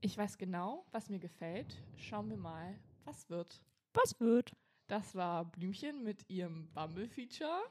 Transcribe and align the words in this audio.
Ich 0.00 0.16
weiß 0.16 0.38
genau, 0.38 0.84
was 0.92 1.08
mir 1.08 1.18
gefällt. 1.18 1.76
Schauen 1.96 2.28
wir 2.30 2.36
mal, 2.36 2.78
was 3.04 3.28
wird. 3.30 3.60
Was 3.94 4.18
wird? 4.20 4.52
Das 4.88 5.14
war 5.14 5.44
Blümchen 5.46 6.02
mit 6.04 6.28
ihrem 6.28 6.68
Bumble-Feature. 6.74 7.62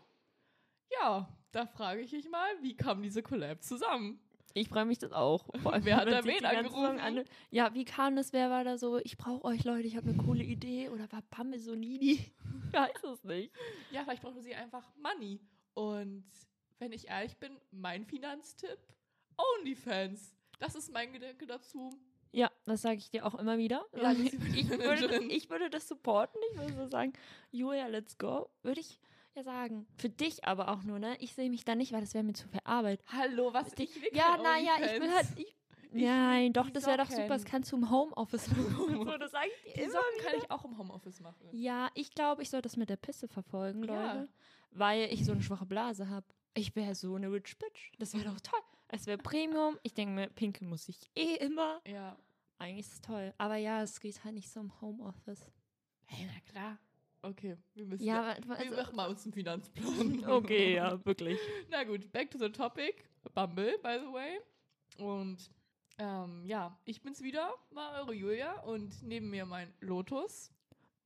Ja, 0.99 1.29
da 1.51 1.65
frage 1.65 2.01
ich 2.01 2.11
mich 2.11 2.29
mal, 2.29 2.49
wie 2.61 2.75
kam 2.75 3.01
diese 3.01 3.23
Collab 3.23 3.63
zusammen? 3.63 4.19
Ich 4.53 4.69
freue 4.69 4.85
mich 4.85 4.99
das 4.99 5.11
auch. 5.11 5.49
Wer 5.81 5.97
hat 5.97 6.07
da 6.07 6.23
wen 6.23 6.46
angerufen? 6.46 6.99
An- 6.99 7.25
ja, 7.51 7.73
wie 7.73 7.86
kam 7.86 8.16
das? 8.16 8.34
Wer 8.34 8.50
war 8.50 8.64
da 8.64 8.78
so? 8.78 8.98
Ich 9.00 9.18
brauche 9.18 9.44
euch, 9.46 9.64
Leute, 9.64 9.88
ich 9.88 9.96
habe 9.98 10.10
eine 10.10 10.18
coole 10.18 10.44
Idee. 10.44 10.89
Oder 10.89 11.12
war 11.12 11.21
Pamme 11.23 11.60
so 11.60 11.76
needy? 11.76 12.32
Ich 12.68 12.73
weiß 12.73 13.04
es 13.04 13.23
nicht. 13.23 13.54
Ja, 13.92 14.04
vielleicht 14.04 14.21
brauchte 14.21 14.42
sie 14.42 14.55
einfach 14.55 14.86
Money. 14.98 15.39
Und 15.73 16.26
wenn 16.80 16.92
ich 16.92 17.07
ehrlich 17.07 17.38
bin, 17.38 17.57
mein 17.71 18.05
Finanztipp, 18.05 18.80
OnlyFans. 19.38 20.36
Das 20.60 20.76
ist 20.76 20.92
mein 20.92 21.12
Gedanke 21.14 21.46
dazu. 21.46 21.98
Ja, 22.36 22.52
das 22.65 22.81
sage 22.81 22.97
ich 22.97 23.09
dir 23.09 23.25
auch 23.25 23.36
immer 23.36 23.57
wieder. 23.57 23.86
Ja, 23.96 24.11
ist 24.11 24.33
ich, 24.54 24.69
würde, 24.69 25.23
ich 25.23 25.50
würde 25.50 25.69
das 25.69 25.87
supporten. 25.87 26.37
Ich 26.51 26.60
würde 26.60 26.73
so 26.73 26.87
sagen, 26.87 27.14
Julia, 27.51 27.87
let's 27.87 28.18
go. 28.18 28.50
Würde 28.61 28.82
ich 28.82 29.00
ja 29.36 29.43
sagen. 29.43 29.87
Für 29.97 30.10
dich 30.10 30.43
aber 30.43 30.68
auch 30.68 30.83
nur, 30.83 31.00
ne? 31.00 31.15
Ich 31.21 31.33
sehe 31.33 31.50
mich 31.50 31.63
da 31.63 31.75
nicht, 31.75 31.93
weil 31.93 32.02
das 32.02 32.13
wäre 32.13 32.25
mir 32.25 32.33
zu 32.33 32.50
viel 32.50 32.59
Arbeit. 32.66 33.02
Hallo, 33.08 33.53
was? 33.53 33.72
Ich 33.77 33.95
will 34.02 34.09
ja, 34.11 34.36
naja, 34.36 34.73
ich 34.80 35.02
will 35.02 35.13
halt. 35.13 35.27
Ich, 35.38 35.55
Nein, 35.94 36.52
doch, 36.52 36.69
das 36.69 36.86
wäre 36.86 36.97
doch 36.97 37.09
super. 37.09 37.30
Das 37.30 37.45
kannst 37.45 37.72
du 37.72 37.77
im 37.77 37.89
Homeoffice 37.89 38.49
machen. 38.49 38.95
so, 39.05 39.17
das 39.17 39.31
sage 39.31 39.47
ich 39.67 39.73
dir 39.73 39.83
immer 39.83 39.94
Socken 39.94 40.05
wieder. 40.19 40.30
kann 40.30 40.39
ich 40.39 40.52
auch 40.52 40.66
im 40.66 40.77
Homeoffice 40.77 41.22
machen. 41.22 41.47
Ja, 41.53 41.89
ich 41.94 42.11
glaube, 42.11 42.41
ich 42.41 42.49
soll 42.49 42.61
das 42.61 42.75
mit 42.75 42.89
der 42.89 42.97
Pisse 42.97 43.30
verfolgen, 43.30 43.81
Ja. 43.86 44.13
Leute. 44.13 44.30
Weil 44.72 45.08
ich 45.13 45.23
so 45.23 45.31
eine 45.31 45.41
schwache 45.41 45.66
Blase 45.66 46.09
habe. 46.09 46.25
Ich 46.53 46.75
wäre 46.75 46.95
so 46.95 47.16
eine 47.16 47.31
Rich 47.31 47.58
Bitch. 47.58 47.94
Das 47.97 48.13
wäre 48.13 48.25
doch 48.25 48.41
toll. 48.41 48.59
Es 48.89 49.08
wäre 49.08 49.17
Premium. 49.17 49.80
Ich 49.83 49.94
denke 49.94 50.13
mir, 50.13 50.27
Pinke 50.27 50.66
muss 50.66 50.89
ich 50.89 50.99
eh 51.16 51.36
immer. 51.36 51.81
Ja. 51.88 52.17
Eigentlich 52.58 52.86
ist 52.88 52.94
es 52.94 53.02
toll. 53.02 53.33
Aber 53.38 53.55
ja, 53.58 53.81
es 53.83 54.00
geht 54.00 54.23
halt 54.23 54.36
nicht 54.36 54.50
so 54.50 54.59
im 54.61 54.80
Homeoffice. 54.81 55.52
Hey, 56.05 56.27
na 56.33 56.39
klar. 56.52 56.77
Okay, 57.21 57.57
wir 57.73 57.85
müssen. 57.85 58.03
Ja, 58.05 58.16
Ja, 58.16 58.38
aber- 58.38 58.47
wir 58.49 58.57
also- 58.57 58.75
machen 58.75 58.95
mal 58.95 59.09
uns 59.09 59.23
einen 59.25 59.33
Finanzplan. 59.33 60.23
Okay, 60.30 60.75
ja, 60.75 61.03
wirklich. 61.05 61.39
Na 61.69 61.83
gut, 61.83 62.11
back 62.11 62.30
to 62.31 62.38
the 62.38 62.49
topic. 62.49 63.03
Bumble, 63.33 63.77
by 63.80 63.97
the 63.99 64.13
way. 64.13 64.39
Und 64.99 65.49
ähm, 65.97 66.45
ja, 66.45 66.77
ich 66.85 67.02
bin's 67.02 67.21
wieder, 67.21 67.53
mal 67.71 67.99
eure 68.02 68.13
Julia 68.13 68.61
und 68.61 69.02
neben 69.03 69.30
mir 69.30 69.45
mein 69.45 69.73
Lotus. 69.81 70.52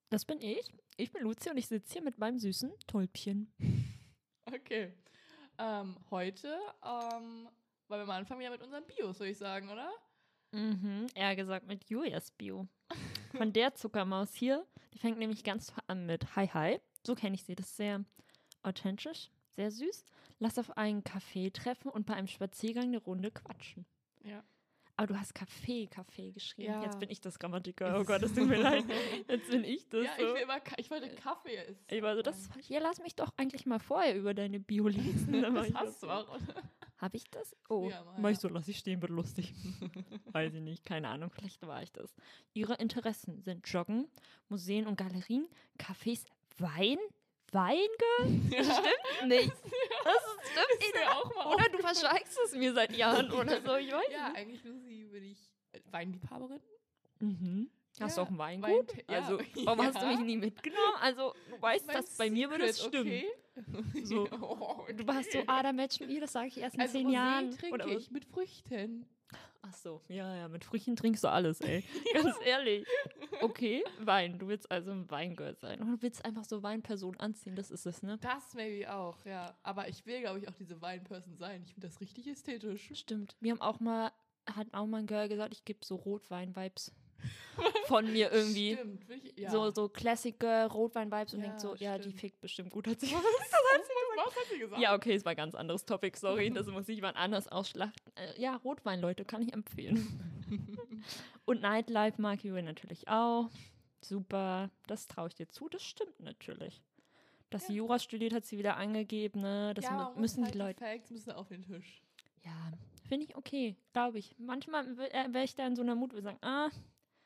Das 0.10 0.26
bin 0.26 0.42
ich. 0.42 0.72
Ich 0.98 1.12
bin 1.12 1.22
Lucia 1.24 1.52
und 1.52 1.58
ich 1.58 1.68
sitze 1.68 1.94
hier 1.94 2.02
mit 2.02 2.18
meinem 2.18 2.40
süßen 2.40 2.72
Täubchen. 2.88 3.52
Okay. 4.52 4.92
Ähm, 5.60 5.96
heute 6.10 6.48
ähm, 6.84 7.48
wollen 7.88 8.02
wir 8.02 8.06
mal 8.08 8.18
anfangen 8.18 8.40
wieder 8.40 8.50
mit 8.50 8.64
unseren 8.64 8.84
Bios, 8.88 9.20
würde 9.20 9.30
ich 9.32 9.38
sagen, 9.38 9.70
oder? 9.70 9.92
Mhm, 10.52 11.08
eher 11.14 11.36
gesagt 11.36 11.68
mit 11.68 11.90
Julias 11.90 12.32
Bio. 12.32 12.68
Von 13.36 13.54
der 13.54 13.76
Zuckermaus 13.76 14.34
hier. 14.34 14.66
Die 14.94 15.00
fängt 15.00 15.20
nämlich 15.20 15.44
ganz 15.44 15.74
an 15.88 16.06
mit 16.06 16.36
Hi 16.36 16.48
Hi. 16.48 16.80
So 17.06 17.16
kenne 17.16 17.36
ich 17.36 17.44
sie. 17.44 17.56
Das 17.56 17.68
ist 17.68 17.78
sehr 17.78 18.04
authentisch, 18.64 19.30
sehr 19.56 19.72
süß. 19.72 20.06
Lass 20.40 20.58
auf 20.58 20.78
einen 20.78 21.04
Kaffee 21.04 21.52
treffen 21.52 21.90
und 21.90 22.06
bei 22.06 22.16
einem 22.16 22.28
Spaziergang 22.28 22.86
eine 22.86 22.98
Runde 22.98 23.32
quatschen. 23.32 23.86
Ja. 24.24 24.44
Aber 25.00 25.08
du 25.08 25.18
hast 25.18 25.34
Kaffee, 25.34 25.88
Kaffee 25.88 26.32
geschrieben. 26.32 26.74
Ja. 26.74 26.84
Jetzt 26.84 27.00
bin 27.00 27.10
ich 27.10 27.22
das 27.22 27.40
Grammatiker. 27.40 27.98
Oh 27.98 28.04
Gott, 28.04 28.22
es 28.22 28.34
tut 28.34 28.50
mir 28.50 28.58
leid. 28.62 28.84
Jetzt 29.30 29.50
bin 29.50 29.64
ich 29.64 29.88
das. 29.88 30.04
Ja, 30.04 30.12
so. 30.18 30.24
ich, 30.24 30.34
will 30.34 30.42
immer, 30.42 30.58
ich 30.76 30.92
wollte 30.92 31.16
Kaffee 31.16 31.56
essen. 31.56 31.86
Ich 31.88 32.02
war 32.02 32.18
so, 32.18 32.22
das. 32.22 32.50
Ja, 32.68 32.80
lass 32.82 33.00
mich 33.00 33.16
doch 33.16 33.32
eigentlich 33.38 33.66
mal 33.66 33.80
vorher 33.80 34.18
über 34.18 34.34
deine 34.34 34.60
Bio 34.60 34.88
lesen. 34.90 35.42
Das 35.54 35.74
hast 35.74 36.04
du 36.04 36.10
auch, 36.10 36.28
oder? 36.28 36.62
Habe 37.00 37.16
ich 37.18 37.24
das? 37.32 37.56
Oh, 37.70 37.88
Ja, 37.90 38.04
mal, 38.04 38.20
mach 38.20 38.30
ich 38.30 38.36
ja. 38.38 38.42
so, 38.42 38.50
lass 38.50 38.68
ich 38.68 38.78
stehen, 38.78 39.02
wird 39.02 39.12
lustig. 39.12 39.54
Weiß 40.34 40.54
ich 40.54 40.62
nicht, 40.62 40.86
keine 40.86 41.08
Ahnung, 41.08 41.32
vielleicht 41.32 41.66
war 41.66 41.82
ich 41.82 41.92
das. 41.94 42.14
Ihre 42.54 42.74
Interessen 42.76 43.42
sind 43.42 43.66
Joggen, 43.68 44.08
Museen 44.50 44.86
und 44.86 44.98
Galerien, 44.98 45.48
Cafés, 45.78 46.26
Wein, 46.58 46.98
Weingirl? 47.54 47.88
Das 48.52 48.68
stimmt 48.68 49.28
nicht. 49.30 49.50
Das 50.04 50.24
stimmt 50.52 50.94
mir 50.96 51.12
auch 51.16 51.36
mal 51.36 51.56
Oder 51.56 51.70
du 51.70 51.78
verschweigst 51.80 52.38
es 52.46 52.54
mir 52.54 52.74
seit 52.74 52.96
Jahren 52.96 53.32
oder 53.40 53.62
so, 53.62 53.76
ich 53.78 53.92
weiß 53.92 54.12
Ja, 54.12 54.28
nicht. 54.30 54.38
eigentlich, 54.38 54.64
Lucy, 54.66 55.06
bin 55.06 55.24
ich 55.24 55.38
Weinliebhaberin. 55.92 56.60
Mhm. 57.20 57.70
Hast 58.00 58.18
du 58.18 58.22
Ja, 58.22 58.28
auch 58.28 58.30
ein 58.32 58.38
Weingut? 58.38 58.70
Wein- 58.70 59.04
ja, 59.10 59.20
also, 59.22 59.40
warum 59.66 59.82
hast 59.86 59.96
du 59.98 60.06
ja. 60.06 60.12
mich 60.16 60.20
nie 60.26 60.38
mitgenommen? 60.38 60.96
Also, 61.02 61.34
du 61.50 61.62
weißt, 61.62 61.88
dass 61.90 62.18
bei 62.18 62.30
mir 62.30 62.50
würde 62.50 62.66
es 62.66 62.84
stimmen. 62.84 63.08
Okay? 63.08 63.26
So. 64.04 64.28
Oh, 64.42 64.86
Du 64.96 65.06
hast 65.08 65.32
so, 65.32 65.40
ah, 65.48 65.62
da 65.64 65.72
matchen 65.74 66.08
wir, 66.08 66.22
das 66.22 66.32
sage 66.34 66.48
ich 66.48 66.58
erst 66.60 66.76
in 66.76 66.82
also 66.82 66.94
zehn 66.94 67.08
Rosé 67.08 67.14
Jahren. 67.14 67.52
trinke 67.52 67.74
Oder 67.76 67.88
ich 67.88 68.12
mit 68.12 68.26
Früchten. 68.26 69.06
Ach 69.62 69.74
so, 69.74 70.02
ja, 70.08 70.36
ja, 70.36 70.48
mit 70.48 70.64
Früchten 70.64 70.96
trinkst 70.96 71.24
du 71.24 71.28
alles, 71.28 71.60
ey. 71.62 71.84
Ganz 72.14 72.36
ehrlich. 72.46 72.88
Okay, 73.42 73.84
Wein. 74.00 74.40
Du 74.40 74.48
willst 74.48 74.72
also 74.72 74.92
ein 74.92 75.10
Weingirl 75.12 75.56
sein. 75.58 75.82
Oder 75.82 75.92
du 75.98 76.02
willst 76.02 76.24
einfach 76.24 76.46
so 76.46 76.64
Weinperson 76.64 77.20
anziehen, 77.20 77.56
das 77.56 77.70
ist 77.70 77.86
es, 77.86 78.02
ne? 78.02 78.18
Das 78.22 78.54
maybe 78.56 78.92
auch, 78.92 79.24
ja. 79.26 79.54
Aber 79.64 79.88
ich 79.90 80.06
will, 80.06 80.22
glaube 80.22 80.40
ich, 80.40 80.48
auch 80.48 80.56
diese 80.56 80.82
Weinperson 80.82 81.36
sein. 81.36 81.62
Ich 81.64 81.74
finde 81.74 81.88
das 81.88 82.00
richtig 82.00 82.28
ästhetisch. 82.28 82.90
Stimmt. 82.94 83.36
Wir 83.42 83.52
haben 83.52 83.62
auch 83.62 83.80
mal, 83.82 84.12
hat 84.50 84.68
auch 84.74 84.86
mal 84.88 85.00
ein 85.00 85.08
Girl 85.08 85.28
gesagt, 85.28 85.54
ich 85.54 85.66
gebe 85.66 85.80
so 85.84 85.96
Rotwein-Vibes 85.98 86.94
von 87.88 88.12
mir 88.12 88.32
irgendwie. 88.32 88.74
Stimmt, 88.76 89.08
will 89.10 89.22
ich, 89.24 89.38
ja. 89.38 89.50
So, 89.52 89.70
so 89.72 89.90
Classic 89.90 90.40
Girl, 90.40 90.68
Rotwein-Vibes 90.68 91.34
und 91.34 91.42
Ja, 91.42 91.46
denkt 91.48 91.62
so, 91.62 91.76
ja, 91.76 91.98
die 91.98 92.04
stimmt. 92.04 92.20
fickt 92.20 92.42
bestimmt 92.42 92.70
gut. 92.72 92.88
Hat 92.88 93.00
sie 93.00 93.08
Was 93.14 94.36
hat 94.36 94.46
sie 94.52 94.60
gesagt? 94.60 94.82
ja, 94.82 94.94
okay, 94.96 95.14
es 95.14 95.24
war 95.26 95.32
ein 95.32 95.38
ganz 95.38 95.56
anderes 95.56 95.86
Topic, 95.86 96.18
sorry, 96.18 96.50
das 96.54 96.68
muss 96.68 96.88
ich 96.90 96.96
jemand 96.96 97.18
anders 97.18 97.48
ausschlachten. 97.48 98.12
Äh, 98.16 98.42
ja, 98.42 98.56
Rotwein, 98.58 99.00
Leute, 99.00 99.24
kann 99.26 99.42
ich 99.42 99.54
empfehlen. 99.54 100.20
Und 101.46 101.62
Nightlife 101.62 102.22
mag 102.22 102.44
Julia 102.44 102.62
natürlich 102.62 103.08
auch. 103.08 103.50
Super, 104.02 104.70
das 104.88 105.08
traue 105.08 105.28
ich 105.30 105.36
dir 105.36 105.48
zu, 105.50 105.68
das 105.70 105.84
stimmt 105.84 106.20
natürlich. 106.20 106.82
Dass 107.50 107.66
sie 107.68 107.74
Jura 107.76 107.98
studiert, 107.98 108.34
hat 108.34 108.46
sie 108.46 108.58
wieder 108.58 108.78
angegeben, 108.78 109.42
ne? 109.42 109.74
Das 109.74 109.86
ja, 109.86 110.14
müssen 110.16 110.46
die 110.46 110.58
Leute. 110.58 110.84
Facts 110.84 111.10
müssen 111.10 111.32
auf 111.32 111.48
den 111.48 111.64
Tisch. 111.64 112.04
Ja, 112.44 112.72
finde 113.08 113.26
ich 113.26 113.36
okay, 113.36 113.76
glaube 113.92 114.20
ich. 114.20 114.36
Manchmal 114.38 114.96
wäre 114.98 115.44
ich 115.44 115.56
da 115.56 115.66
in 115.66 115.76
so 115.76 115.82
einer 115.82 115.96
Mut, 115.96 116.14
wo 116.14 116.18
ich 116.18 116.24
sagen, 116.24 116.38
ah, 116.42 116.70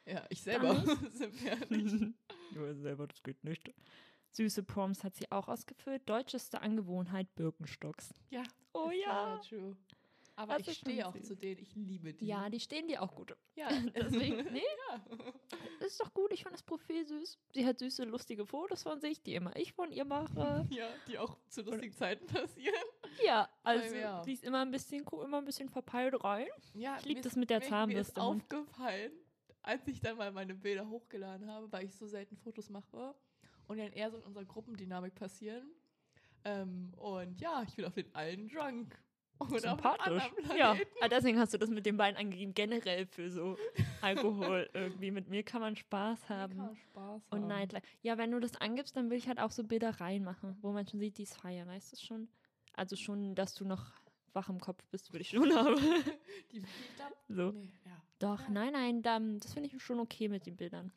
Ja, 0.05 0.25
ich 0.29 0.41
selber 0.41 0.75
sind 1.11 1.43
wir 1.43 1.55
nicht. 1.77 2.13
Julia 2.53 2.73
selber, 2.75 3.07
das 3.07 3.21
geht 3.23 3.43
nicht. 3.43 3.73
Süße 4.31 4.63
Proms 4.63 5.03
hat 5.03 5.15
sie 5.15 5.31
auch 5.31 5.47
ausgefüllt. 5.47 6.07
Deutscheste 6.09 6.61
Angewohnheit 6.61 7.33
Birkenstocks. 7.35 8.13
Ja. 8.29 8.43
Oh 8.73 8.89
ja. 8.89 9.39
True. 9.47 9.77
Aber 10.35 10.57
Das 10.57 10.67
ich 10.67 10.79
stehe 10.79 11.07
auch 11.07 11.15
süß. 11.15 11.27
zu 11.27 11.35
denen. 11.35 11.61
Ich 11.61 11.75
liebe 11.75 12.11
die. 12.11 12.25
Ja, 12.25 12.49
die 12.49 12.59
stehen 12.59 12.87
dir 12.87 13.03
auch 13.03 13.13
gut. 13.13 13.37
ja. 13.55 13.67
Deswegen, 13.95 14.51
nee, 14.51 14.63
ja. 14.89 15.05
ist 15.85 16.01
doch 16.01 16.11
gut. 16.11 16.33
Ich 16.33 16.41
fand 16.41 16.55
das 16.55 16.63
Profil 16.63 17.05
süß. 17.05 17.37
Sie 17.53 17.65
hat 17.67 17.77
süße, 17.77 18.03
lustige 18.05 18.47
Fotos 18.47 18.81
von 18.81 18.99
sich, 18.99 19.21
die 19.21 19.35
immer 19.35 19.55
ich 19.55 19.73
von 19.73 19.91
ihr 19.91 20.05
mache. 20.05 20.67
ja, 20.71 20.89
die 21.07 21.19
auch 21.19 21.37
zu 21.49 21.61
lustigen 21.61 21.93
Zeiten 21.93 22.25
passieren. 22.25 22.73
Ja, 23.23 23.47
also 23.61 23.93
ja. 23.95 24.23
die 24.23 24.33
ist 24.33 24.43
immer 24.43 24.63
ein 24.63 24.71
bisschen 24.71 25.05
cool, 25.11 25.23
immer 25.25 25.37
ein 25.37 25.45
bisschen 25.45 25.69
verpeilt 25.69 26.15
rein. 26.23 26.47
Ja, 26.73 26.97
Ich 26.97 27.05
lieb 27.05 27.17
mir 27.17 27.21
das 27.21 27.35
mit 27.35 27.51
der 27.51 27.59
mir- 27.59 27.67
Zahnbürste 27.67 28.19
Mir 28.19 28.25
ist 28.35 28.41
aufgefallen, 28.41 29.11
als 29.63 29.88
ich 29.88 30.00
dann 30.01 30.18
mal 30.18 30.31
meine 30.31 30.53
Bilder 30.53 30.88
hochgeladen 30.88 31.50
habe, 31.50 31.72
weil 31.72 31.85
ich 31.85 31.96
so 31.96 32.06
selten 32.06 32.38
Fotos 32.38 32.69
mache 32.69 33.16
und 33.68 33.78
dann 33.78 33.91
eher 33.94 34.12
so 34.12 34.18
in 34.18 34.24
unserer 34.24 34.46
Gruppendynamik 34.46 35.16
passieren. 35.16 35.72
Ähm, 36.46 36.94
und 36.97 37.40
ja, 37.40 37.63
ich 37.68 37.75
bin 37.75 37.85
auf 37.85 37.94
den 37.94 38.13
allen 38.13 38.50
drunk. 38.50 38.97
Einem 39.40 39.59
Sympathisch. 39.59 40.24
Ja, 40.57 40.74
Planeten. 40.74 40.91
ah, 41.01 41.07
deswegen 41.07 41.40
hast 41.40 41.53
du 41.53 41.57
das 41.57 41.69
mit 41.69 41.85
den 41.85 41.97
Beinen 41.97 42.18
angegeben. 42.18 42.53
Generell 42.53 43.06
für 43.06 43.29
so 43.29 43.57
Alkohol 44.01 44.69
irgendwie. 44.74 45.12
Mit 45.12 45.28
mir 45.29 45.44
kann 45.44 45.59
man 45.59 45.75
Spaß 45.75 46.30
haben. 46.30 46.56
Kann 46.56 46.75
Spaß 46.75 47.22
Und 47.30 47.41
haben. 47.41 47.47
Nightlife. 47.47 47.85
Ja, 48.01 48.18
wenn 48.18 48.31
du 48.31 48.40
das 48.40 48.56
angibst, 48.57 48.95
dann 48.95 49.09
will 49.09 49.18
ich 49.18 49.28
halt 49.28 49.40
auch 49.40 49.51
so 49.51 49.63
Bilder 49.63 50.00
reinmachen, 50.00 50.57
wo 50.62 50.72
man 50.72 50.88
schon 50.88 51.00
sieht, 51.00 51.18
die 51.18 51.24
ist 51.24 51.35
feier, 51.35 51.66
weißt 51.68 51.94
du 51.94 51.97
schon? 52.06 52.30
Also 52.74 52.95
schon, 52.95 53.35
dass 53.35 53.53
du 53.53 53.66
noch 53.66 53.91
wach 54.33 54.49
im 54.49 54.59
Kopf 54.59 54.85
bist, 54.89 55.11
würde 55.11 55.21
ich 55.21 55.29
schon 55.29 55.51
haben. 55.55 55.79
Die, 56.51 56.61
da, 56.97 57.09
So. 57.27 57.51
nee, 57.51 57.71
ja. 57.85 58.01
Doch, 58.19 58.47
nein, 58.49 58.73
nein, 58.73 59.01
dann, 59.01 59.39
das 59.39 59.53
finde 59.53 59.69
ich 59.74 59.81
schon 59.83 60.00
okay 60.00 60.30
mit 60.30 60.45
den 60.45 60.56
Bildern. 60.56 60.91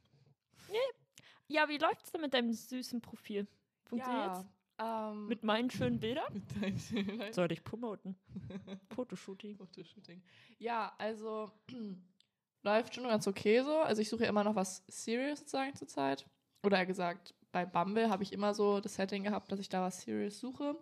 Nee. 0.71 0.79
Ja, 1.49 1.69
wie 1.69 1.79
läuft's 1.79 2.11
denn 2.12 2.21
mit 2.21 2.35
deinem 2.35 2.53
süßen 2.53 3.00
Profil? 3.00 3.47
Funktioniert's? 3.85 4.44
Ja, 4.79 5.11
ähm, 5.11 5.27
Mit 5.27 5.43
meinen 5.44 5.71
schönen 5.71 5.99
Bildern? 6.00 6.33
mit 6.33 6.44
deinem 6.61 7.33
Sollte 7.33 7.55
ich 7.55 7.65
promoten. 7.65 8.17
Fotoshooting. 8.94 9.56
Fotoshooting. 9.56 10.23
Ja, 10.59 10.94
also 10.99 11.50
läuft 12.62 12.94
schon 12.94 13.05
ganz 13.05 13.27
okay 13.27 13.62
so. 13.62 13.79
Also 13.79 14.03
ich 14.03 14.09
suche 14.09 14.25
ja 14.25 14.29
immer 14.29 14.44
noch 14.44 14.55
was 14.56 14.85
Serious 14.88 15.38
sozusagen 15.41 15.75
zurzeit. 15.77 16.27
Oder 16.65 16.85
gesagt, 16.85 17.35
bei 17.53 17.65
Bumble 17.65 18.11
habe 18.11 18.23
ich 18.23 18.33
immer 18.33 18.53
so 18.55 18.81
das 18.81 18.94
Setting 18.97 19.23
gehabt, 19.23 19.50
dass 19.53 19.61
ich 19.61 19.69
da 19.69 19.83
was 19.83 20.03
Serious 20.03 20.38
suche. 20.41 20.77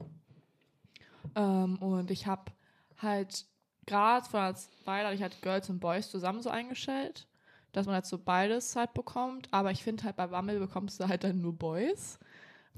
Ähm, 1.36 1.76
und 1.78 2.10
ich 2.10 2.26
habe 2.26 2.52
halt 2.98 3.46
gerade 3.86 4.28
vor 4.28 4.40
einer 4.40 4.56
Weile 4.84 5.14
ich 5.14 5.22
halt 5.22 5.40
Girls 5.42 5.68
und 5.68 5.80
Boys 5.80 6.10
zusammen 6.10 6.42
so 6.42 6.50
eingestellt, 6.50 7.26
dass 7.72 7.86
man 7.86 7.96
halt 7.96 8.06
so 8.06 8.18
beides 8.18 8.76
halt 8.76 8.94
bekommt. 8.94 9.48
Aber 9.50 9.70
ich 9.70 9.82
finde 9.82 10.04
halt 10.04 10.16
bei 10.16 10.26
Bumble 10.26 10.58
bekommst 10.58 11.00
du 11.00 11.08
halt 11.08 11.24
dann 11.24 11.40
nur 11.40 11.56
Boys. 11.56 12.18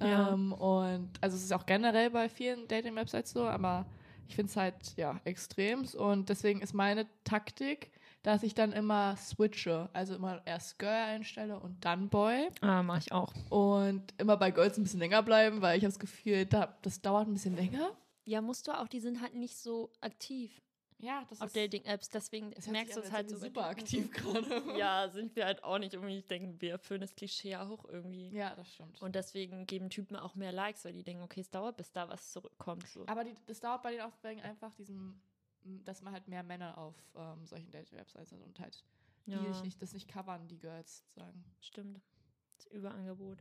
Ja. 0.01 0.33
Ähm, 0.33 0.53
und 0.53 1.11
also 1.21 1.37
es 1.37 1.45
ist 1.45 1.53
auch 1.53 1.67
generell 1.67 2.11
bei 2.11 2.29
vielen 2.29 2.69
Dating-Websites 2.69 3.31
so, 3.31 3.45
aber 3.47 3.87
ich 4.29 4.35
finde 4.35 4.51
es 4.51 4.57
halt 4.57 4.97
ja 4.97 5.21
extremst 5.25 5.95
und 5.95 6.29
deswegen 6.29 6.61
ist 6.61 6.75
meine 6.75 7.07
Taktik, 7.25 7.93
dass 8.23 8.43
ich 8.43 8.55
dann 8.55 8.73
immer 8.73 9.17
switche. 9.17 9.89
Also 9.93 10.17
immer 10.17 10.43
erst 10.47 10.79
Girl 10.79 10.91
einstelle 10.93 11.61
und 11.61 11.85
dann 11.85 12.09
Boy. 12.09 12.49
Ah, 12.61 12.83
mach 12.83 12.99
ich 12.99 13.13
auch. 13.13 13.33
Und 13.51 14.03
immer 14.19 14.37
bei 14.37 14.51
Girls 14.51 14.77
ein 14.77 14.83
bisschen 14.83 14.99
länger 14.99 15.23
bleiben, 15.23 15.63
weil 15.63 15.79
ich 15.79 15.85
habe 15.85 15.93
das 15.93 16.01
Gefühl, 16.01 16.45
da, 16.45 16.77
das 16.83 17.01
dauert 17.01 17.29
ein 17.29 17.35
bisschen 17.35 17.55
länger. 17.55 17.93
Ja, 18.27 18.41
musst 18.41 18.67
du 18.67 18.73
auch, 18.73 18.89
die 18.89 19.01
sind 19.01 19.21
halt 19.21 19.35
nicht 19.35 19.57
so 19.57 19.91
aktiv 20.01 20.61
Ja, 20.99 21.25
das 21.31 21.41
auf 21.41 21.53
Dating-Apps, 21.53 22.11
deswegen 22.11 22.53
es 22.53 22.67
hört 22.67 22.73
merkst 22.73 22.97
du 22.97 23.01
es 23.01 23.13
halt 23.13 23.31
so. 23.31 23.37
super 23.37 23.67
aktiv 23.67 24.11
gerade. 24.13 24.77
Ja, 24.77 25.09
sind 25.09 25.37
wir 25.37 25.45
halt 25.47 25.63
auch 25.63 25.79
nicht 25.79 25.95
irgendwie. 25.95 26.19
Ich 26.19 26.27
denke, 26.27 26.61
wir 26.61 26.79
führen 26.79 27.01
das 27.01 27.15
Klischee 27.15 27.51
ja 27.51 27.69
hoch 27.69 27.85
irgendwie. 27.89 28.29
Ja, 28.31 28.55
das 28.57 28.73
stimmt. 28.75 29.01
Und 29.01 29.15
deswegen 29.15 29.67
geben 29.67 29.91
Typen 29.91 30.17
auch 30.17 30.35
mehr 30.35 30.53
Likes, 30.53 30.85
weil 30.85 30.93
die 30.93 31.05
denken, 31.05 31.23
okay, 31.23 31.41
es 31.41 31.51
dauert, 31.51 31.77
bis 31.77 31.93
da 31.93 32.09
was 32.09 32.33
zurückkommt. 32.33 32.87
So. 32.89 33.07
Aber 33.07 33.23
die, 33.23 33.35
das 33.47 33.61
dauert 33.61 33.83
bei 33.83 33.93
denen 33.93 34.03
auch 34.03 34.13
wegen 34.23 34.41
einfach 34.43 34.75
diesem, 34.75 35.21
dass 35.63 36.03
man 36.03 36.13
halt 36.13 36.27
mehr 36.27 36.43
Männer 36.43 36.77
auf 36.77 36.97
ähm, 37.15 37.47
solchen 37.47 37.71
Dating-Websites 37.71 38.33
hat 38.33 38.41
und 38.41 38.59
halt 38.59 38.85
ja, 39.27 39.39
die 39.39 39.63
nicht, 39.63 39.81
das 39.83 39.93
nicht 39.93 40.09
covern, 40.09 40.49
die 40.49 40.59
Girls 40.59 40.99
sozusagen. 40.99 41.45
stimmt. 41.61 42.01
Das 42.57 42.67
Überangebot. 42.67 43.39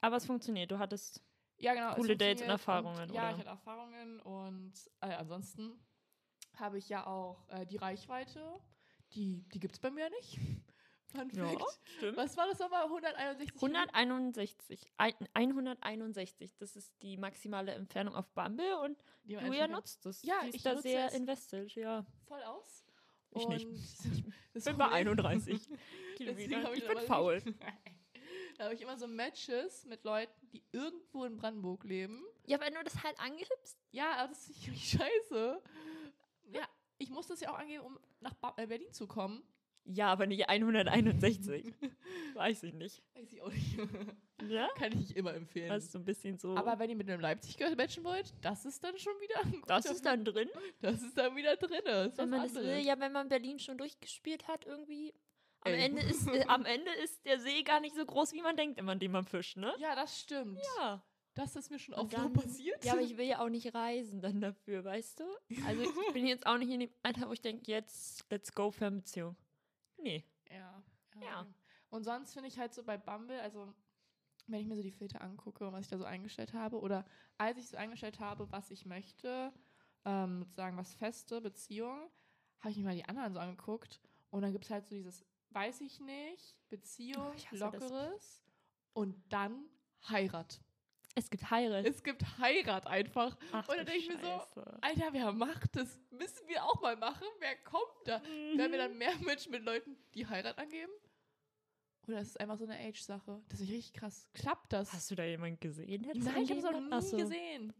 Aber 0.00 0.16
es 0.16 0.24
funktioniert. 0.24 0.70
Du 0.70 0.78
hattest. 0.78 1.22
Ja, 1.60 1.74
genau. 1.74 1.94
Coole 1.94 2.16
Dates 2.16 2.42
und 2.42 2.48
Erfahrungen, 2.48 3.10
Und, 3.10 3.14
ja, 3.14 3.22
oder? 3.22 3.30
ich 3.32 3.38
hatte 3.38 3.48
Erfahrungen 3.50 4.20
und 4.20 4.72
äh, 5.00 5.06
ansonsten 5.14 5.72
habe 6.56 6.78
ich 6.78 6.88
ja 6.88 7.06
auch 7.06 7.46
äh, 7.48 7.66
die 7.66 7.76
Reichweite. 7.76 8.42
Die, 9.14 9.42
die 9.52 9.60
gibt 9.60 9.74
es 9.74 9.80
bei 9.80 9.90
mir 9.90 10.08
nicht. 10.10 10.38
Fun 11.12 11.28
Fact. 11.30 11.62
stimmt. 11.96 12.16
Was 12.16 12.36
war 12.36 12.46
das 12.46 12.60
nochmal? 12.60 12.84
161? 12.84 13.60
161. 13.60 14.86
Ein, 14.96 15.12
161. 15.34 16.56
Das 16.56 16.76
ist 16.76 16.92
die 17.02 17.16
maximale 17.16 17.72
Entfernung 17.72 18.14
auf 18.14 18.28
Bumble 18.30 18.78
und 18.78 19.02
Die 19.24 19.32
Julia 19.32 19.44
entweder 19.46 19.68
nutzt 19.68 20.06
es. 20.06 20.22
Ja, 20.22 20.36
ich 20.50 20.62
da 20.62 20.78
sehr 20.78 21.08
es. 21.08 21.14
invested, 21.14 21.74
ja. 21.74 22.06
voll 22.26 22.42
aus. 22.44 22.84
Ich 23.32 23.48
nicht. 23.48 23.66
Und 23.66 23.74
das 24.54 24.64
bin 24.64 24.76
bei 24.78 24.84
Problem- 24.84 25.08
31 25.08 25.68
Deswegen 26.20 26.36
Kilometer. 26.50 26.74
Ich 26.74 26.84
aber 26.88 26.94
bin 27.00 27.06
faul. 27.08 27.42
Da 28.60 28.66
habe 28.66 28.74
ich 28.74 28.82
immer 28.82 28.98
so 28.98 29.06
Matches 29.06 29.86
mit 29.86 30.04
Leuten, 30.04 30.50
die 30.52 30.62
irgendwo 30.70 31.24
in 31.24 31.38
Brandenburg 31.38 31.82
leben. 31.82 32.22
Ja, 32.44 32.60
wenn 32.60 32.74
du 32.74 32.84
das 32.84 33.02
halt 33.02 33.18
angibst. 33.18 33.78
Ja, 33.90 34.12
aber 34.18 34.28
das 34.28 34.50
ist 34.50 34.50
richtig 34.50 35.00
scheiße. 35.00 35.62
Ja, 36.52 36.68
ich 36.98 37.08
muss 37.08 37.26
das 37.26 37.40
ja 37.40 37.54
auch 37.54 37.58
angeben, 37.58 37.84
um 37.84 37.98
nach 38.20 38.34
äh, 38.58 38.66
Berlin 38.66 38.92
zu 38.92 39.06
kommen. 39.06 39.42
Ja, 39.86 40.08
aber 40.08 40.26
nicht 40.26 40.46
161. 40.46 41.72
Weiß 42.34 42.62
ich 42.64 42.74
nicht. 42.74 43.02
Weiß 43.14 43.32
ich 43.32 43.40
auch 43.40 43.50
nicht. 43.50 43.78
Ja? 44.46 44.68
Kann 44.76 44.92
ich 44.92 44.98
nicht 44.98 45.16
immer 45.16 45.32
empfehlen. 45.32 45.70
Das 45.70 45.84
ist 45.84 45.92
so 45.92 45.98
ein 45.98 46.04
bisschen 46.04 46.36
so. 46.36 46.54
Aber 46.54 46.78
wenn 46.78 46.90
ihr 46.90 46.96
mit 46.96 47.08
einem 47.08 47.20
Leipzig-Girl 47.20 47.76
matchen 47.76 48.04
wollt, 48.04 48.34
das 48.42 48.66
ist 48.66 48.84
dann 48.84 48.98
schon 48.98 49.14
wieder 49.20 49.40
ein 49.40 49.62
das 49.66 49.86
ist 49.86 50.04
dann 50.04 50.22
drin. 50.22 50.50
das 50.82 51.00
ist 51.02 51.16
dann 51.16 51.34
wieder 51.34 51.56
drin. 51.56 51.80
Das 51.84 52.18
Wenn 52.18 52.28
man 52.28 52.42
das 52.42 52.54
will, 52.54 52.62
anderes. 52.62 52.84
ja, 52.84 53.00
wenn 53.00 53.12
man 53.12 53.28
Berlin 53.30 53.58
schon 53.58 53.78
durchgespielt 53.78 54.48
hat, 54.48 54.66
irgendwie. 54.66 55.14
Am 55.62 55.72
Ey. 55.72 55.84
Ende, 55.84 56.02
ist, 56.02 56.26
äh, 56.28 56.44
am 56.48 56.64
Ende 56.64 56.90
ist 57.02 57.24
der 57.26 57.38
See 57.38 57.62
gar 57.62 57.80
nicht 57.80 57.94
so 57.94 58.04
groß, 58.04 58.32
wie 58.32 58.40
man 58.42 58.56
denkt, 58.56 58.78
immer, 58.78 58.92
an 58.92 58.98
dem 58.98 59.12
man 59.12 59.24
fischt, 59.26 59.56
ne? 59.56 59.74
ja, 59.78 59.94
das 59.94 60.18
stimmt. 60.20 60.58
Ja. 60.78 61.02
Das 61.34 61.54
ist 61.54 61.70
mir 61.70 61.78
schon 61.78 61.94
oft 61.94 62.12
dann- 62.12 62.34
so 62.34 62.40
passiert. 62.40 62.84
Ja, 62.84 62.92
aber 62.92 63.02
ich 63.02 63.16
will 63.16 63.26
ja 63.26 63.38
auch 63.40 63.48
nicht 63.48 63.72
reisen 63.74 64.20
dann 64.20 64.40
dafür, 64.40 64.84
weißt 64.84 65.20
du? 65.20 65.24
Also 65.66 65.82
ich 65.82 66.12
bin 66.12 66.26
jetzt 66.26 66.44
auch 66.46 66.58
nicht 66.58 66.70
in 66.70 66.80
dem 66.80 66.90
Alter, 67.02 67.28
wo 67.28 67.32
ich 67.32 67.40
denke, 67.40 67.70
jetzt 67.70 68.24
let's 68.30 68.52
go 68.52 68.70
Fernbeziehung. 68.70 69.36
Nee. 69.98 70.24
Ja. 70.50 70.82
Ja. 71.22 71.46
Und 71.90 72.04
sonst 72.04 72.32
finde 72.32 72.48
ich 72.48 72.58
halt 72.58 72.74
so 72.74 72.82
bei 72.82 72.96
Bumble, 72.98 73.40
also 73.40 73.72
wenn 74.48 74.60
ich 74.60 74.66
mir 74.66 74.76
so 74.76 74.82
die 74.82 74.90
Filter 74.90 75.20
angucke 75.20 75.66
und 75.66 75.72
was 75.72 75.82
ich 75.82 75.88
da 75.90 75.98
so 75.98 76.04
eingestellt 76.04 76.52
habe, 76.52 76.80
oder 76.80 77.04
als 77.38 77.58
ich 77.58 77.68
so 77.68 77.76
eingestellt 77.76 78.18
habe, 78.18 78.50
was 78.50 78.70
ich 78.70 78.84
möchte, 78.84 79.52
ähm, 80.04 80.42
sozusagen 80.42 80.76
was 80.76 80.94
feste 80.94 81.40
Beziehung, 81.40 82.10
habe 82.60 82.70
ich 82.72 82.78
mir 82.78 82.84
mal 82.84 82.94
die 82.96 83.04
anderen 83.04 83.32
so 83.34 83.38
angeguckt 83.38 84.00
und 84.30 84.42
dann 84.42 84.52
gibt 84.52 84.64
es 84.64 84.70
halt 84.70 84.88
so 84.88 84.94
dieses, 84.96 85.24
weiß 85.50 85.80
ich 85.82 86.00
nicht, 86.00 86.56
Beziehung, 86.68 87.26
Oh, 87.30 87.32
ich 87.36 87.46
hasse 87.50 87.58
das. 87.58 87.72
Lockeres 87.90 88.44
und 88.92 89.16
dann 89.32 89.64
Heirat. 90.08 90.60
Es 91.16 91.28
gibt 91.28 91.50
Heirat. 91.50 91.84
Es 91.86 92.02
gibt 92.04 92.22
Heirat 92.38 92.86
einfach. 92.86 93.36
Ach, 93.52 93.68
und 93.68 93.76
dann 93.76 93.86
denke 93.86 93.98
ich 94.00 94.08
mir 94.08 94.18
so. 94.18 94.60
Alter, 94.80 95.12
wer 95.12 95.32
macht 95.32 95.74
das? 95.76 95.98
Müssen 96.10 96.46
wir 96.46 96.64
auch 96.64 96.80
mal 96.80 96.96
machen? 96.96 97.26
Wer 97.40 97.56
kommt 97.64 97.82
da? 98.06 98.22
Werden 98.22 98.70
wir 98.70 98.78
dann 98.78 98.96
mehr 98.96 99.14
Matchen 99.18 99.50
mit 99.50 99.64
Leuten, 99.64 99.96
die 100.14 100.26
Heirat 100.26 100.56
angeben? 100.58 100.92
Oder 102.06 102.20
ist 102.20 102.28
es 102.30 102.36
einfach 102.38 102.56
so 102.56 102.64
eine 102.64 102.78
Age-Sache? 102.78 103.42
Das 103.48 103.60
ist 103.60 103.68
richtig 103.70 103.92
krass. 103.94 104.28
Klappt 104.34 104.72
das? 104.72 104.92
Hast 104.92 105.10
du 105.10 105.14
da 105.16 105.24
jemanden 105.24 105.58
gesehen? 105.60 106.04
Hättest 106.04 106.26
Nein, 106.26 106.42
ich 106.42 106.50
habe 106.50 106.60
es 106.60 106.64
noch 106.64 106.80
nie 106.80 106.88
Ach 106.92 107.02
so. 107.02 107.16
gesehen. 107.16 107.74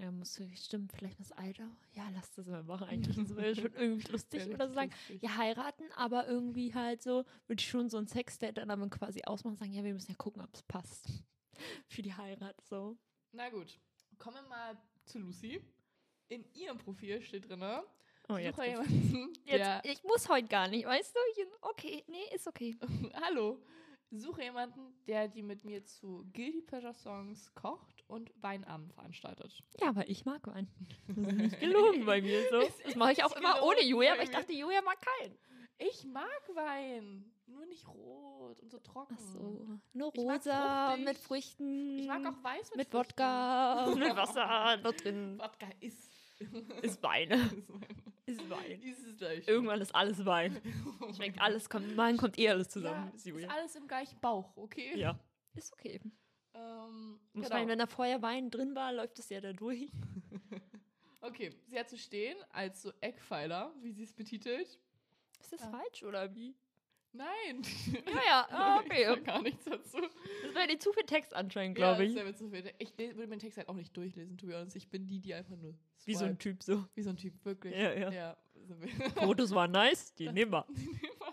Ja, 0.00 0.10
musst 0.10 0.38
du, 0.38 0.48
stimmt, 0.56 0.92
vielleicht 0.92 1.20
das 1.20 1.30
Alter. 1.32 1.68
Ja, 1.92 2.08
lass 2.14 2.30
das 2.32 2.46
mal 2.46 2.62
machen 2.62 2.88
eigentlich. 2.88 3.16
Das 3.16 3.36
wäre 3.36 3.54
schon 3.54 3.74
irgendwie 3.74 4.10
lustig. 4.10 4.46
Oder 4.48 4.68
so 4.68 4.74
sagen, 4.74 4.90
lustig. 4.90 5.22
ja, 5.22 5.36
heiraten, 5.36 5.84
aber 5.94 6.26
irgendwie 6.26 6.74
halt 6.74 7.02
so, 7.02 7.24
würde 7.46 7.60
ich 7.60 7.68
schon 7.68 7.90
so 7.90 7.98
ein 7.98 8.06
Sexdate 8.06 8.54
dann 8.54 8.70
aber 8.70 8.88
quasi 8.88 9.22
ausmachen 9.24 9.52
und 9.52 9.58
sagen, 9.58 9.72
ja, 9.74 9.84
wir 9.84 9.92
müssen 9.92 10.10
ja 10.10 10.16
gucken, 10.16 10.42
ob 10.42 10.54
es 10.54 10.62
passt. 10.62 11.06
Für 11.88 12.00
die 12.00 12.14
Heirat, 12.14 12.58
so. 12.62 12.96
Na 13.32 13.50
gut. 13.50 13.78
Kommen 14.18 14.36
wir 14.36 14.48
mal 14.48 14.78
zu 15.04 15.18
Lucy. 15.18 15.60
In 16.28 16.44
ihrem 16.54 16.78
Profil 16.78 17.20
steht 17.20 17.48
drin, 17.48 17.62
Oh, 17.62 18.34
suche 18.34 18.40
jetzt. 18.42 18.58
jemanden, 18.64 19.32
jetzt 19.44 19.84
ich 19.84 20.04
muss 20.04 20.28
heute 20.28 20.46
gar 20.48 20.68
nicht, 20.68 20.86
weißt 20.86 21.14
du? 21.14 21.42
Okay, 21.62 22.04
nee, 22.06 22.34
ist 22.34 22.46
okay. 22.46 22.78
hallo, 23.14 23.60
suche 24.10 24.44
jemanden, 24.44 24.94
der 25.06 25.28
die 25.28 25.42
mit 25.42 25.64
mir 25.64 25.84
zu 25.84 26.24
Guilty 26.32 26.62
Pleasure 26.62 26.94
Songs 26.94 27.52
kocht 27.54 27.99
und 28.10 28.30
Weinabend 28.42 28.92
veranstaltet. 28.92 29.62
Ja, 29.80 29.88
aber 29.88 30.08
ich 30.08 30.24
mag 30.24 30.46
Wein. 30.46 30.68
Das 31.08 31.16
ist 31.16 31.32
nicht 31.32 31.60
gelogen 31.60 32.04
bei 32.04 32.20
mir 32.20 32.48
so. 32.50 32.58
Es 32.60 32.78
Das 32.84 32.96
mache 32.96 33.12
ich 33.12 33.24
auch 33.24 33.34
immer 33.36 33.62
ohne 33.62 33.82
Julia, 33.82 34.14
aber 34.14 34.22
ich 34.22 34.30
dachte, 34.30 34.52
Julia 34.52 34.82
mag 34.82 34.98
keinen. 35.00 35.36
Ich 35.78 36.04
mag 36.04 36.42
Wein, 36.54 37.32
nur 37.46 37.64
nicht 37.66 37.88
rot 37.88 38.60
und 38.60 38.70
so 38.70 38.78
trocken. 38.80 39.16
Ach 39.18 39.32
so, 39.32 39.66
nur 39.94 40.12
rosa 40.12 40.96
mit 40.96 41.16
Früchten. 41.16 42.00
Ich 42.00 42.06
mag 42.06 42.26
auch 42.26 42.44
Weiß 42.44 42.70
mit, 42.70 42.78
mit 42.78 42.88
Früchten. 42.90 43.12
Wodka, 43.12 43.86
mit 43.96 44.16
Wasser 44.16 44.78
da 44.82 44.92
drin. 44.92 45.38
Wodka 45.38 45.66
ist. 45.80 46.10
Ist 46.82 47.02
Wein. 47.02 47.30
ist 47.32 47.68
Wein. 47.68 48.02
Ist 48.26 48.50
Wein. 48.50 48.82
Ist 48.82 49.06
es 49.06 49.16
gleich. 49.16 49.48
Irgendwann 49.48 49.80
ist 49.80 49.94
alles 49.94 50.24
Wein. 50.24 50.60
Schmeckt 51.14 51.40
alles, 51.40 51.68
kommt, 51.68 51.96
Wein 51.96 52.16
kommt 52.16 52.38
eh 52.38 52.50
alles 52.50 52.68
zusammen. 52.68 53.12
Ja, 53.24 53.34
ist 53.36 53.50
alles 53.50 53.74
im 53.76 53.86
gleichen 53.86 54.18
Bauch, 54.20 54.56
okay? 54.56 54.98
Ja. 54.98 55.18
Ist 55.54 55.72
okay. 55.72 56.00
Ähm, 56.60 57.18
Muss 57.32 57.44
genau. 57.46 57.56
Wein, 57.56 57.68
wenn 57.68 57.78
da 57.78 57.86
vorher 57.86 58.20
Wein 58.22 58.50
drin 58.50 58.74
war, 58.74 58.92
läuft 58.92 59.18
es 59.18 59.28
ja 59.30 59.40
da 59.40 59.52
durch. 59.52 59.90
Okay, 61.22 61.50
sie 61.66 61.78
hat 61.78 61.86
zu 61.90 61.98
stehen 61.98 62.34
als 62.48 62.80
so 62.80 62.92
Eckpfeiler, 63.02 63.74
wie 63.82 63.92
sie 63.92 64.04
es 64.04 64.12
betitelt. 64.14 64.78
Ist 65.38 65.52
das 65.52 65.60
Ja. 65.60 65.68
falsch 65.70 66.02
oder 66.02 66.34
wie? 66.34 66.54
Nein. 67.12 67.60
Ja, 68.06 68.20
ja, 68.26 68.48
ah, 68.50 68.82
Ich 68.86 69.04
sag 69.04 69.10
okay. 69.16 69.22
gar 69.22 69.42
nichts 69.42 69.64
dazu. 69.66 69.98
Das 70.00 70.54
wäre 70.54 70.66
dir 70.68 70.78
zu 70.78 70.92
viel 70.94 71.04
Text 71.04 71.34
anscheinend, 71.34 71.76
Ja, 71.78 71.88
glaube 71.92 72.04
das 72.04 72.10
ich. 72.10 72.16
wäre 72.16 72.26
mir 72.26 72.34
zu 72.34 72.48
viel. 72.48 72.72
Ich 72.78 72.96
würde 72.96 73.16
mir 73.26 73.28
den 73.36 73.38
Text 73.40 73.58
halt 73.58 73.68
auch 73.68 73.74
nicht 73.74 73.94
durchlesen, 73.94 74.38
to 74.38 74.46
be 74.46 74.56
honest. 74.56 74.76
Ich 74.76 74.88
bin 74.88 75.06
die, 75.06 75.20
die 75.20 75.34
einfach 75.34 75.56
nur 75.56 75.74
Wie 76.06 76.14
so 76.14 76.24
ein 76.24 76.30
swipe. 76.30 76.38
Typ 76.38 76.62
so. 76.62 76.86
Wie 76.94 77.02
so 77.02 77.10
ein 77.10 77.16
Typ, 77.18 77.44
wirklich. 77.44 77.76
Ja, 77.76 77.92
ja. 77.92 78.10
ja 78.10 78.36
wir. 78.54 79.10
Fotos 79.10 79.50
waren 79.54 79.72
nice, 79.72 80.14
die 80.18 80.30
nehmen 80.32 80.52
wir. 80.52 80.64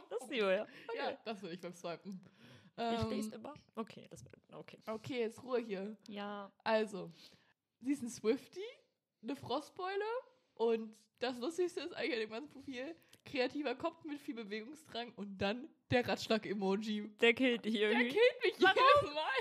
Das 0.10 0.22
ist 0.24 0.32
die 0.32 0.36
Julia. 0.38 0.68
Ja, 0.98 1.06
Okay. 1.08 1.18
das 1.24 1.42
will 1.44 1.52
ich 1.54 1.62
beim 1.62 1.74
Swipen. 1.74 2.20
Ich 2.78 2.84
Ähm, 2.84 3.10
lese 3.10 3.36
immer. 3.36 3.54
Okay, 3.76 4.08
das. 4.10 4.24
Okay. 4.54 4.78
okay, 4.88 5.20
jetzt 5.22 5.42
Ruhe 5.44 5.60
hier. 5.60 5.98
Ja. 6.08 6.52
Also, 6.64 7.12
sie 7.82 7.92
ist 7.94 8.04
ein 8.04 8.10
Swifty, 8.10 8.64
eine 9.24 9.36
Frostbeule 9.36 10.06
und 10.56 10.96
das 11.20 11.38
Lustigste 11.40 11.82
ist 11.82 11.94
eigentlich 11.94 12.14
an 12.14 12.20
dem 12.20 12.30
ganzen 12.30 12.50
Profil, 12.52 12.96
kreativer 13.26 13.74
Kopf 13.76 14.04
mit 14.04 14.20
viel 14.22 14.36
Bewegungsdrang 14.36 15.12
und 15.16 15.38
dann 15.40 15.68
der 15.90 16.08
Ratschlag-Emoji. 16.08 17.10
Der 17.20 17.34
killt 17.34 17.66
dich 17.66 17.74
Der 17.74 17.92
irgendwie. 17.92 18.10
killt 18.10 18.44
mich 18.44 18.54
jedes 18.54 19.14
Mal. 19.14 19.32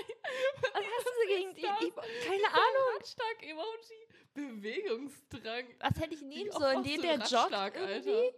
Was 0.61 0.73
hast 0.73 1.05
du 1.05 1.27
gegen 1.27 1.53
die? 1.55 1.61
Ich, 1.61 1.95
keine 1.95 2.47
Ahnung. 2.47 2.97
Ratschlag-Emoji. 2.97 4.07
Bewegungsdrang. 4.33 5.65
Was 5.79 5.99
hätte 5.99 6.15
ich 6.15 6.21
nehmen 6.21 6.51
sollen? 6.51 6.83
Den, 6.83 7.01
der 7.01 7.15
joggt 7.17 7.31
Ratschlag, 7.33 7.75
irgendwie? 7.75 8.11
Alter. 8.13 8.37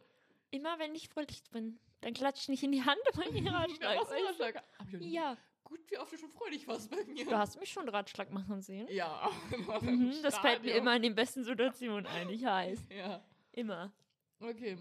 Immer 0.52 0.80
wenn 0.80 0.96
ich 0.96 1.10
fröhlich 1.10 1.44
bin. 1.52 1.80
Dann 2.02 2.14
klatsche 2.14 2.42
ich 2.44 2.50
nicht 2.50 2.64
in 2.64 2.72
die 2.72 2.84
Hand, 2.84 3.00
aber 3.14 3.26
in 3.26 3.34
den 3.36 3.46
Ja, 3.46 3.52
Ratschlag. 3.60 3.98
Ratschlag? 3.98 4.64
Ja, 5.00 5.38
Gut, 5.64 5.80
wie 5.92 6.00
oft 6.00 6.12
du 6.12 6.18
schon 6.18 6.32
fröhlich 6.32 6.68
warst 6.68 6.90
bei 6.90 7.04
mir. 7.06 7.26
du 7.26 7.38
hast 7.38 7.60
mich 7.60 7.70
schon 7.72 7.88
Ratschlag 7.90 8.32
machen 8.32 8.60
sehen. 8.62 8.88
Ja, 8.90 9.30
Mhm, 9.82 10.16
das 10.24 10.38
fällt 10.40 10.64
mir 10.64 10.74
immer 10.74 10.96
in 10.96 11.04
den 11.04 11.14
besten 11.14 11.44
Situationen 11.44 12.08
ein. 12.08 12.30
Ich 12.30 12.44
weiß. 12.44 12.80
Ja. 12.90 13.24
Immer. 13.52 13.92
Okay. 14.40 14.78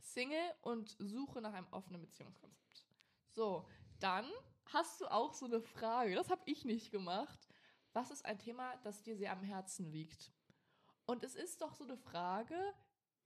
Single 0.00 0.38
und 0.62 0.94
Suche 1.00 1.40
nach 1.40 1.52
einem 1.52 1.66
offenen 1.72 2.00
Beziehungskonzept. 2.00 2.86
So, 3.30 3.66
dann 3.98 4.24
hast 4.66 5.00
du 5.00 5.06
auch 5.06 5.32
so 5.34 5.46
eine 5.46 5.60
Frage. 5.60 6.14
Das 6.14 6.30
habe 6.30 6.42
ich 6.44 6.64
nicht 6.64 6.92
gemacht. 6.92 7.48
Was 7.92 8.10
ist 8.12 8.24
ein 8.24 8.38
Thema, 8.38 8.76
das 8.84 9.02
dir 9.02 9.16
sehr 9.16 9.32
am 9.32 9.42
Herzen 9.42 9.90
liegt? 9.90 10.30
Und 11.06 11.24
es 11.24 11.34
ist 11.34 11.60
doch 11.62 11.74
so 11.74 11.84
eine 11.84 11.96
Frage, 11.96 12.54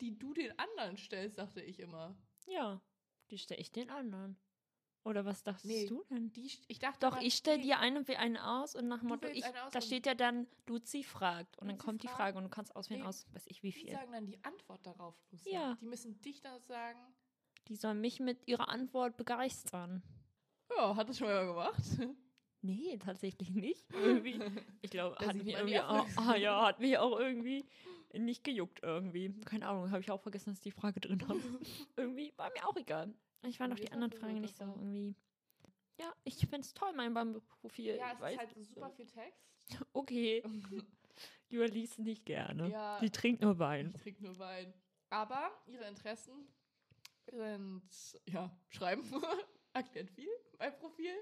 die 0.00 0.18
du 0.18 0.32
den 0.32 0.59
anderen 0.59 0.97
stellst, 0.97 1.38
dachte 1.38 1.61
ich 1.61 1.80
immer. 1.80 2.16
Ja, 2.47 2.80
die 3.33 3.39
stelle 3.39 3.61
ich 3.61 3.73
den 3.73 3.91
anderen. 3.91 4.37
Oder 5.05 5.25
was 5.25 5.43
dachtest 5.43 5.65
Nee, 5.67 5.87
du 5.87 6.05
denn? 6.11 6.31
Die, 6.31 6.49
ich 6.69 6.79
dachte 6.79 7.01
Doch, 7.01 7.15
immer, 7.17 7.23
ich 7.27 7.35
stelle 7.35 7.57
nee, 7.57 7.65
dir 7.65 7.81
einen 7.81 7.97
und 7.97 8.07
wir 8.09 8.21
einen 8.21 8.37
aus 8.37 8.77
und 8.77 8.87
nach 8.87 9.01
dem 9.01 9.09
Motto, 9.09 9.27
ich, 9.27 9.43
da 9.73 9.81
steht 9.81 10.07
ja 10.07 10.15
dann, 10.15 10.47
Luzi 10.69 11.03
fragt. 11.03 11.59
Und 11.59 11.67
dann 11.67 11.75
Luzi 11.77 11.85
kommt 11.87 12.03
die 12.05 12.07
fragt. 12.07 12.19
Frage 12.19 12.39
und 12.39 12.45
du 12.45 12.51
kannst 12.51 12.77
auswählen 12.77 13.01
Nee, 13.03 13.09
aus, 13.09 13.27
weiß 13.35 13.47
ich 13.49 13.65
wie 13.65 13.73
Die 13.73 13.81
viel. 13.81 13.91
sagen 13.91 14.12
dann 14.12 14.27
die 14.27 14.39
Antwort 14.45 14.87
darauf, 14.87 15.17
Lucy. 15.33 15.51
Ja. 15.53 15.77
Die 15.81 15.87
müssen 15.87 16.21
dich 16.21 16.41
dann 16.41 16.61
sagen, 16.61 17.01
Die 17.67 17.75
soll 17.75 17.95
mich 17.95 18.21
mit 18.21 18.47
ihrer 18.47 18.69
Antwort 18.69 19.17
begeistern. 19.17 20.05
Ja, 20.77 20.95
hat 20.95 21.09
das 21.09 21.19
schon 21.19 21.27
mal 21.29 21.47
gemacht. 21.47 21.83
Nee, 22.65 22.97
tatsächlich 22.99 23.51
nicht. 23.51 23.91
Irgendwie. 23.93 24.41
Ich 24.83 24.91
glaube, 24.93 25.17
hat 25.19 25.35
mich 25.35 25.47
die 25.47 25.51
irgendwie 25.55 25.81
auch, 25.81 26.07
ah, 26.17 26.37
ja, 26.37 26.65
hat 26.67 26.79
mich 26.79 26.97
auch 26.97 27.19
irgendwie 27.19 27.67
nicht 28.14 28.45
gejuckt 28.45 28.81
irgendwie. 28.83 29.33
Keine 29.45 29.69
Ahnung, 29.69 29.90
habe 29.90 30.00
ich 30.00 30.11
auch 30.11 30.21
vergessen, 30.21 30.50
dass 30.50 30.59
ich 30.59 30.62
die 30.62 30.71
Frage 30.71 31.00
drin 31.00 31.26
habe. 31.28 31.40
irgendwie 31.97 32.33
war 32.37 32.50
mir 32.50 32.66
auch 32.66 32.76
egal. 32.76 33.14
Ich 33.45 33.59
fand 33.59 33.73
auch 33.73 33.76
die 33.76 33.85
ist 33.85 33.92
anderen 33.92 34.12
Fragen 34.12 34.40
nicht 34.40 34.57
so 34.57 34.64
irgendwie. 34.64 35.14
Ja, 35.99 36.12
ich 36.25 36.37
finde 36.37 36.61
es 36.61 36.75
toll, 36.75 36.92
mein 36.95 37.12
Bumble-Profil. 37.14 37.97
Ja, 37.97 38.12
es 38.12 38.33
ist 38.33 38.38
halt 38.38 38.66
super 38.66 38.90
viel 38.90 39.07
Text. 39.07 39.40
Okay, 39.92 40.42
Jua 41.49 41.66
liest 41.66 41.99
nicht 42.00 42.26
gerne. 42.26 42.69
Ja. 42.69 42.99
Die 42.99 43.11
trinkt 43.11 43.42
nur 43.42 43.59
Wein. 43.59 43.92
Ich 43.95 44.02
trinke 44.02 44.25
nur 44.25 44.38
Wein. 44.38 44.75
Aber 45.09 45.50
ihre 45.66 45.87
Interessen 45.87 46.49
sind, 47.31 47.83
ja, 48.26 48.50
schreiben, 48.69 49.04
erklärt 49.73 50.11
viel 50.11 50.28
beim 50.59 50.76
Profil. 50.78 51.14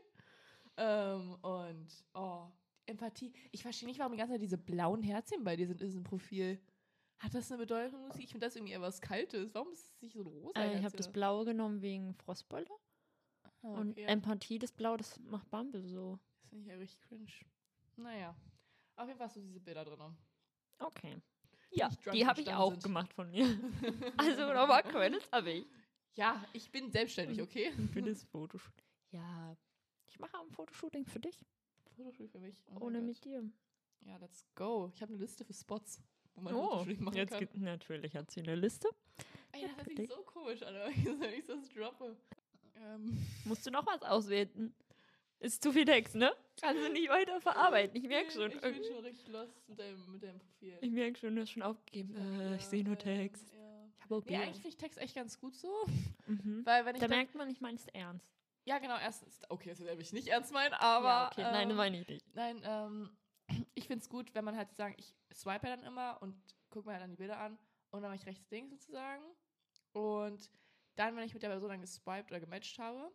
Ähm, 0.76 1.34
und, 1.42 1.88
oh, 2.14 2.46
Empathie. 2.86 3.32
Ich 3.52 3.62
verstehe 3.62 3.88
nicht, 3.88 3.98
warum 3.98 4.12
die 4.12 4.18
ganze 4.18 4.34
Zeit 4.34 4.42
diese 4.42 4.58
blauen 4.58 5.02
Herzchen 5.02 5.44
bei 5.44 5.56
dir 5.56 5.66
sind 5.66 5.80
in 5.80 5.86
diesem 5.86 6.04
Profil. 6.04 6.60
Hat 7.20 7.34
das 7.34 7.50
eine 7.52 7.58
Bedeutung? 7.58 8.10
Ich 8.18 8.30
finde 8.30 8.46
das 8.46 8.56
irgendwie 8.56 8.72
eher 8.72 8.80
was 8.80 9.00
Kaltes. 9.00 9.54
Warum 9.54 9.70
ist 9.72 9.84
es 9.84 10.02
nicht 10.02 10.14
so 10.14 10.20
ein 10.20 10.26
rosa 10.26 10.58
Äh, 10.60 10.78
ich 10.78 10.84
habe 10.84 10.96
das 10.96 11.12
Blaue 11.12 11.44
genommen 11.44 11.82
wegen 11.82 12.14
Frostbeule. 12.14 12.66
Ah, 13.62 13.68
Und 13.68 13.90
okay. 13.92 14.04
Empathie, 14.04 14.58
das 14.58 14.72
Blau, 14.72 14.96
das 14.96 15.18
macht 15.20 15.50
Bumble 15.50 15.82
so. 15.86 16.18
Das 16.40 16.48
finde 16.48 16.62
ich 16.64 16.68
ja 16.70 16.76
richtig 16.76 17.00
cringe. 17.02 17.26
Naja. 17.96 18.34
Auf 18.96 19.06
jeden 19.06 19.18
Fall 19.18 19.26
hast 19.26 19.36
du 19.36 19.40
diese 19.40 19.60
Bilder 19.60 19.84
drin. 19.84 20.16
Okay. 20.78 21.20
Ja, 21.72 21.88
drunk 21.88 22.12
die 22.16 22.26
habe 22.26 22.40
ich 22.40 22.52
auch 22.52 22.70
sind. 22.72 22.82
gemacht 22.84 23.12
von 23.12 23.30
mir. 23.30 23.44
also 24.16 24.52
nochmal 24.54 24.82
Credits 24.82 25.30
habe 25.30 25.50
ich. 25.52 25.66
Ja, 26.14 26.42
ich 26.54 26.70
bin 26.70 26.90
selbstständig, 26.90 27.40
okay? 27.40 27.70
Für 27.92 28.02
das 28.02 28.24
Fotoshooting. 28.32 28.84
Ja, 29.10 29.56
ich 30.06 30.18
mache 30.18 30.38
ein 30.38 30.50
Fotoshooting 30.50 31.04
für 31.04 31.20
dich, 31.20 31.44
Fotoshooting 31.96 32.28
für 32.30 32.40
mich. 32.40 32.64
Oh 32.74 32.86
ohne 32.86 33.00
mit 33.00 33.22
dir. 33.24 33.44
Ja, 34.00 34.16
let's 34.16 34.44
go. 34.54 34.90
Ich 34.94 35.02
habe 35.02 35.12
eine 35.12 35.20
Liste 35.20 35.44
für 35.44 35.52
Spots, 35.52 36.00
wo 36.34 36.40
man 36.42 36.54
Oh, 36.54 36.68
Fotoshooting 36.78 37.04
machen 37.04 37.16
jetzt 37.16 37.30
kann. 37.30 37.38
gibt 37.40 37.56
natürlich 37.58 38.14
hat 38.16 38.30
sie 38.30 38.40
eine 38.40 38.54
Liste. 38.54 38.88
Ey, 39.52 39.62
Ja, 39.62 39.68
das 39.68 39.86
hört 39.86 39.96
sich 39.96 40.08
so 40.08 40.22
komisch 40.22 40.62
an, 40.62 40.74
wenn 41.20 41.32
ich 41.32 41.44
das 41.46 41.68
droppe. 41.74 42.16
Ähm, 42.76 43.18
Musst 43.44 43.66
du 43.66 43.70
noch 43.70 43.86
was 43.86 44.02
auswählen? 44.02 44.74
Ist 45.40 45.62
zu 45.62 45.72
viel 45.72 45.84
Text, 45.86 46.14
ne? 46.14 46.32
Kannst 46.60 46.84
du 46.84 46.92
nicht 46.92 47.08
weiter 47.08 47.40
verarbeiten. 47.40 47.96
Ich 47.96 48.06
merke 48.08 48.30
schon. 48.30 48.50
Ich 48.50 48.60
bin 48.60 48.84
schon 48.84 48.98
richtig 49.04 49.28
lost 49.28 49.66
mit 49.68 49.78
deinem, 49.78 50.12
mit 50.12 50.22
deinem 50.22 50.38
Profil. 50.38 50.76
Ich 50.82 50.90
merke 50.90 51.18
schon, 51.18 51.34
du 51.34 51.40
hast 51.42 51.50
schon 51.50 51.62
aufgegeben. 51.62 52.14
Äh, 52.14 52.56
ich 52.56 52.66
sehe 52.66 52.84
nur 52.84 52.98
Text. 52.98 53.50
Ja. 53.54 53.86
Ich 53.96 54.02
habe 54.04 54.16
auch 54.16 54.24
Nee, 54.26 54.36
eigentlich 54.36 54.56
finde 54.56 54.68
ich 54.68 54.76
Text 54.76 54.98
echt 54.98 55.14
ganz 55.14 55.40
gut 55.40 55.56
so. 55.56 55.68
Mhm. 56.26 56.60
Weil 56.66 56.84
wenn 56.84 56.94
ich 56.94 57.00
Da 57.00 57.08
merkt 57.08 57.34
man, 57.34 57.48
ich 57.48 57.60
meine 57.62 57.76
es 57.76 57.86
ernst. 57.88 58.30
Ja, 58.66 58.78
genau, 58.78 58.98
erstens, 58.98 59.40
okay, 59.48 59.70
das 59.70 59.80
werde 59.82 60.00
ich 60.02 60.12
nicht 60.12 60.28
ernst 60.28 60.52
meinen, 60.52 60.74
aber. 60.74 61.06
ja, 61.08 61.28
okay. 61.32 61.42
Nein, 61.42 61.70
ähm, 61.70 61.76
meine 61.76 62.00
ich 62.02 62.06
nicht. 62.06 62.34
Nein, 62.34 62.60
ähm, 62.62 63.10
ich 63.74 63.86
finde 63.86 64.02
es 64.02 64.08
gut, 64.08 64.34
wenn 64.34 64.44
man 64.44 64.56
halt 64.56 64.74
sagen, 64.74 64.94
ich 64.98 65.14
swipe 65.32 65.66
ja 65.66 65.76
dann 65.76 65.84
immer 65.84 66.20
und 66.22 66.34
gucke 66.68 66.86
mir 66.86 66.92
halt 66.92 67.02
dann 67.02 67.10
die 67.10 67.16
Bilder 67.16 67.38
an 67.38 67.58
und 67.90 68.02
dann 68.02 68.10
mache 68.10 68.20
ich 68.20 68.26
rechts 68.26 68.50
links 68.50 68.70
sozusagen. 68.70 69.24
Und 69.92 70.50
dann, 70.96 71.16
wenn 71.16 71.24
ich 71.24 71.34
mit 71.34 71.42
der 71.42 71.48
Person 71.48 71.70
dann 71.70 71.80
geswiped 71.80 72.30
oder 72.30 72.40
gematcht 72.40 72.78
habe, 72.78 73.10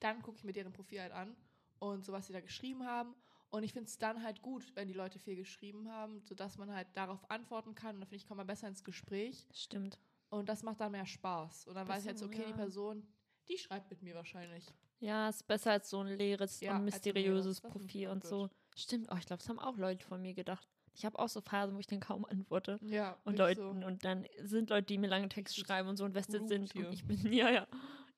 dann 0.00 0.22
gucke 0.22 0.38
ich 0.38 0.44
mir 0.44 0.52
deren 0.52 0.72
Profil 0.72 1.00
halt 1.00 1.12
an 1.12 1.36
und 1.78 2.04
so, 2.04 2.12
was 2.12 2.26
sie 2.26 2.32
da 2.32 2.40
geschrieben 2.40 2.84
haben. 2.86 3.14
Und 3.50 3.62
ich 3.62 3.72
finde 3.72 3.88
es 3.88 3.98
dann 3.98 4.22
halt 4.22 4.42
gut, 4.42 4.74
wenn 4.74 4.88
die 4.88 4.94
Leute 4.94 5.18
viel 5.20 5.36
geschrieben 5.36 5.88
haben, 5.88 6.20
sodass 6.22 6.58
man 6.58 6.72
halt 6.72 6.88
darauf 6.94 7.30
antworten 7.30 7.74
kann. 7.76 7.96
Und 7.96 8.00
dann 8.00 8.08
finde 8.08 8.16
ich, 8.16 8.26
kommt 8.26 8.38
man 8.38 8.48
besser 8.48 8.66
ins 8.66 8.82
Gespräch. 8.82 9.46
Stimmt. 9.52 10.00
Und 10.28 10.48
das 10.48 10.64
macht 10.64 10.80
dann 10.80 10.90
mehr 10.90 11.06
Spaß. 11.06 11.68
Und 11.68 11.74
dann 11.74 11.86
weiß 11.86 12.02
ich 12.02 12.08
jetzt, 12.08 12.20
Besser, 12.20 12.32
okay, 12.32 12.44
die 12.46 12.50
ja. 12.50 12.56
Person, 12.56 13.06
die 13.48 13.58
schreibt 13.58 13.90
mit 13.90 14.02
mir 14.02 14.16
wahrscheinlich. 14.16 14.66
Ja, 14.98 15.28
ist 15.28 15.46
besser 15.46 15.72
als 15.72 15.90
so 15.90 16.00
ein 16.00 16.08
leeres 16.08 16.60
Ja, 16.60 16.76
und 16.76 16.84
mysteriöses 16.84 17.62
leeres, 17.62 17.72
Profil 17.72 18.08
und 18.08 18.24
so. 18.24 18.50
Stimmt, 18.74 19.08
oh, 19.10 19.16
ich 19.16 19.26
glaube, 19.26 19.38
das 19.40 19.48
haben 19.48 19.58
auch 19.58 19.76
Leute 19.76 20.04
von 20.04 20.20
mir 20.20 20.34
gedacht. 20.34 20.68
Ich 20.94 21.04
habe 21.04 21.18
auch 21.18 21.28
so 21.28 21.40
Phasen, 21.40 21.74
wo 21.74 21.80
ich 21.80 21.86
dann 21.86 22.00
kaum 22.00 22.24
antworte. 22.24 22.78
Ja, 22.82 23.16
Und 23.24 23.36
Leuten, 23.38 23.82
und 23.82 24.04
dann 24.04 24.26
sind 24.42 24.70
Leute, 24.70 24.86
die 24.86 24.98
mir 24.98 25.08
lange 25.08 25.28
Texte 25.28 25.60
schreiben 25.60 25.88
und 25.88 25.96
so 25.96 26.04
invested 26.06 26.46
sind. 26.48 26.72
hier. 26.72 26.86
Und 26.86 26.92
ich 26.92 27.04
bin, 27.04 27.16
ja, 27.32 27.50
ja. 27.50 27.66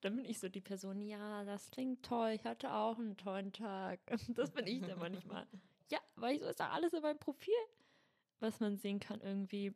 Dann 0.02 0.16
bin 0.16 0.24
ich 0.26 0.38
so 0.38 0.48
die 0.48 0.60
Person, 0.60 1.00
ja, 1.00 1.44
das 1.44 1.70
klingt 1.70 2.04
toll, 2.04 2.30
ich 2.30 2.44
hatte 2.44 2.72
auch 2.72 2.98
einen 2.98 3.16
tollen 3.16 3.52
Tag. 3.52 4.00
Das 4.34 4.50
bin 4.50 4.66
ich 4.66 4.82
dann 4.82 4.98
manchmal. 4.98 5.46
Ja, 5.88 6.00
weil 6.16 6.40
so 6.40 6.46
ist 6.46 6.58
da 6.58 6.70
alles 6.70 6.92
in 6.94 7.00
meinem 7.00 7.20
Profil, 7.20 7.54
was 8.40 8.58
man 8.58 8.76
sehen 8.76 8.98
kann 8.98 9.20
irgendwie. 9.20 9.72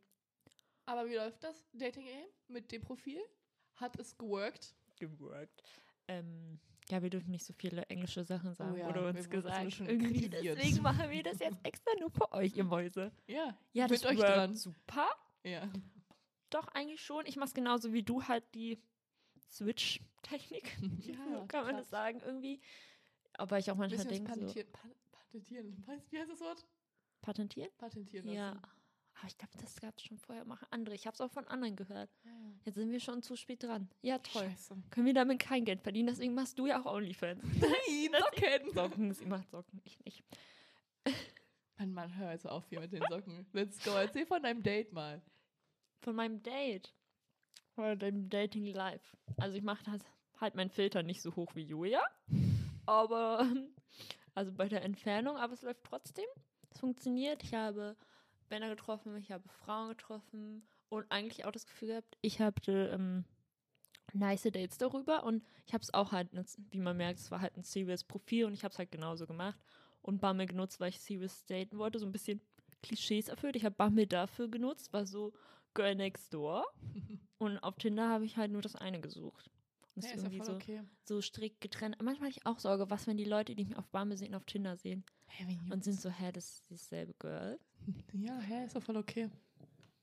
Aber 0.85 1.09
wie 1.09 1.15
läuft 1.15 1.45
das 1.45 1.69
Dating 1.73 2.05
Game 2.05 2.27
mit 2.49 2.73
dem 2.73 2.83
Profil? 2.83 3.21
Hat 3.77 3.97
es 3.97 4.19
geworkt? 4.19 4.75
Geworkt. 4.99 5.63
Ähm, 6.09 6.59
ja, 6.91 7.03
wir 7.03 7.11
dürfen 7.11 7.31
nicht 7.31 7.45
so 7.45 7.53
viele 7.53 7.83
englische 7.87 8.25
Sachen 8.25 8.55
sagen, 8.55 8.73
Oh 8.75 8.77
ja, 8.79 8.87
wurde 8.87 9.07
uns 9.09 9.29
gesagt. 9.31 9.81
Irgendwie, 9.81 10.29
deswegen 10.29 10.83
machen 10.83 11.11
wir 11.11 11.23
das 11.23 11.39
jetzt 11.39 11.59
extra 11.63 11.93
nur 12.01 12.11
für 12.11 12.31
euch, 12.33 12.57
ihr 12.57 12.65
Mäuse. 12.65 13.13
Ja. 13.27 13.57
Ja, 13.73 13.85
Mit 13.85 13.93
das 13.93 14.05
euch 14.07 14.19
workt 14.19 14.29
dran. 14.29 14.57
super. 14.57 15.09
Ja. 15.45 15.69
Doch, 16.51 16.69
eigentlich 16.69 17.01
schon. 17.01 17.25
Ich 17.27 17.37
mache 17.37 17.47
es 17.49 17.55
genauso 17.55 17.93
wie 17.93 18.03
du 18.03 18.25
halt 18.25 18.45
die 18.55 18.83
Switch-Technik. 19.39 20.77
Ja, 21.07 21.45
kann 21.49 21.65
man 21.65 21.77
das 21.77 21.91
sagen 21.91 22.21
irgendwie. 22.25 22.61
Aber 23.35 23.59
ich 23.59 23.71
auch 23.71 23.77
manchmal 23.77 24.05
denke, 24.05 24.33
so, 24.33 24.41
patentieren? 24.41 24.73
Pa- 24.73 24.89
patentieren. 25.13 25.85
Wie 26.11 26.19
heißt 26.19 26.31
das 26.31 26.41
Wort? 26.41 26.67
patentieren? 27.23 27.71
Patentieren 27.79 28.27
lassen. 28.27 28.37
Ja. 28.37 28.63
Aber 29.19 29.29
ich 29.29 29.37
glaube, 29.37 29.53
das 29.61 29.81
gab 29.81 29.97
es 29.99 30.05
schon 30.05 30.19
vorher. 30.19 30.45
Machen 30.45 30.67
andere. 30.71 30.95
Ich 30.95 31.07
habe 31.07 31.15
es 31.15 31.21
auch 31.21 31.31
von 31.31 31.47
anderen 31.49 31.77
gehört. 31.77 32.11
Jetzt 32.65 32.77
sind 32.77 32.91
wir 32.91 33.01
schon 33.01 33.23
zu 33.23 33.37
spät 33.37 33.63
dran. 33.63 33.89
Ja, 34.03 34.19
toll. 34.19 34.45
Scheiße. 34.45 34.77
Können 34.91 35.07
wir 35.07 35.15
damit 35.15 35.39
kein 35.39 35.65
Geld 35.65 35.83
verdienen? 35.83 36.09
Deswegen 36.09 36.35
machst 36.35 36.59
du 36.59 36.67
ja 36.67 36.81
auch 36.81 36.87
OnlyFans. 36.87 37.43
Nein, 37.61 38.15
Socken. 38.19 38.73
Socken, 38.73 39.13
sie 39.13 39.27
macht 39.27 39.51
Socken, 39.51 39.81
ich 39.85 39.99
nicht. 40.05 40.25
Mann, 41.79 41.93
Mann, 41.93 42.17
hör 42.17 42.33
jetzt 42.33 42.47
auf 42.47 42.69
hier 42.69 42.81
mit 42.81 42.93
den 42.93 43.03
Socken. 43.09 43.47
Let's 43.53 43.83
go. 43.83 43.93
Erzähl 43.93 44.27
von 44.27 44.43
deinem 44.43 44.63
Date 44.63 44.93
mal. 44.93 45.23
Von 46.01 46.15
meinem 46.15 46.43
Date. 46.43 46.95
Oder 47.77 47.97
dem 47.97 48.29
Dating 48.29 48.67
Live. 48.67 49.17
Also 49.39 49.57
ich 49.57 49.63
mache 49.63 49.85
das 49.85 50.03
halt 50.39 50.55
meinen 50.55 50.71
Filter 50.71 51.03
nicht 51.03 51.23
so 51.23 51.35
hoch 51.37 51.55
wie 51.55 51.63
Julia. 51.63 52.03
Aber, 52.87 53.51
also 54.35 54.53
bei 54.53 54.69
der 54.69 54.83
Entfernung, 54.83 55.37
aber 55.37 55.55
es 55.55 55.63
läuft 55.63 55.85
trotzdem. 55.85 56.27
Es 56.71 56.81
funktioniert. 56.81 57.43
Ich 57.43 57.55
habe 57.55 57.97
Männer 58.51 58.69
getroffen, 58.69 59.17
ich 59.17 59.31
habe 59.31 59.49
Frauen 59.49 59.91
getroffen 59.91 60.63
und 60.89 61.11
eigentlich 61.11 61.45
auch 61.45 61.53
das 61.53 61.67
Gefühl 61.67 61.89
gehabt, 61.89 62.19
ich 62.21 62.41
hatte 62.41 62.91
ähm, 62.93 63.25
nice 64.13 64.43
Dates 64.43 64.79
darüber 64.79 65.25
und 65.25 65.45
ich 65.67 65.73
habe 65.73 65.83
es 65.83 65.95
auch 65.95 66.13
halt, 66.13 66.29
wie 66.71 66.81
man 66.81 66.97
merkt, 66.97 67.21
es 67.21 67.31
war 67.31 67.41
halt 67.41 67.57
ein 67.57 67.63
serious 67.63 68.05
Profil 68.05 68.47
und 68.47 68.55
ich 68.55 68.65
habe 68.65 68.73
es 68.73 68.79
halt 68.79 68.91
genauso 68.91 69.27
gemacht 69.27 69.59
und 70.03 70.21
Bumble 70.21 70.47
genutzt, 70.47 70.81
weil 70.81 70.91
ich 70.91 71.01
serious 71.01 71.45
daten 71.47 71.79
wollte, 71.79 71.99
so 71.99 72.07
ein 72.07 72.13
bisschen 72.13 72.41
Klischees 72.83 73.29
erfüllt. 73.29 73.57
Ich 73.57 73.65
habe 73.65 73.75
Bumble 73.77 74.07
dafür 74.07 74.49
genutzt, 74.49 74.93
war 74.93 75.07
so 75.07 75.33
Girl 75.75 75.95
Next 75.95 76.33
Door 76.33 76.67
und 77.39 77.59
auf 77.59 77.77
Tinder 77.77 78.09
habe 78.09 78.25
ich 78.25 78.37
halt 78.37 78.51
nur 78.51 78.63
das 78.63 78.77
eine 78.77 79.01
gesucht. 79.01 79.51
Und 80.05 80.11
Ja, 80.11 80.17
ja 80.17 80.23
irgendwie 80.23 80.37
voll 80.39 80.47
so, 80.47 80.53
okay. 80.55 80.81
so 81.05 81.21
strikt 81.23 81.61
getrennt. 81.61 81.97
Manchmal 82.03 82.31
habe 82.31 82.39
ich 82.39 82.47
auch 82.47 82.59
Sorge, 82.59 82.91
was, 82.91 83.07
wenn 83.07 83.17
die 83.17 83.25
Leute, 83.25 83.55
die 83.55 83.65
mich 83.65 83.77
auf 83.77 83.89
Bumble 83.89 84.17
sehen, 84.17 84.35
auf 84.35 84.45
Tinder 84.45 84.77
sehen 84.77 85.05
Hey, 85.27 85.59
und 85.71 85.85
sind 85.85 86.01
so, 86.01 86.11
hä, 86.11 86.33
das 86.33 86.45
ist 86.51 86.71
dieselbe 86.71 87.15
Girl. 87.19 87.59
Ja, 88.13 88.39
hä, 88.41 88.65
ist 88.65 88.77
doch 88.77 88.83
voll 88.83 88.97
okay. 88.97 89.31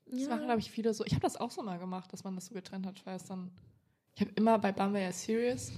Das 0.06 0.22
Ja. 0.22 0.30
machen, 0.30 0.46
glaube 0.46 0.60
ich, 0.60 0.72
viele 0.72 0.94
so. 0.94 1.04
Ich 1.06 1.12
habe 1.14 1.22
das 1.22 1.36
auch 1.38 1.52
so 1.52 1.62
mal 1.62 1.78
gemacht, 1.80 2.12
dass 2.14 2.24
man 2.24 2.34
das 2.36 2.46
so 2.48 2.54
getrennt 2.54 2.86
hat, 2.86 3.06
weil 3.06 3.18
es 3.18 3.26
dann. 3.26 3.52
Ich 4.16 4.22
habe 4.22 4.32
immer 4.36 4.58
bei 4.58 4.72
Bumble 4.72 5.02
ja 5.02 5.12
serious 5.12 5.72